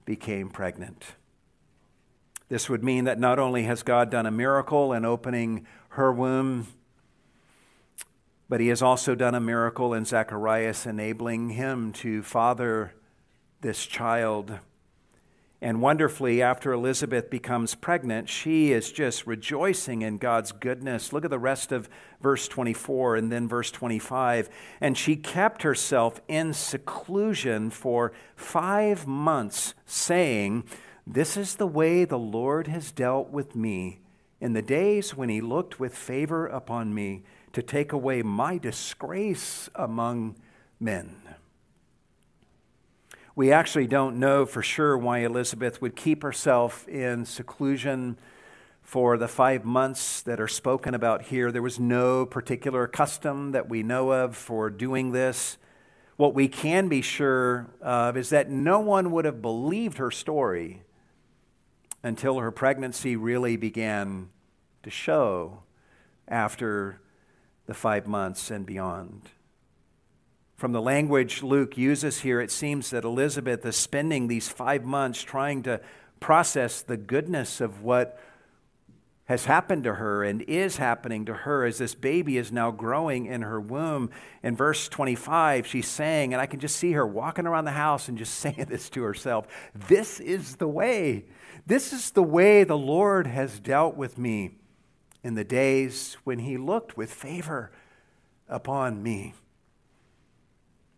became 0.04 0.48
pregnant. 0.48 1.16
This 2.48 2.70
would 2.70 2.84
mean 2.84 3.02
that 3.06 3.18
not 3.18 3.40
only 3.40 3.64
has 3.64 3.82
God 3.82 4.08
done 4.08 4.24
a 4.24 4.30
miracle 4.30 4.92
in 4.92 5.04
opening 5.04 5.66
her 5.88 6.12
womb, 6.12 6.68
but 8.48 8.60
he 8.60 8.68
has 8.68 8.82
also 8.82 9.16
done 9.16 9.34
a 9.34 9.40
miracle 9.40 9.92
in 9.92 10.04
Zacharias, 10.04 10.86
enabling 10.86 11.50
him 11.50 11.92
to 11.94 12.22
father 12.22 12.94
this 13.62 13.84
child. 13.84 14.60
And 15.62 15.80
wonderfully, 15.80 16.42
after 16.42 16.72
Elizabeth 16.72 17.30
becomes 17.30 17.76
pregnant, 17.76 18.28
she 18.28 18.72
is 18.72 18.90
just 18.90 19.28
rejoicing 19.28 20.02
in 20.02 20.18
God's 20.18 20.50
goodness. 20.50 21.12
Look 21.12 21.24
at 21.24 21.30
the 21.30 21.38
rest 21.38 21.70
of 21.70 21.88
verse 22.20 22.48
24 22.48 23.14
and 23.14 23.30
then 23.30 23.46
verse 23.46 23.70
25. 23.70 24.50
And 24.80 24.98
she 24.98 25.14
kept 25.14 25.62
herself 25.62 26.20
in 26.26 26.52
seclusion 26.52 27.70
for 27.70 28.12
five 28.34 29.06
months, 29.06 29.74
saying, 29.86 30.64
This 31.06 31.36
is 31.36 31.54
the 31.54 31.66
way 31.68 32.04
the 32.04 32.18
Lord 32.18 32.66
has 32.66 32.90
dealt 32.90 33.30
with 33.30 33.54
me 33.54 34.00
in 34.40 34.54
the 34.54 34.62
days 34.62 35.16
when 35.16 35.28
he 35.28 35.40
looked 35.40 35.78
with 35.78 35.94
favor 35.94 36.48
upon 36.48 36.92
me 36.92 37.22
to 37.52 37.62
take 37.62 37.92
away 37.92 38.22
my 38.22 38.58
disgrace 38.58 39.70
among 39.76 40.34
men. 40.80 41.21
We 43.34 43.50
actually 43.50 43.86
don't 43.86 44.18
know 44.18 44.44
for 44.44 44.62
sure 44.62 44.96
why 44.98 45.20
Elizabeth 45.20 45.80
would 45.80 45.96
keep 45.96 46.22
herself 46.22 46.86
in 46.86 47.24
seclusion 47.24 48.18
for 48.82 49.16
the 49.16 49.28
five 49.28 49.64
months 49.64 50.20
that 50.22 50.38
are 50.38 50.48
spoken 50.48 50.92
about 50.92 51.22
here. 51.22 51.50
There 51.50 51.62
was 51.62 51.80
no 51.80 52.26
particular 52.26 52.86
custom 52.86 53.52
that 53.52 53.70
we 53.70 53.82
know 53.82 54.12
of 54.12 54.36
for 54.36 54.68
doing 54.68 55.12
this. 55.12 55.56
What 56.18 56.34
we 56.34 56.46
can 56.46 56.88
be 56.88 57.00
sure 57.00 57.70
of 57.80 58.18
is 58.18 58.28
that 58.28 58.50
no 58.50 58.80
one 58.80 59.10
would 59.12 59.24
have 59.24 59.40
believed 59.40 59.96
her 59.96 60.10
story 60.10 60.82
until 62.02 62.38
her 62.38 62.50
pregnancy 62.50 63.16
really 63.16 63.56
began 63.56 64.28
to 64.82 64.90
show 64.90 65.62
after 66.28 67.00
the 67.64 67.72
five 67.72 68.06
months 68.06 68.50
and 68.50 68.66
beyond. 68.66 69.30
From 70.62 70.70
the 70.70 70.80
language 70.80 71.42
Luke 71.42 71.76
uses 71.76 72.20
here, 72.20 72.40
it 72.40 72.52
seems 72.52 72.90
that 72.90 73.02
Elizabeth 73.02 73.66
is 73.66 73.74
spending 73.74 74.28
these 74.28 74.48
five 74.48 74.84
months 74.84 75.20
trying 75.20 75.64
to 75.64 75.80
process 76.20 76.82
the 76.82 76.96
goodness 76.96 77.60
of 77.60 77.82
what 77.82 78.16
has 79.24 79.46
happened 79.46 79.82
to 79.82 79.94
her 79.94 80.22
and 80.22 80.40
is 80.42 80.76
happening 80.76 81.24
to 81.24 81.34
her 81.34 81.64
as 81.64 81.78
this 81.78 81.96
baby 81.96 82.36
is 82.36 82.52
now 82.52 82.70
growing 82.70 83.26
in 83.26 83.42
her 83.42 83.60
womb. 83.60 84.08
In 84.44 84.54
verse 84.54 84.88
25, 84.88 85.66
she's 85.66 85.88
saying, 85.88 86.32
and 86.32 86.40
I 86.40 86.46
can 86.46 86.60
just 86.60 86.76
see 86.76 86.92
her 86.92 87.04
walking 87.04 87.48
around 87.48 87.64
the 87.64 87.72
house 87.72 88.08
and 88.08 88.16
just 88.16 88.34
saying 88.38 88.66
this 88.68 88.88
to 88.90 89.02
herself 89.02 89.48
This 89.74 90.20
is 90.20 90.54
the 90.54 90.68
way. 90.68 91.24
This 91.66 91.92
is 91.92 92.12
the 92.12 92.22
way 92.22 92.62
the 92.62 92.78
Lord 92.78 93.26
has 93.26 93.58
dealt 93.58 93.96
with 93.96 94.16
me 94.16 94.52
in 95.24 95.34
the 95.34 95.42
days 95.42 96.18
when 96.22 96.38
he 96.38 96.56
looked 96.56 96.96
with 96.96 97.12
favor 97.12 97.72
upon 98.48 99.02
me. 99.02 99.34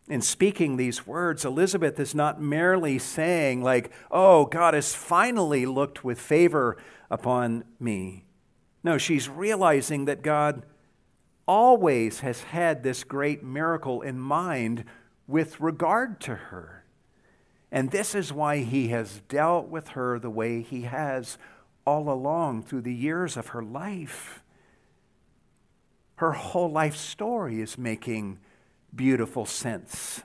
In 0.07 0.21
speaking 0.21 0.77
these 0.77 1.07
words, 1.07 1.45
Elizabeth 1.45 1.99
is 1.99 2.13
not 2.13 2.39
merely 2.39 2.99
saying, 2.99 3.63
like, 3.63 3.91
oh, 4.11 4.45
God 4.45 4.75
has 4.75 4.93
finally 4.93 5.65
looked 5.65 6.03
with 6.03 6.19
favor 6.19 6.77
upon 7.09 7.63
me. 7.79 8.25
No, 8.83 8.99
she's 8.99 9.27
realizing 9.27 10.05
that 10.05 10.21
God 10.21 10.63
always 11.47 12.19
has 12.19 12.43
had 12.43 12.83
this 12.83 13.03
great 13.03 13.43
miracle 13.43 14.01
in 14.03 14.19
mind 14.19 14.85
with 15.27 15.59
regard 15.59 16.19
to 16.21 16.35
her. 16.35 16.85
And 17.71 17.89
this 17.89 18.13
is 18.13 18.31
why 18.31 18.59
he 18.59 18.89
has 18.89 19.21
dealt 19.27 19.69
with 19.69 19.89
her 19.89 20.19
the 20.19 20.29
way 20.29 20.61
he 20.61 20.83
has 20.83 21.39
all 21.83 22.09
along 22.09 22.63
through 22.63 22.81
the 22.81 22.93
years 22.93 23.37
of 23.37 23.47
her 23.47 23.63
life. 23.63 24.43
Her 26.17 26.31
whole 26.33 26.71
life 26.71 26.95
story 26.95 27.59
is 27.59 27.77
making 27.77 28.39
beautiful 28.95 29.45
sense. 29.45 30.23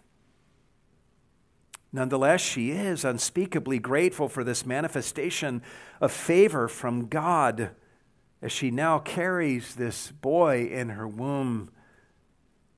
Nonetheless, 1.92 2.40
she 2.40 2.70
is 2.70 3.04
unspeakably 3.04 3.78
grateful 3.78 4.28
for 4.28 4.44
this 4.44 4.64
manifestation 4.64 5.62
of 6.00 6.12
favor 6.12 6.68
from 6.68 7.06
God 7.08 7.70
as 8.40 8.52
she 8.52 8.70
now 8.70 8.98
carries 8.98 9.74
this 9.74 10.10
boy 10.12 10.66
in 10.66 10.90
her 10.90 11.06
womb, 11.06 11.70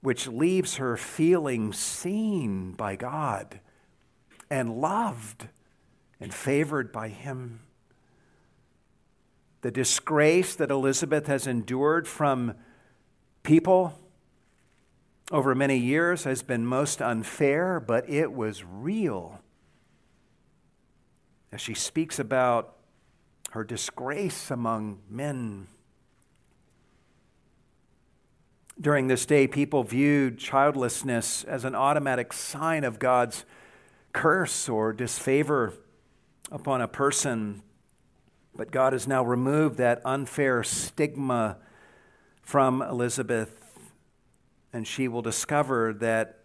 which 0.01 0.27
leaves 0.27 0.77
her 0.77 0.97
feeling 0.97 1.73
seen 1.73 2.73
by 2.73 2.97
God 2.97 3.61
and 4.51 4.81
loved 4.81 5.49
and 6.19 6.33
favored 6.33 6.91
by 6.91 7.09
Him. 7.09 7.61
The 9.61 9.71
disgrace 9.71 10.57
that 10.57 10.71
Elizabeth 10.71 11.27
has 11.27 11.47
endured 11.47 12.09
from 12.09 12.55
people 13.43 14.02
over 15.33 15.55
many 15.55 15.79
years 15.79 16.25
has 16.25 16.43
been 16.43 16.67
most 16.67 17.01
unfair, 17.01 17.81
but 17.81 18.09
it 18.09 18.33
was 18.33 18.63
real. 18.65 19.41
As 21.51 21.61
she 21.61 21.73
speaks 21.73 22.19
about 22.19 22.77
her 23.53 23.65
disgrace 23.65 24.51
among 24.51 25.01
men. 25.09 25.69
During 28.79 29.07
this 29.07 29.25
day, 29.25 29.47
people 29.47 29.85
viewed 29.85 30.39
childlessness 30.39 31.45
as 31.45 31.65
an 31.65 31.75
automatic 31.75 32.33
sign 32.33 32.85
of 32.85 32.99
God's 32.99 33.45
curse 34.13 34.69
or 34.69 34.93
disfavor 34.93 35.73
upon 36.51 36.83
a 36.83 36.89
person. 36.89 37.63
But 38.55 38.71
God 38.71 38.93
has 38.93 39.09
now 39.09 39.25
removed 39.25 39.79
that 39.79 40.03
unfair 40.05 40.63
stigma 40.63 41.57
from 42.43 42.83
Elizabeth 42.83 43.62
and 44.73 44.87
she 44.87 45.09
will 45.09 45.23
discover 45.23 45.93
that 45.93 46.39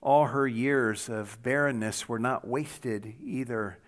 all 0.00 0.26
her 0.26 0.46
years 0.46 1.08
of 1.08 1.42
barrenness 1.42 2.08
were 2.08 2.18
not 2.18 2.46
wasted 2.46 3.14
either. 3.22 3.78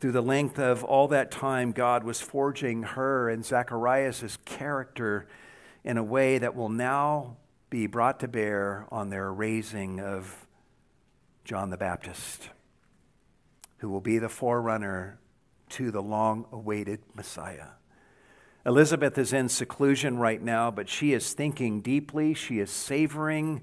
Through 0.00 0.12
the 0.12 0.22
length 0.22 0.58
of 0.58 0.82
all 0.82 1.08
that 1.08 1.30
time, 1.30 1.72
God 1.72 2.02
was 2.02 2.20
forging 2.20 2.82
her 2.82 3.28
and 3.28 3.44
Zacharias' 3.44 4.36
character 4.44 5.28
in 5.84 5.96
a 5.96 6.02
way 6.02 6.38
that 6.38 6.56
will 6.56 6.68
now 6.68 7.36
be 7.70 7.86
brought 7.86 8.20
to 8.20 8.28
bear 8.28 8.86
on 8.90 9.10
their 9.10 9.32
raising 9.32 10.00
of 10.00 10.46
John 11.44 11.70
the 11.70 11.76
Baptist, 11.76 12.50
who 13.78 13.88
will 13.88 14.00
be 14.00 14.18
the 14.18 14.28
forerunner 14.28 15.18
to 15.70 15.90
the 15.90 16.02
long 16.02 16.46
awaited 16.52 17.00
Messiah. 17.14 17.68
Elizabeth 18.64 19.18
is 19.18 19.32
in 19.32 19.48
seclusion 19.48 20.18
right 20.18 20.40
now, 20.40 20.70
but 20.70 20.88
she 20.88 21.12
is 21.12 21.32
thinking 21.32 21.80
deeply. 21.80 22.32
She 22.32 22.60
is 22.60 22.70
savoring 22.70 23.62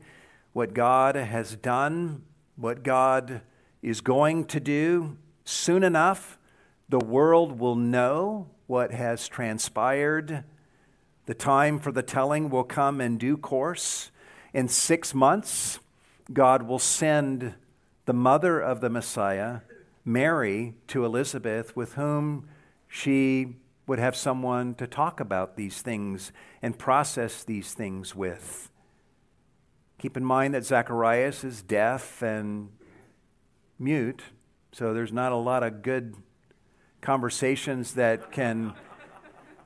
what 0.51 0.73
God 0.73 1.15
has 1.15 1.55
done, 1.55 2.23
what 2.57 2.83
God 2.83 3.41
is 3.81 4.01
going 4.01 4.43
to 4.45 4.59
do. 4.59 5.17
Soon 5.45 5.83
enough, 5.83 6.37
the 6.89 6.99
world 6.99 7.59
will 7.59 7.77
know 7.77 8.47
what 8.67 8.91
has 8.91 9.27
transpired. 9.27 10.43
The 11.27 11.33
time 11.33 11.79
for 11.79 11.93
the 11.93 12.03
telling 12.03 12.49
will 12.49 12.65
come 12.65 12.99
in 12.99 13.17
due 13.17 13.37
course. 13.37 14.11
In 14.53 14.67
six 14.67 15.13
months, 15.13 15.79
God 16.33 16.63
will 16.63 16.79
send 16.79 17.53
the 18.05 18.13
mother 18.13 18.59
of 18.59 18.81
the 18.81 18.89
Messiah, 18.89 19.61
Mary, 20.03 20.73
to 20.87 21.05
Elizabeth, 21.05 21.75
with 21.75 21.93
whom 21.93 22.49
she 22.87 23.55
would 23.89 23.97
have 23.97 24.15
someone 24.15 24.75
to 24.75 24.85
talk 24.85 25.19
about 25.19 25.57
these 25.57 25.81
things 25.81 26.31
and 26.61 26.77
process 26.77 27.43
these 27.43 27.73
things 27.73 28.15
with. 28.15 28.69
Keep 29.97 30.15
in 30.15 30.23
mind 30.23 30.53
that 30.53 30.63
Zacharias 30.63 31.43
is 31.43 31.63
deaf 31.63 32.21
and 32.21 32.69
mute, 33.79 34.21
so 34.71 34.93
there's 34.93 35.11
not 35.11 35.31
a 35.31 35.35
lot 35.35 35.63
of 35.63 35.81
good 35.81 36.13
conversations 37.01 37.95
that 37.95 38.31
can, 38.31 38.75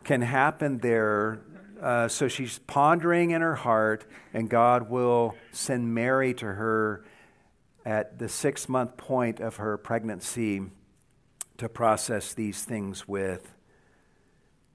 can 0.06 0.22
happen 0.22 0.78
there. 0.78 1.42
Uh, 1.82 2.08
so 2.08 2.30
she's 2.30 2.60
pondering 2.60 3.32
in 3.32 3.42
her 3.42 3.56
heart, 3.56 4.06
and 4.34 4.50
God 4.50 4.90
will 4.90 5.36
send 5.52 5.94
Mary 5.94 6.34
to 6.36 6.46
her 6.46 7.04
at 7.86 8.20
the 8.20 8.30
six 8.30 8.70
month 8.70 8.96
point 8.96 9.42
of 9.42 9.58
her 9.58 9.78
pregnancy 9.78 10.62
to 11.58 11.68
process 11.68 12.34
these 12.34 12.64
things 12.64 13.06
with. 13.06 13.53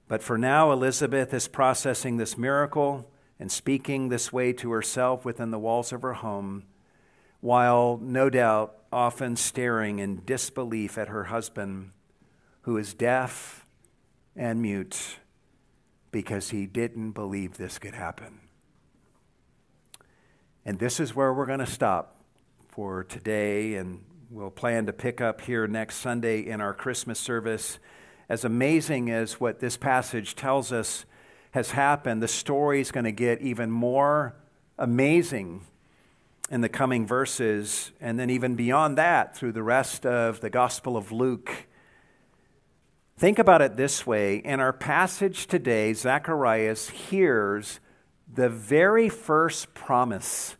But 0.09 0.23
for 0.23 0.39
now, 0.39 0.71
Elizabeth 0.71 1.33
is 1.35 1.47
processing 1.47 2.17
this 2.17 2.35
miracle 2.35 3.09
and 3.39 3.49
speaking 3.49 4.09
this 4.09 4.33
way 4.33 4.51
to 4.53 4.71
herself 4.71 5.23
within 5.23 5.51
the 5.51 5.59
walls 5.59 5.93
of 5.93 6.01
her 6.01 6.15
home, 6.15 6.63
while 7.41 7.99
no 8.01 8.27
doubt 8.27 8.75
often 8.91 9.35
staring 9.35 9.99
in 9.99 10.25
disbelief 10.25 10.97
at 10.97 11.09
her 11.09 11.25
husband, 11.25 11.91
who 12.61 12.75
is 12.75 12.95
deaf 12.95 13.67
and 14.35 14.63
mute 14.63 15.19
because 16.11 16.49
he 16.49 16.65
didn't 16.65 17.11
believe 17.11 17.57
this 17.57 17.77
could 17.77 17.93
happen. 17.93 18.39
And 20.65 20.79
this 20.79 20.99
is 20.99 21.15
where 21.15 21.31
we're 21.31 21.45
going 21.45 21.59
to 21.59 21.67
stop 21.67 22.15
for 22.67 23.03
today, 23.03 23.75
and 23.75 24.03
we'll 24.31 24.49
plan 24.49 24.87
to 24.87 24.93
pick 24.93 25.21
up 25.21 25.41
here 25.41 25.67
next 25.67 25.97
Sunday 25.97 26.39
in 26.39 26.61
our 26.61 26.73
Christmas 26.73 27.19
service 27.19 27.77
as 28.29 28.45
amazing 28.45 29.09
as 29.09 29.39
what 29.39 29.59
this 29.59 29.75
passage 29.75 30.35
tells 30.35 30.71
us 30.71 31.05
has 31.51 31.71
happened, 31.71 32.21
the 32.21 32.27
story 32.27 32.79
is 32.79 32.91
going 32.91 33.05
to 33.05 33.11
get 33.11 33.41
even 33.41 33.71
more 33.71 34.35
amazing 34.77 35.65
in 36.51 36.61
the 36.61 36.69
coming 36.69 37.05
verses, 37.05 37.91
and 37.99 38.19
then 38.19 38.29
even 38.29 38.55
beyond 38.55 38.97
that 38.97 39.35
through 39.35 39.51
the 39.51 39.63
rest 39.63 40.05
of 40.05 40.41
the 40.41 40.49
Gospel 40.49 40.95
of 40.95 41.11
Luke. 41.11 41.67
Think 43.17 43.37
about 43.37 43.61
it 43.61 43.77
this 43.77 44.07
way 44.07 44.37
in 44.37 44.59
our 44.59 44.73
passage 44.73 45.47
today, 45.47 45.93
Zacharias 45.93 46.89
hears 46.89 47.79
the 48.31 48.49
very 48.49 49.09
first 49.09 49.73
promise 49.73 50.55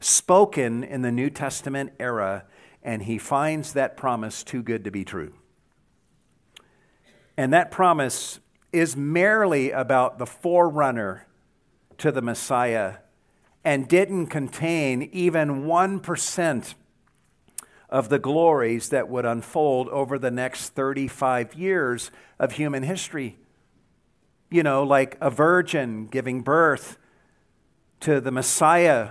spoken 0.00 0.84
in 0.84 1.02
the 1.02 1.12
New 1.12 1.30
Testament 1.30 1.92
era, 1.98 2.44
and 2.82 3.02
he 3.02 3.18
finds 3.18 3.72
that 3.72 3.96
promise 3.96 4.44
too 4.44 4.62
good 4.62 4.84
to 4.84 4.90
be 4.90 5.04
true. 5.04 5.32
And 7.36 7.52
that 7.52 7.70
promise 7.70 8.40
is 8.72 8.96
merely 8.96 9.70
about 9.70 10.18
the 10.18 10.26
forerunner 10.26 11.26
to 11.98 12.12
the 12.12 12.22
Messiah 12.22 12.96
and 13.64 13.88
didn't 13.88 14.26
contain 14.26 15.08
even 15.12 15.64
1% 15.64 16.74
of 17.88 18.08
the 18.08 18.18
glories 18.18 18.88
that 18.88 19.08
would 19.08 19.24
unfold 19.24 19.88
over 19.88 20.18
the 20.18 20.30
next 20.30 20.70
35 20.70 21.54
years 21.54 22.10
of 22.38 22.52
human 22.52 22.82
history. 22.82 23.36
You 24.50 24.62
know, 24.62 24.82
like 24.82 25.16
a 25.20 25.30
virgin 25.30 26.06
giving 26.06 26.42
birth 26.42 26.98
to 28.00 28.20
the 28.20 28.30
Messiah, 28.30 29.10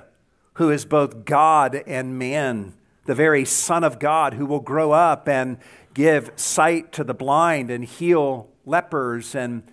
who 0.55 0.69
is 0.69 0.85
both 0.85 1.25
God 1.25 1.81
and 1.87 2.19
man, 2.19 2.73
the 3.05 3.15
very 3.15 3.45
Son 3.45 3.83
of 3.83 3.99
God, 3.99 4.35
who 4.35 4.45
will 4.45 4.59
grow 4.59 4.91
up 4.91 5.27
and 5.27 5.57
give 5.93 6.31
sight 6.35 6.91
to 6.93 7.03
the 7.03 7.13
blind 7.13 7.69
and 7.69 7.83
heal 7.85 8.49
lepers 8.65 9.35
and 9.35 9.63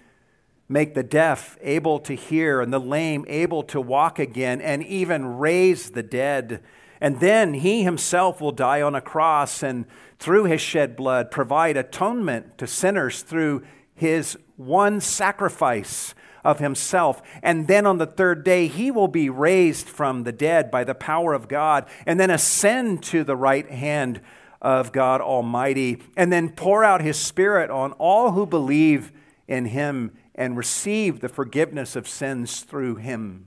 make 0.69 0.95
the 0.95 1.03
deaf 1.03 1.59
able 1.61 1.99
to 1.99 2.15
hear 2.15 2.61
and 2.61 2.73
the 2.73 2.79
lame 2.79 3.25
able 3.29 3.63
to 3.65 3.81
walk 3.81 4.19
again, 4.19 4.61
and 4.61 4.85
even 4.85 5.39
raise 5.39 5.91
the 5.91 6.03
dead. 6.03 6.63
And 7.01 7.19
then 7.19 7.55
he 7.55 7.83
himself 7.83 8.41
will 8.41 8.53
die 8.53 8.81
on 8.81 8.95
a 8.95 9.01
cross 9.01 9.63
and 9.63 9.87
through 10.19 10.45
his 10.45 10.61
shed 10.61 10.95
blood 10.97 11.31
provide 11.31 11.77
atonement 11.77 12.59
to 12.59 12.67
sinners 12.67 13.23
through 13.23 13.65
his 13.95 14.39
one 14.57 15.01
sacrifice 15.01 16.15
of 16.45 16.59
himself. 16.59 17.21
And 17.43 17.67
then 17.67 17.87
on 17.87 17.99
the 17.99 18.07
third 18.07 18.45
day, 18.45 18.67
he 18.67 18.91
will 18.91 19.09
be 19.09 19.29
raised 19.29 19.89
from 19.89 20.23
the 20.23 20.33
dead 20.33 20.71
by 20.71 20.85
the 20.85 20.95
power 20.95 21.35
of 21.35 21.49
God 21.49 21.87
and 22.07 22.21
then 22.21 22.31
ascend 22.31 23.03
to 23.05 23.25
the 23.25 23.37
right 23.37 23.69
hand 23.69 24.21
of 24.61 24.93
God 24.93 25.21
Almighty 25.21 26.03
and 26.17 26.33
then 26.33 26.51
pour 26.51 26.85
out 26.85 27.01
his 27.01 27.19
Spirit 27.19 27.71
on 27.71 27.93
all 27.93 28.33
who 28.33 28.47
believe 28.47 29.13
in 29.49 29.67
him 29.67 30.13
and 30.35 30.57
receive 30.57 31.21
the 31.21 31.29
forgiveness 31.29 31.97
of 31.97 32.09
sins 32.09 32.61
through 32.61 32.97
him. 32.97 33.47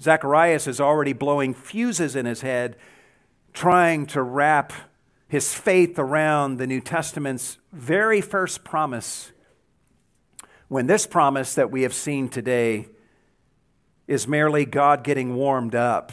Zacharias 0.00 0.66
is 0.66 0.80
already 0.80 1.12
blowing 1.12 1.54
fuses 1.54 2.16
in 2.16 2.26
his 2.26 2.42
head, 2.42 2.76
trying 3.52 4.06
to 4.06 4.22
wrap 4.22 4.72
his 5.28 5.54
faith 5.54 5.98
around 5.98 6.58
the 6.58 6.66
New 6.66 6.80
Testament's 6.80 7.58
very 7.72 8.20
first 8.20 8.64
promise. 8.64 9.32
When 10.68 10.86
this 10.86 11.06
promise 11.06 11.54
that 11.54 11.70
we 11.70 11.82
have 11.82 11.94
seen 11.94 12.28
today 12.28 12.88
is 14.06 14.28
merely 14.28 14.64
God 14.64 15.02
getting 15.02 15.34
warmed 15.34 15.74
up 15.74 16.12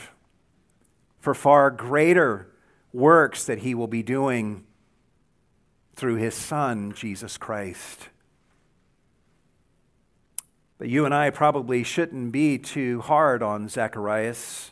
for 1.20 1.34
far 1.34 1.70
greater 1.70 2.53
works 2.94 3.44
that 3.46 3.60
he 3.60 3.76
will 3.76 3.88
be 3.88 4.04
doing 4.04 4.64
through 5.96 6.16
his 6.16 6.36
Son, 6.36 6.94
Jesus 6.94 7.38
Christ. 7.38 8.10
But 10.78 10.90
you 10.90 11.06
and 11.06 11.14
I 11.14 11.30
probably 11.30 11.84
shouldn't 11.84 12.32
be 12.32 12.58
too 12.58 13.02
hard 13.02 13.42
on 13.42 13.70
Zacharias. 13.70 14.72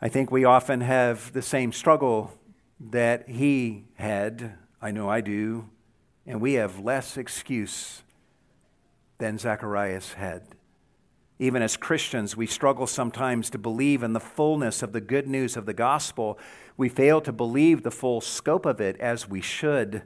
I 0.00 0.08
think 0.08 0.30
we 0.30 0.44
often 0.44 0.80
have 0.80 1.32
the 1.32 1.42
same 1.42 1.72
struggle 1.72 2.32
that 2.78 3.28
he 3.28 3.84
had. 3.94 4.54
I 4.80 4.90
know 4.90 5.08
I 5.08 5.20
do. 5.20 5.68
And 6.26 6.40
we 6.40 6.54
have 6.54 6.78
less 6.78 7.16
excuse 7.16 8.02
than 9.18 9.38
Zacharias 9.38 10.14
had. 10.14 10.42
Even 11.44 11.60
as 11.60 11.76
Christians, 11.76 12.38
we 12.38 12.46
struggle 12.46 12.86
sometimes 12.86 13.50
to 13.50 13.58
believe 13.58 14.02
in 14.02 14.14
the 14.14 14.18
fullness 14.18 14.82
of 14.82 14.92
the 14.92 15.00
good 15.02 15.28
news 15.28 15.58
of 15.58 15.66
the 15.66 15.74
gospel. 15.74 16.38
We 16.78 16.88
fail 16.88 17.20
to 17.20 17.32
believe 17.32 17.82
the 17.82 17.90
full 17.90 18.22
scope 18.22 18.64
of 18.64 18.80
it 18.80 18.98
as 18.98 19.28
we 19.28 19.42
should. 19.42 20.04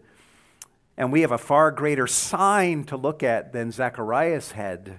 And 0.97 1.13
we 1.13 1.21
have 1.21 1.31
a 1.31 1.39
far 1.39 1.71
greater 1.71 2.09
sign 2.09 2.83
to 2.87 2.97
look 2.97 3.23
at 3.23 3.53
than 3.53 3.71
Zacharias 3.71 4.51
had. 4.51 4.99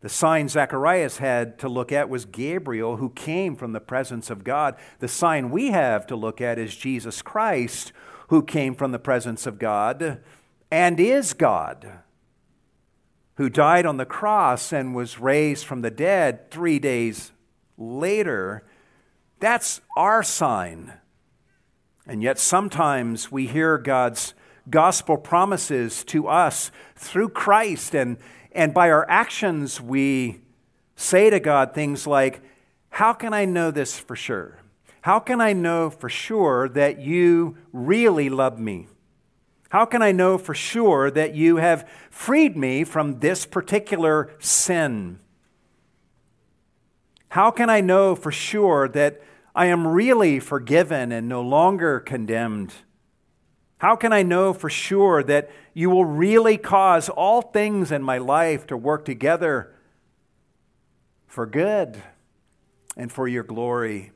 The 0.00 0.08
sign 0.08 0.48
Zacharias 0.48 1.18
had 1.18 1.58
to 1.58 1.68
look 1.68 1.92
at 1.92 2.08
was 2.08 2.24
Gabriel, 2.24 2.96
who 2.96 3.10
came 3.10 3.54
from 3.54 3.74
the 3.74 3.80
presence 3.80 4.30
of 4.30 4.44
God. 4.44 4.76
The 4.98 5.08
sign 5.08 5.50
we 5.50 5.72
have 5.72 6.06
to 6.06 6.16
look 6.16 6.40
at 6.40 6.58
is 6.58 6.74
Jesus 6.74 7.20
Christ, 7.20 7.92
who 8.28 8.42
came 8.42 8.74
from 8.74 8.92
the 8.92 8.98
presence 8.98 9.46
of 9.46 9.58
God 9.58 10.22
and 10.70 10.98
is 10.98 11.34
God 11.34 12.00
who 13.36 13.48
died 13.48 13.86
on 13.86 13.96
the 13.96 14.06
cross 14.06 14.72
and 14.72 14.94
was 14.94 15.18
raised 15.18 15.64
from 15.64 15.82
the 15.82 15.90
dead 15.90 16.50
three 16.50 16.78
days 16.78 17.32
later, 17.76 18.64
that's 19.40 19.80
our 19.96 20.22
sign. 20.22 20.92
And 22.06 22.22
yet 22.22 22.38
sometimes 22.38 23.30
we 23.30 23.46
hear 23.46 23.78
God's 23.78 24.34
gospel 24.70 25.16
promises 25.16 26.04
to 26.04 26.28
us 26.28 26.70
through 26.96 27.28
Christ, 27.30 27.94
and, 27.94 28.16
and 28.52 28.72
by 28.72 28.90
our 28.90 29.08
actions, 29.08 29.80
we 29.80 30.40
say 30.96 31.30
to 31.30 31.40
God 31.40 31.74
things 31.74 32.06
like, 32.06 32.40
How 32.90 33.12
can 33.12 33.34
I 33.34 33.44
know 33.44 33.70
this 33.70 33.98
for 33.98 34.16
sure? 34.16 34.60
How 35.02 35.20
can 35.20 35.40
I 35.40 35.52
know 35.52 35.90
for 35.90 36.08
sure 36.08 36.68
that 36.70 37.00
you 37.00 37.58
really 37.72 38.28
love 38.28 38.58
me? 38.58 38.88
How 39.70 39.84
can 39.84 40.02
I 40.02 40.12
know 40.12 40.38
for 40.38 40.54
sure 40.54 41.10
that 41.10 41.34
you 41.34 41.56
have 41.56 41.88
freed 42.10 42.56
me 42.56 42.84
from 42.84 43.20
this 43.20 43.46
particular 43.46 44.30
sin? 44.38 45.18
How 47.30 47.50
can 47.50 47.68
I 47.68 47.80
know 47.80 48.14
for 48.14 48.30
sure 48.30 48.88
that 48.88 49.20
I 49.54 49.66
am 49.66 49.86
really 49.86 50.38
forgiven 50.38 51.10
and 51.12 51.28
no 51.28 51.42
longer 51.42 51.98
condemned? 51.98 52.72
How 53.78 53.96
can 53.96 54.12
I 54.12 54.22
know 54.22 54.52
for 54.52 54.70
sure 54.70 55.22
that 55.24 55.50
you 55.74 55.90
will 55.90 56.04
really 56.04 56.56
cause 56.56 57.08
all 57.08 57.42
things 57.42 57.92
in 57.92 58.02
my 58.02 58.18
life 58.18 58.66
to 58.68 58.76
work 58.76 59.04
together 59.04 59.74
for 61.26 61.44
good 61.44 62.02
and 62.96 63.12
for 63.12 63.28
your 63.28 63.42
glory? 63.42 64.12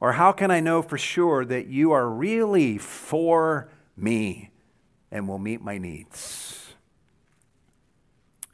Or 0.00 0.12
how 0.12 0.32
can 0.32 0.50
I 0.50 0.60
know 0.60 0.82
for 0.82 0.98
sure 0.98 1.44
that 1.44 1.68
you 1.68 1.92
are 1.92 2.08
really 2.08 2.76
for 2.76 3.70
me 4.02 4.50
and 5.10 5.28
will 5.28 5.38
meet 5.38 5.60
my 5.60 5.78
needs. 5.78 6.74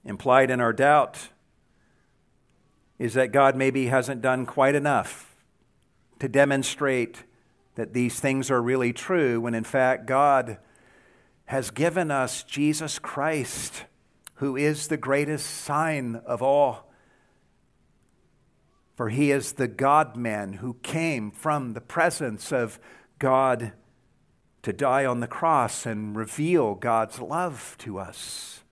Implied 0.05 0.51
in 0.51 0.61
our 0.61 0.73
doubt 0.73 1.29
is 2.99 3.15
that 3.15 3.33
God 3.33 3.57
maybe 3.57 3.87
hasn't 3.87 4.23
done 4.23 4.47
quite 4.47 4.75
enough 4.75 5.35
to 6.19 6.29
demonstrate 6.29 7.25
that 7.75 7.93
these 7.93 8.21
things 8.21 8.51
are 8.51 8.63
really 8.63 8.93
true, 8.93 9.41
when 9.41 9.55
in 9.55 9.65
fact 9.65 10.07
God 10.07 10.59
has 11.47 11.71
given 11.71 12.11
us 12.11 12.43
Jesus 12.43 12.99
Christ, 12.99 13.85
who 14.35 14.57
is 14.57 14.89
the 14.89 14.97
greatest 14.97 15.47
sign 15.47 16.17
of 16.25 16.43
all. 16.43 16.91
For 18.95 19.09
he 19.09 19.33
is 19.33 19.53
the 19.53 19.69
God 19.69 20.17
man 20.17 20.55
who 20.55 20.75
came 20.83 21.31
from 21.31 21.73
the 21.73 21.81
presence 21.81 22.53
of 22.53 22.79
God 23.19 23.73
to 24.65 24.73
die 24.73 25.05
on 25.05 25.21
the 25.21 25.27
cross 25.27 25.85
and 25.85 26.17
reveal 26.17 26.75
God's 26.75 27.21
love 27.21 27.77
to 27.81 27.99
us. 27.99 28.63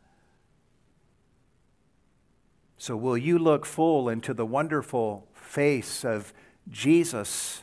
So, 2.78 2.96
will 2.96 3.18
you 3.18 3.38
look 3.38 3.66
full 3.66 4.08
into 4.08 4.32
the 4.32 4.46
wonderful 4.46 5.28
face 5.34 6.02
of 6.02 6.32
Jesus 6.70 7.62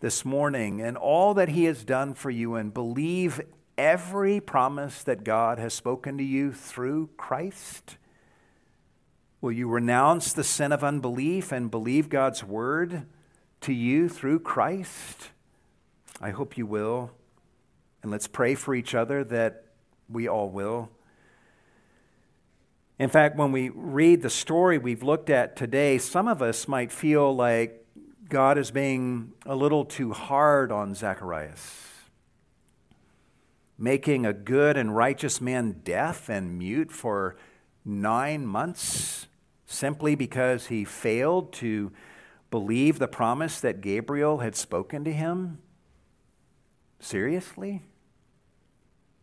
this 0.00 0.24
morning 0.24 0.80
and 0.80 0.96
all 0.96 1.34
that 1.34 1.50
he 1.50 1.64
has 1.64 1.84
done 1.84 2.14
for 2.14 2.30
you 2.30 2.54
and 2.54 2.72
believe 2.72 3.40
every 3.76 4.40
promise 4.40 5.02
that 5.04 5.22
God 5.22 5.58
has 5.58 5.74
spoken 5.74 6.16
to 6.16 6.24
you 6.24 6.52
through 6.52 7.10
Christ? 7.18 7.98
Will 9.42 9.52
you 9.52 9.68
renounce 9.68 10.32
the 10.32 10.42
sin 10.42 10.72
of 10.72 10.82
unbelief 10.82 11.52
and 11.52 11.70
believe 11.70 12.08
God's 12.08 12.42
word 12.42 13.04
to 13.60 13.74
you 13.74 14.08
through 14.08 14.40
Christ? 14.40 15.28
I 16.18 16.30
hope 16.30 16.56
you 16.56 16.64
will. 16.64 17.10
And 18.02 18.10
let's 18.10 18.26
pray 18.26 18.54
for 18.54 18.74
each 18.74 18.94
other 18.94 19.22
that 19.24 19.64
we 20.08 20.28
all 20.28 20.50
will. 20.50 20.90
In 22.98 23.08
fact, 23.08 23.36
when 23.36 23.52
we 23.52 23.68
read 23.68 24.22
the 24.22 24.30
story 24.30 24.78
we've 24.78 25.02
looked 25.02 25.30
at 25.30 25.56
today, 25.56 25.98
some 25.98 26.28
of 26.28 26.42
us 26.42 26.68
might 26.68 26.92
feel 26.92 27.34
like 27.34 27.84
God 28.28 28.58
is 28.58 28.70
being 28.70 29.32
a 29.44 29.54
little 29.54 29.84
too 29.84 30.12
hard 30.12 30.70
on 30.70 30.94
Zacharias, 30.94 31.88
making 33.78 34.24
a 34.24 34.32
good 34.32 34.76
and 34.76 34.94
righteous 34.94 35.40
man 35.40 35.80
deaf 35.84 36.28
and 36.28 36.58
mute 36.58 36.92
for 36.92 37.36
nine 37.84 38.46
months 38.46 39.26
simply 39.66 40.14
because 40.14 40.68
he 40.68 40.84
failed 40.84 41.52
to 41.54 41.90
believe 42.50 42.98
the 42.98 43.08
promise 43.08 43.60
that 43.60 43.80
Gabriel 43.80 44.38
had 44.38 44.54
spoken 44.54 45.02
to 45.04 45.12
him? 45.12 45.58
Seriously? 47.00 47.82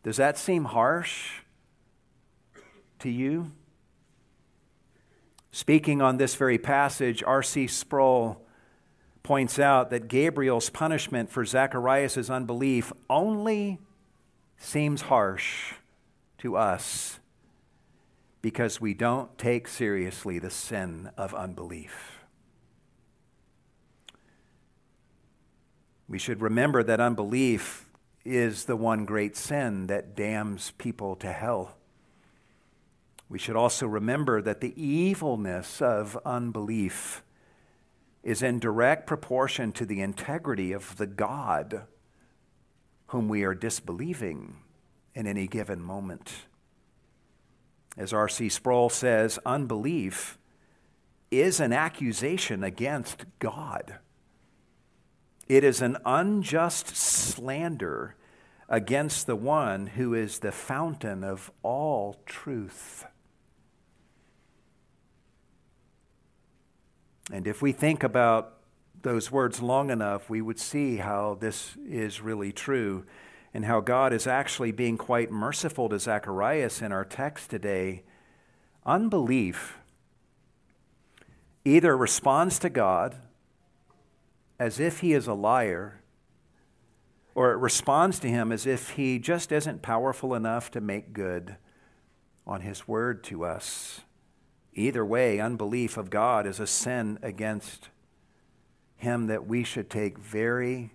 Does 0.03 0.17
that 0.17 0.37
seem 0.37 0.65
harsh 0.65 1.41
to 2.99 3.09
you? 3.09 3.51
Speaking 5.51 6.01
on 6.01 6.17
this 6.17 6.35
very 6.35 6.57
passage, 6.57 7.23
R.C. 7.23 7.67
Sproul 7.67 8.45
points 9.23 9.59
out 9.59 9.89
that 9.89 10.07
Gabriel's 10.07 10.69
punishment 10.69 11.29
for 11.29 11.43
Zacharias' 11.43 12.29
unbelief 12.29 12.93
only 13.09 13.79
seems 14.57 15.01
harsh 15.01 15.73
to 16.37 16.55
us 16.55 17.19
because 18.41 18.79
we 18.79 18.93
don't 18.93 19.37
take 19.37 19.67
seriously 19.67 20.39
the 20.39 20.49
sin 20.49 21.09
of 21.17 21.33
unbelief. 21.33 22.21
We 26.07 26.17
should 26.17 26.41
remember 26.41 26.83
that 26.83 26.99
unbelief 26.99 27.88
is 28.25 28.65
the 28.65 28.75
one 28.75 29.05
great 29.05 29.35
sin 29.35 29.87
that 29.87 30.15
damns 30.15 30.71
people 30.77 31.15
to 31.17 31.31
hell. 31.31 31.77
We 33.29 33.39
should 33.39 33.55
also 33.55 33.87
remember 33.87 34.41
that 34.41 34.61
the 34.61 34.79
evilness 34.81 35.81
of 35.81 36.17
unbelief 36.25 37.23
is 38.23 38.41
in 38.41 38.59
direct 38.59 39.07
proportion 39.07 39.71
to 39.73 39.85
the 39.85 40.01
integrity 40.01 40.71
of 40.71 40.97
the 40.97 41.07
God 41.07 41.83
whom 43.07 43.27
we 43.27 43.43
are 43.43 43.55
disbelieving 43.55 44.57
in 45.15 45.25
any 45.25 45.47
given 45.47 45.81
moment. 45.81 46.45
As 47.97 48.13
R.C. 48.13 48.49
Sproul 48.49 48.89
says, 48.89 49.39
unbelief 49.45 50.37
is 51.31 51.59
an 51.59 51.73
accusation 51.73 52.63
against 52.63 53.25
God. 53.39 53.99
It 55.49 55.63
is 55.63 55.81
an 55.81 55.97
unjust 56.05 56.95
slander 56.95 58.15
against 58.69 59.25
the 59.25 59.35
one 59.35 59.87
who 59.87 60.13
is 60.13 60.39
the 60.39 60.51
fountain 60.51 61.23
of 61.23 61.51
all 61.63 62.21
truth. 62.27 63.05
And 67.31 67.47
if 67.47 67.63
we 67.63 67.71
think 67.71 68.03
about 68.03 68.57
those 69.01 69.31
words 69.31 69.59
long 69.59 69.89
enough, 69.89 70.29
we 70.29 70.39
would 70.39 70.59
see 70.59 70.97
how 70.97 71.37
this 71.39 71.75
is 71.83 72.21
really 72.21 72.51
true 72.51 73.05
and 73.51 73.65
how 73.65 73.79
God 73.79 74.13
is 74.13 74.27
actually 74.27 74.71
being 74.71 74.97
quite 74.97 75.31
merciful 75.31 75.89
to 75.89 75.97
Zacharias 75.97 76.79
in 76.79 76.91
our 76.91 77.05
text 77.05 77.49
today. 77.49 78.03
Unbelief 78.85 79.77
either 81.65 81.97
responds 81.97 82.59
to 82.59 82.69
God 82.69 83.15
as 84.59 84.79
if 84.79 84.99
he 84.99 85.13
is 85.13 85.25
a 85.25 85.33
liar, 85.33 86.01
or 87.33 87.53
it 87.53 87.57
responds 87.57 88.19
to 88.19 88.27
him 88.27 88.51
as 88.51 88.65
if 88.65 88.91
he 88.91 89.17
just 89.17 89.51
isn't 89.51 89.81
powerful 89.81 90.35
enough 90.35 90.69
to 90.71 90.81
make 90.81 91.13
good 91.13 91.55
on 92.45 92.61
his 92.61 92.87
word 92.87 93.23
to 93.23 93.45
us. 93.45 94.01
Either 94.73 95.05
way, 95.05 95.39
unbelief 95.39 95.97
of 95.97 96.09
God 96.09 96.45
is 96.45 96.59
a 96.59 96.67
sin 96.67 97.19
against 97.21 97.89
Him 98.95 99.27
that 99.27 99.45
we 99.45 99.63
should 99.63 99.89
take 99.89 100.17
very 100.17 100.93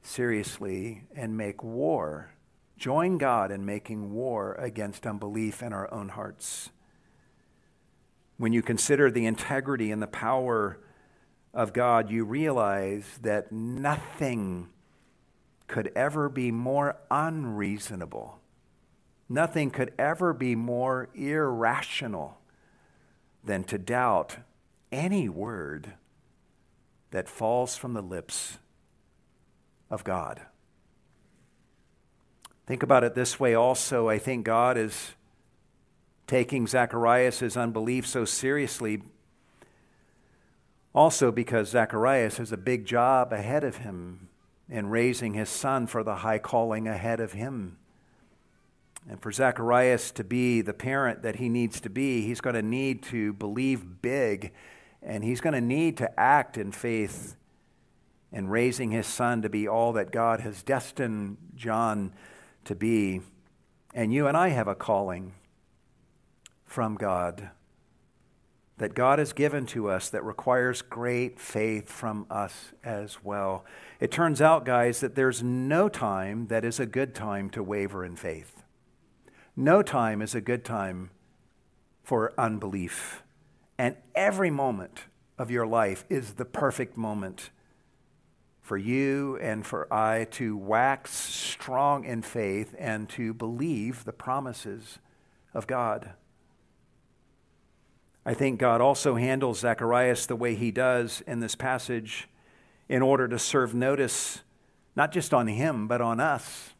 seriously 0.00 1.04
and 1.14 1.36
make 1.36 1.62
war. 1.62 2.30
Join 2.78 3.18
God 3.18 3.50
in 3.50 3.66
making 3.66 4.12
war 4.12 4.54
against 4.54 5.06
unbelief 5.06 5.62
in 5.62 5.72
our 5.72 5.92
own 5.92 6.10
hearts. 6.10 6.70
When 8.38 8.52
you 8.52 8.62
consider 8.62 9.10
the 9.10 9.26
integrity 9.26 9.92
and 9.92 10.00
the 10.00 10.06
power 10.06 10.78
of 11.54 11.72
God, 11.72 12.10
you 12.10 12.24
realize 12.24 13.18
that 13.22 13.52
nothing 13.52 14.68
could 15.66 15.92
ever 15.94 16.28
be 16.28 16.50
more 16.50 16.96
unreasonable. 17.10 18.38
Nothing 19.28 19.70
could 19.70 19.92
ever 19.98 20.32
be 20.32 20.54
more 20.54 21.08
irrational 21.14 22.38
than 23.44 23.64
to 23.64 23.78
doubt 23.78 24.36
any 24.90 25.28
word 25.28 25.94
that 27.10 27.28
falls 27.28 27.76
from 27.76 27.94
the 27.94 28.02
lips 28.02 28.58
of 29.90 30.04
God. 30.04 30.42
Think 32.66 32.82
about 32.82 33.04
it 33.04 33.14
this 33.14 33.40
way 33.40 33.54
also. 33.54 34.08
I 34.08 34.18
think 34.18 34.44
God 34.44 34.76
is 34.78 35.12
taking 36.26 36.66
Zacharias' 36.66 37.56
unbelief 37.56 38.06
so 38.06 38.24
seriously, 38.24 39.02
also 40.94 41.32
because 41.32 41.70
Zacharias 41.70 42.36
has 42.36 42.52
a 42.52 42.56
big 42.56 42.84
job 42.84 43.32
ahead 43.32 43.64
of 43.64 43.78
him 43.78 44.28
in 44.68 44.88
raising 44.88 45.34
his 45.34 45.48
son 45.48 45.86
for 45.86 46.02
the 46.02 46.16
high 46.16 46.38
calling 46.38 46.86
ahead 46.86 47.20
of 47.20 47.32
him. 47.32 47.78
And 49.08 49.20
for 49.20 49.32
Zacharias 49.32 50.10
to 50.12 50.24
be 50.24 50.60
the 50.60 50.74
parent 50.74 51.22
that 51.22 51.36
he 51.36 51.48
needs 51.48 51.80
to 51.80 51.90
be, 51.90 52.22
he's 52.22 52.40
going 52.40 52.54
to 52.54 52.62
need 52.62 53.02
to 53.04 53.32
believe 53.32 54.02
big 54.02 54.52
and 55.02 55.24
he's 55.24 55.40
going 55.40 55.54
to 55.54 55.60
need 55.60 55.96
to 55.96 56.20
act 56.20 56.56
in 56.56 56.70
faith 56.70 57.36
in 58.30 58.48
raising 58.48 58.90
his 58.90 59.06
son 59.06 59.42
to 59.42 59.48
be 59.48 59.66
all 59.68 59.92
that 59.92 60.12
God 60.12 60.40
has 60.40 60.62
destined 60.62 61.36
John 61.56 62.12
to 62.64 62.74
be. 62.74 63.20
And 63.92 64.12
you 64.12 64.26
and 64.26 64.36
I 64.36 64.48
have 64.48 64.68
a 64.68 64.74
calling 64.74 65.34
from 66.64 66.94
God 66.94 67.50
that 68.82 68.94
God 68.94 69.20
has 69.20 69.32
given 69.32 69.64
to 69.66 69.88
us 69.88 70.08
that 70.10 70.24
requires 70.24 70.82
great 70.82 71.38
faith 71.38 71.88
from 71.88 72.26
us 72.28 72.72
as 72.82 73.22
well. 73.22 73.64
It 74.00 74.10
turns 74.10 74.42
out, 74.42 74.64
guys, 74.64 74.98
that 74.98 75.14
there's 75.14 75.40
no 75.40 75.88
time 75.88 76.48
that 76.48 76.64
is 76.64 76.80
a 76.80 76.84
good 76.86 77.14
time 77.14 77.48
to 77.50 77.62
waver 77.62 78.04
in 78.04 78.16
faith. 78.16 78.64
No 79.54 79.82
time 79.82 80.20
is 80.20 80.34
a 80.34 80.40
good 80.40 80.64
time 80.64 81.10
for 82.02 82.32
unbelief. 82.36 83.22
And 83.78 83.94
every 84.16 84.50
moment 84.50 85.04
of 85.38 85.48
your 85.48 85.64
life 85.64 86.04
is 86.08 86.32
the 86.32 86.44
perfect 86.44 86.96
moment 86.96 87.50
for 88.62 88.76
you 88.76 89.38
and 89.40 89.64
for 89.64 89.86
I 89.94 90.24
to 90.32 90.56
wax 90.56 91.12
strong 91.12 92.04
in 92.04 92.22
faith 92.22 92.74
and 92.80 93.08
to 93.10 93.32
believe 93.32 94.02
the 94.02 94.12
promises 94.12 94.98
of 95.54 95.68
God. 95.68 96.14
I 98.24 98.34
think 98.34 98.60
God 98.60 98.80
also 98.80 99.16
handles 99.16 99.60
Zacharias 99.60 100.26
the 100.26 100.36
way 100.36 100.54
he 100.54 100.70
does 100.70 101.22
in 101.26 101.40
this 101.40 101.54
passage 101.54 102.28
in 102.88 103.02
order 103.02 103.26
to 103.28 103.38
serve 103.38 103.74
notice, 103.74 104.42
not 104.94 105.12
just 105.12 105.34
on 105.34 105.48
him, 105.48 105.88
but 105.88 106.00
on 106.00 106.20
us 106.20 106.72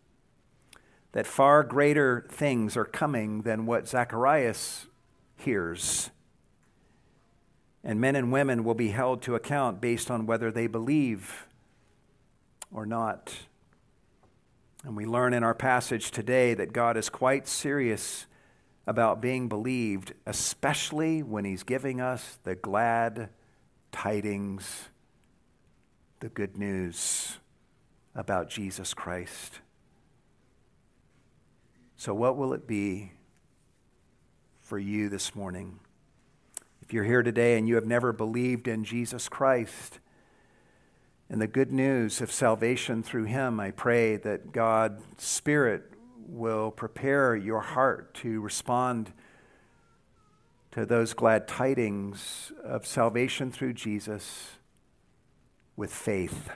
that 1.12 1.26
far 1.26 1.62
greater 1.62 2.26
things 2.30 2.76
are 2.76 2.84
coming 2.84 3.42
than 3.42 3.66
what 3.66 3.88
Zacharias 3.88 4.86
hears. 5.36 6.10
And 7.84 8.00
men 8.00 8.16
and 8.16 8.32
women 8.32 8.64
will 8.64 8.74
be 8.74 8.88
held 8.88 9.22
to 9.22 9.34
account 9.34 9.80
based 9.80 10.10
on 10.10 10.26
whether 10.26 10.50
they 10.50 10.66
believe 10.66 11.46
or 12.72 12.86
not. 12.86 13.34
And 14.84 14.96
we 14.96 15.04
learn 15.04 15.34
in 15.34 15.44
our 15.44 15.54
passage 15.54 16.10
today 16.10 16.54
that 16.54 16.72
God 16.72 16.96
is 16.96 17.08
quite 17.08 17.46
serious 17.46 18.26
about 18.86 19.20
being 19.20 19.48
believed, 19.48 20.12
especially 20.26 21.22
when 21.22 21.44
He's 21.44 21.62
giving 21.62 22.00
us 22.00 22.38
the 22.44 22.54
glad 22.54 23.28
tidings, 23.92 24.88
the 26.20 26.28
good 26.28 26.56
news 26.56 27.38
about 28.14 28.50
Jesus 28.50 28.94
Christ. 28.94 29.60
So, 31.96 32.12
what 32.12 32.36
will 32.36 32.52
it 32.52 32.66
be 32.66 33.12
for 34.60 34.78
you 34.78 35.08
this 35.08 35.34
morning? 35.34 35.78
If 36.80 36.92
you're 36.92 37.04
here 37.04 37.22
today 37.22 37.56
and 37.56 37.68
you 37.68 37.76
have 37.76 37.86
never 37.86 38.12
believed 38.12 38.66
in 38.66 38.84
Jesus 38.84 39.28
Christ 39.28 40.00
and 41.30 41.40
the 41.40 41.46
good 41.46 41.70
news 41.72 42.20
of 42.20 42.32
salvation 42.32 43.02
through 43.02 43.24
Him, 43.24 43.60
I 43.60 43.70
pray 43.70 44.16
that 44.16 44.52
God's 44.52 45.02
Spirit 45.16 45.91
will 46.26 46.70
prepare 46.70 47.36
your 47.36 47.60
heart 47.60 48.14
to 48.14 48.40
respond 48.40 49.12
to 50.72 50.86
those 50.86 51.12
glad 51.12 51.46
tidings 51.46 52.52
of 52.64 52.86
salvation 52.86 53.50
through 53.50 53.74
Jesus 53.74 54.52
with 55.76 55.92
faith. 55.92 56.50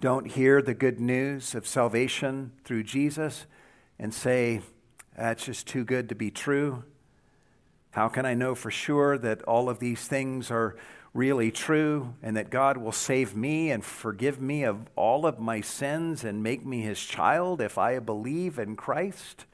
Don't 0.00 0.26
hear 0.26 0.62
the 0.62 0.74
good 0.74 1.00
news 1.00 1.54
of 1.54 1.66
salvation 1.66 2.52
through 2.64 2.82
Jesus 2.84 3.46
and 3.98 4.12
say, 4.12 4.60
that's 5.16 5.44
just 5.44 5.66
too 5.66 5.84
good 5.84 6.08
to 6.08 6.14
be 6.14 6.30
true? 6.30 6.84
How 7.90 8.08
can 8.08 8.24
I 8.24 8.34
know 8.34 8.54
for 8.54 8.70
sure 8.70 9.18
that 9.18 9.42
all 9.42 9.68
of 9.68 9.78
these 9.78 10.08
things 10.08 10.50
are 10.50 10.76
really 11.14 11.50
true 11.50 12.14
and 12.22 12.36
that 12.36 12.50
God 12.50 12.76
will 12.76 12.92
save 12.92 13.36
me 13.36 13.70
and 13.70 13.84
forgive 13.84 14.40
me 14.40 14.64
of 14.64 14.88
all 14.96 15.26
of 15.26 15.38
my 15.38 15.60
sins 15.60 16.24
and 16.24 16.42
make 16.42 16.64
me 16.64 16.80
his 16.82 17.00
child 17.00 17.60
if 17.60 17.76
I 17.76 17.98
believe 17.98 18.58
in 18.58 18.76
Christ? 18.76 19.44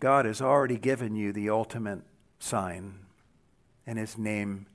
God 0.00 0.24
has 0.24 0.40
already 0.40 0.78
given 0.78 1.16
you 1.16 1.32
the 1.32 1.50
ultimate 1.50 2.02
sign, 2.38 3.00
and 3.86 3.98
his 3.98 4.16
name 4.16 4.66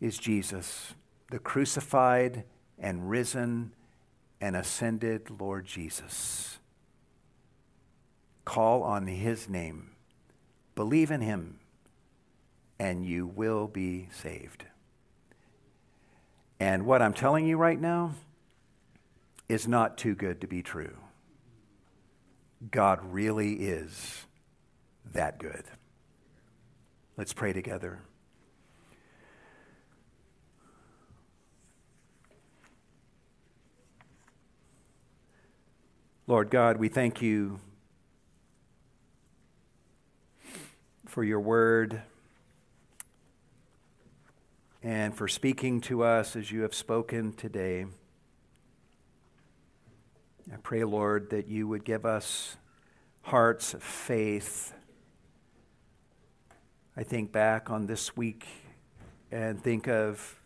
is 0.00 0.16
Jesus, 0.16 0.94
the 1.30 1.38
crucified 1.38 2.44
and 2.78 3.10
risen 3.10 3.72
and 4.40 4.54
ascended 4.54 5.28
Lord 5.40 5.66
Jesus. 5.66 6.58
Call 8.44 8.82
on 8.84 9.08
his 9.08 9.48
name, 9.48 9.90
believe 10.76 11.10
in 11.10 11.20
him, 11.20 11.58
and 12.78 13.04
you 13.04 13.26
will 13.26 13.66
be 13.66 14.08
saved. 14.10 14.64
And 16.58 16.86
what 16.86 17.02
I'm 17.02 17.12
telling 17.12 17.46
you 17.46 17.56
right 17.56 17.80
now 17.80 18.12
is 19.48 19.68
not 19.68 19.96
too 19.96 20.14
good 20.14 20.40
to 20.40 20.46
be 20.46 20.62
true. 20.62 20.96
God 22.70 23.00
really 23.02 23.54
is 23.54 24.26
that 25.12 25.38
good. 25.38 25.64
Let's 27.16 27.32
pray 27.32 27.52
together. 27.52 28.00
Lord 36.26 36.50
God, 36.50 36.78
we 36.78 36.88
thank 36.88 37.22
you 37.22 37.60
for 41.06 41.22
your 41.22 41.38
word 41.38 42.02
and 44.86 45.16
for 45.16 45.26
speaking 45.26 45.80
to 45.80 46.04
us 46.04 46.36
as 46.36 46.52
you 46.52 46.62
have 46.62 46.72
spoken 46.72 47.32
today. 47.32 47.86
I 50.52 50.56
pray, 50.62 50.84
Lord, 50.84 51.30
that 51.30 51.48
you 51.48 51.66
would 51.66 51.84
give 51.84 52.06
us 52.06 52.56
hearts 53.22 53.74
of 53.74 53.82
faith. 53.82 54.72
I 56.96 57.02
think 57.02 57.32
back 57.32 57.68
on 57.68 57.86
this 57.86 58.16
week 58.16 58.46
and 59.32 59.60
think 59.60 59.88
of 59.88 60.38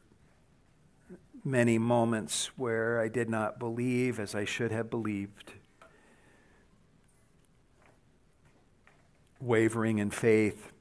many 1.45 1.77
moments 1.77 2.47
where 2.57 2.99
I 2.99 3.09
did 3.09 3.29
not 3.29 3.59
believe 3.59 4.19
as 4.19 4.35
I 4.35 4.47
should 4.47 4.73
have 4.73 4.89
believed. 4.89 5.53
Wavering 9.39 9.99
in 9.99 10.11
faith. 10.11 10.73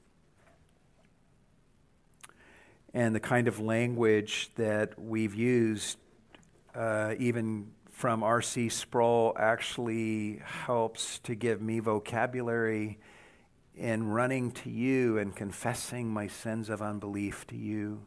And 2.94 3.14
the 3.14 3.20
kind 3.20 3.48
of 3.48 3.60
language 3.60 4.50
that 4.56 5.00
we've 5.00 5.36
used, 5.36 5.98
uh, 6.74 7.14
even 7.20 7.72
from 7.92 8.24
R.C. 8.24 8.70
Sproul, 8.70 9.36
actually 9.38 10.42
helps 10.44 11.20
to 11.20 11.36
give 11.36 11.62
me 11.62 11.80
vocabulary 11.80 12.98
in 13.76 14.08
running 14.08 14.52
to 14.52 14.70
you 14.70 15.18
and 15.18 15.36
confessing 15.36 16.10
my 16.10 16.28
sins 16.28 16.70
of 16.70 16.82
unbelief 16.82 17.46
to 17.48 17.56
you. 17.56 18.02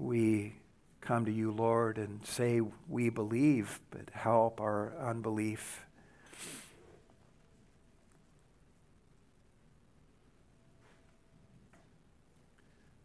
we 0.00 0.54
come 1.00 1.26
to 1.26 1.32
you, 1.32 1.50
Lord, 1.50 1.98
and 1.98 2.24
say 2.26 2.60
we 2.88 3.10
believe, 3.10 3.80
but 3.90 4.08
help 4.12 4.60
our 4.60 4.94
unbelief. 4.98 5.84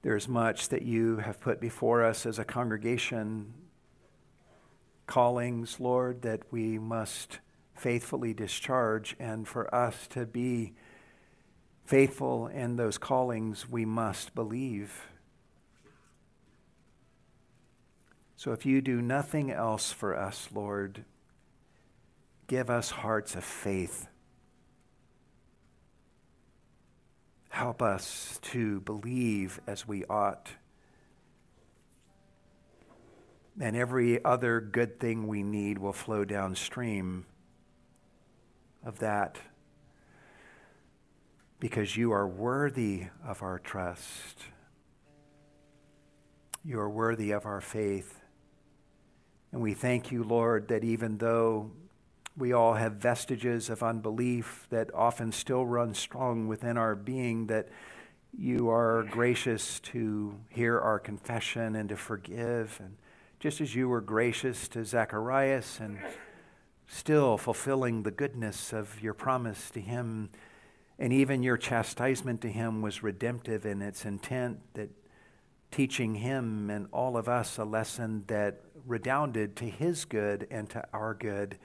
There's 0.06 0.28
much 0.28 0.70
that 0.70 0.84
you 0.84 1.18
have 1.18 1.40
put 1.40 1.60
before 1.60 2.04
us 2.04 2.28
as 2.28 2.38
a 2.38 2.46
congregation, 2.46 3.56
callings, 5.08 5.80
Lord, 5.80 6.22
that 6.22 6.44
we 6.52 6.78
must 6.78 7.40
faithfully 7.74 8.32
discharge, 8.32 9.16
and 9.18 9.48
for 9.48 9.74
us 9.74 10.06
to 10.10 10.28
be 10.28 10.74
faithful 11.86 12.46
in 12.46 12.76
those 12.76 13.00
callings, 13.00 13.68
we 13.68 13.84
must 13.84 14.36
believe. 14.36 15.08
So 18.36 18.52
if 18.52 18.64
you 18.64 18.84
do 18.84 19.02
nothing 19.02 19.50
else 19.50 19.92
for 19.92 20.16
us, 20.16 20.50
Lord, 20.54 21.04
give 22.46 22.70
us 22.70 22.92
hearts 22.92 23.34
of 23.34 23.44
faith. 23.44 24.06
Help 27.56 27.82
us 27.82 28.38
to 28.42 28.82
believe 28.82 29.62
as 29.66 29.88
we 29.88 30.04
ought. 30.10 30.50
And 33.58 33.78
every 33.78 34.22
other 34.26 34.60
good 34.60 35.00
thing 35.00 35.26
we 35.26 35.42
need 35.42 35.78
will 35.78 35.94
flow 35.94 36.26
downstream 36.26 37.26
of 38.84 39.00
that 39.00 39.38
because 41.62 41.96
you 41.96 42.12
are 42.12 42.28
worthy 42.28 43.06
of 43.26 43.42
our 43.42 43.58
trust. 43.60 44.38
You 46.66 46.82
are 46.82 46.90
worthy 46.90 47.32
of 47.32 47.46
our 47.46 47.62
faith. 47.62 48.20
And 49.54 49.62
we 49.62 49.74
thank 49.74 50.12
you, 50.12 50.26
Lord, 50.26 50.68
that 50.68 50.84
even 50.84 51.20
though 51.20 51.72
we 52.38 52.52
all 52.52 52.74
have 52.74 52.94
vestiges 52.94 53.70
of 53.70 53.82
unbelief 53.82 54.68
that 54.70 54.94
often 54.94 55.32
still 55.32 55.66
run 55.66 55.94
strong 55.94 56.48
within 56.48 56.78
our 56.78 56.96
being, 56.96 57.48
that 57.48 57.70
you 58.38 58.70
are 58.70 59.04
gracious 59.04 59.80
to 59.80 60.36
hear 60.50 60.78
our 60.80 61.00
confession 61.00 61.76
and 61.76 61.90
to 61.90 61.96
forgive. 61.96 62.78
And 62.84 62.98
just 63.40 63.62
as 63.62 63.74
you 63.74 63.88
were 63.88 64.02
gracious 64.02 64.68
to 64.70 64.84
Zacharias 64.84 65.80
and 65.80 66.00
still 66.88 67.38
fulfilling 67.38 68.04
the 68.04 68.12
goodness 68.12 68.74
of 68.74 69.02
your 69.02 69.14
promise 69.14 69.70
to 69.72 69.80
him, 69.80 70.30
and 71.00 71.14
even 71.14 71.44
your 71.44 71.58
chastisement 71.58 72.42
to 72.42 72.50
him 72.50 72.82
was 72.82 73.02
redemptive 73.02 73.66
in 73.66 73.82
its 73.82 74.06
intent 74.06 74.60
that 74.74 74.90
teaching 75.72 76.16
him 76.16 76.70
and 76.70 76.88
all 76.92 77.18
of 77.18 77.28
us 77.28 77.58
a 77.58 77.64
lesson 77.66 78.24
that 78.28 78.62
redounded 78.86 79.56
to 79.56 79.66
his 79.66 80.06
good 80.06 80.48
and 80.52 80.70
to 80.70 80.86
our 80.94 81.14
good. 81.14 81.58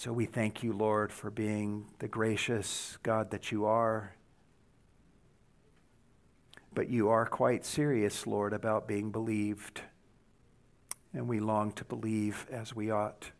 So 0.00 0.14
we 0.14 0.24
thank 0.24 0.62
you, 0.62 0.72
Lord, 0.72 1.12
for 1.12 1.30
being 1.30 1.84
the 1.98 2.08
gracious 2.08 2.96
God 3.02 3.32
that 3.32 3.52
you 3.52 3.66
are. 3.66 4.14
But 6.72 6.88
you 6.88 7.10
are 7.10 7.26
quite 7.26 7.66
serious, 7.66 8.26
Lord, 8.26 8.54
about 8.54 8.88
being 8.88 9.10
believed. 9.10 9.82
And 11.12 11.28
we 11.28 11.38
long 11.38 11.72
to 11.72 11.84
believe 11.84 12.46
as 12.50 12.74
we 12.74 12.90
ought. 12.90 13.30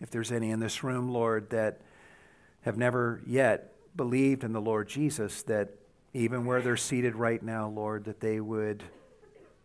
If 0.00 0.08
there's 0.08 0.32
any 0.32 0.52
in 0.52 0.58
this 0.58 0.82
room, 0.82 1.10
Lord, 1.10 1.50
that 1.50 1.82
have 2.62 2.78
never 2.78 3.20
yet 3.26 3.74
believed 3.94 4.42
in 4.42 4.54
the 4.54 4.60
Lord 4.62 4.88
Jesus, 4.88 5.42
that 5.42 5.68
even 6.14 6.46
where 6.46 6.62
they're 6.62 6.78
seated 6.78 7.14
right 7.14 7.42
now, 7.42 7.68
Lord, 7.68 8.04
that 8.04 8.20
they 8.20 8.40
would 8.40 8.84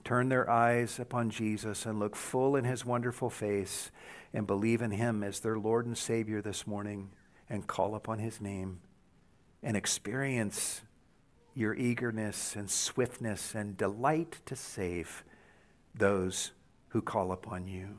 turn 0.04 0.28
their 0.28 0.50
eyes 0.50 1.00
upon 1.00 1.30
Jesus 1.30 1.86
and 1.86 1.98
look 1.98 2.18
full 2.18 2.58
in 2.58 2.66
his 2.66 2.86
wonderful 2.86 3.30
face 3.30 3.90
and 4.36 4.46
believe 4.46 4.82
in 4.82 4.92
him 4.92 5.24
as 5.24 5.40
their 5.40 5.58
Lord 5.58 5.86
and 5.86 5.98
Savior 5.98 6.42
this 6.42 6.68
morning 6.68 7.10
and 7.50 7.66
call 7.66 7.96
upon 7.96 8.20
his 8.20 8.42
name 8.42 8.82
and 9.64 9.78
experience 9.78 10.82
your 11.54 11.74
eagerness 11.74 12.54
and 12.54 12.70
swiftness 12.70 13.56
and 13.56 13.78
delight 13.78 14.42
to 14.46 14.54
save 14.54 15.24
those 15.96 16.52
who 16.90 17.02
call 17.02 17.32
upon 17.32 17.66
you. 17.70 17.98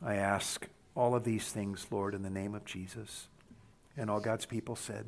I 0.00 0.14
ask 0.14 0.68
all 0.94 1.16
of 1.16 1.24
these 1.24 1.50
things, 1.50 1.88
Lord, 1.90 2.14
in 2.14 2.22
the 2.22 2.30
name 2.30 2.54
of 2.54 2.64
Jesus. 2.64 3.26
And 3.96 4.08
all 4.08 4.20
God's 4.20 4.46
people 4.46 4.76
said, 4.76 5.06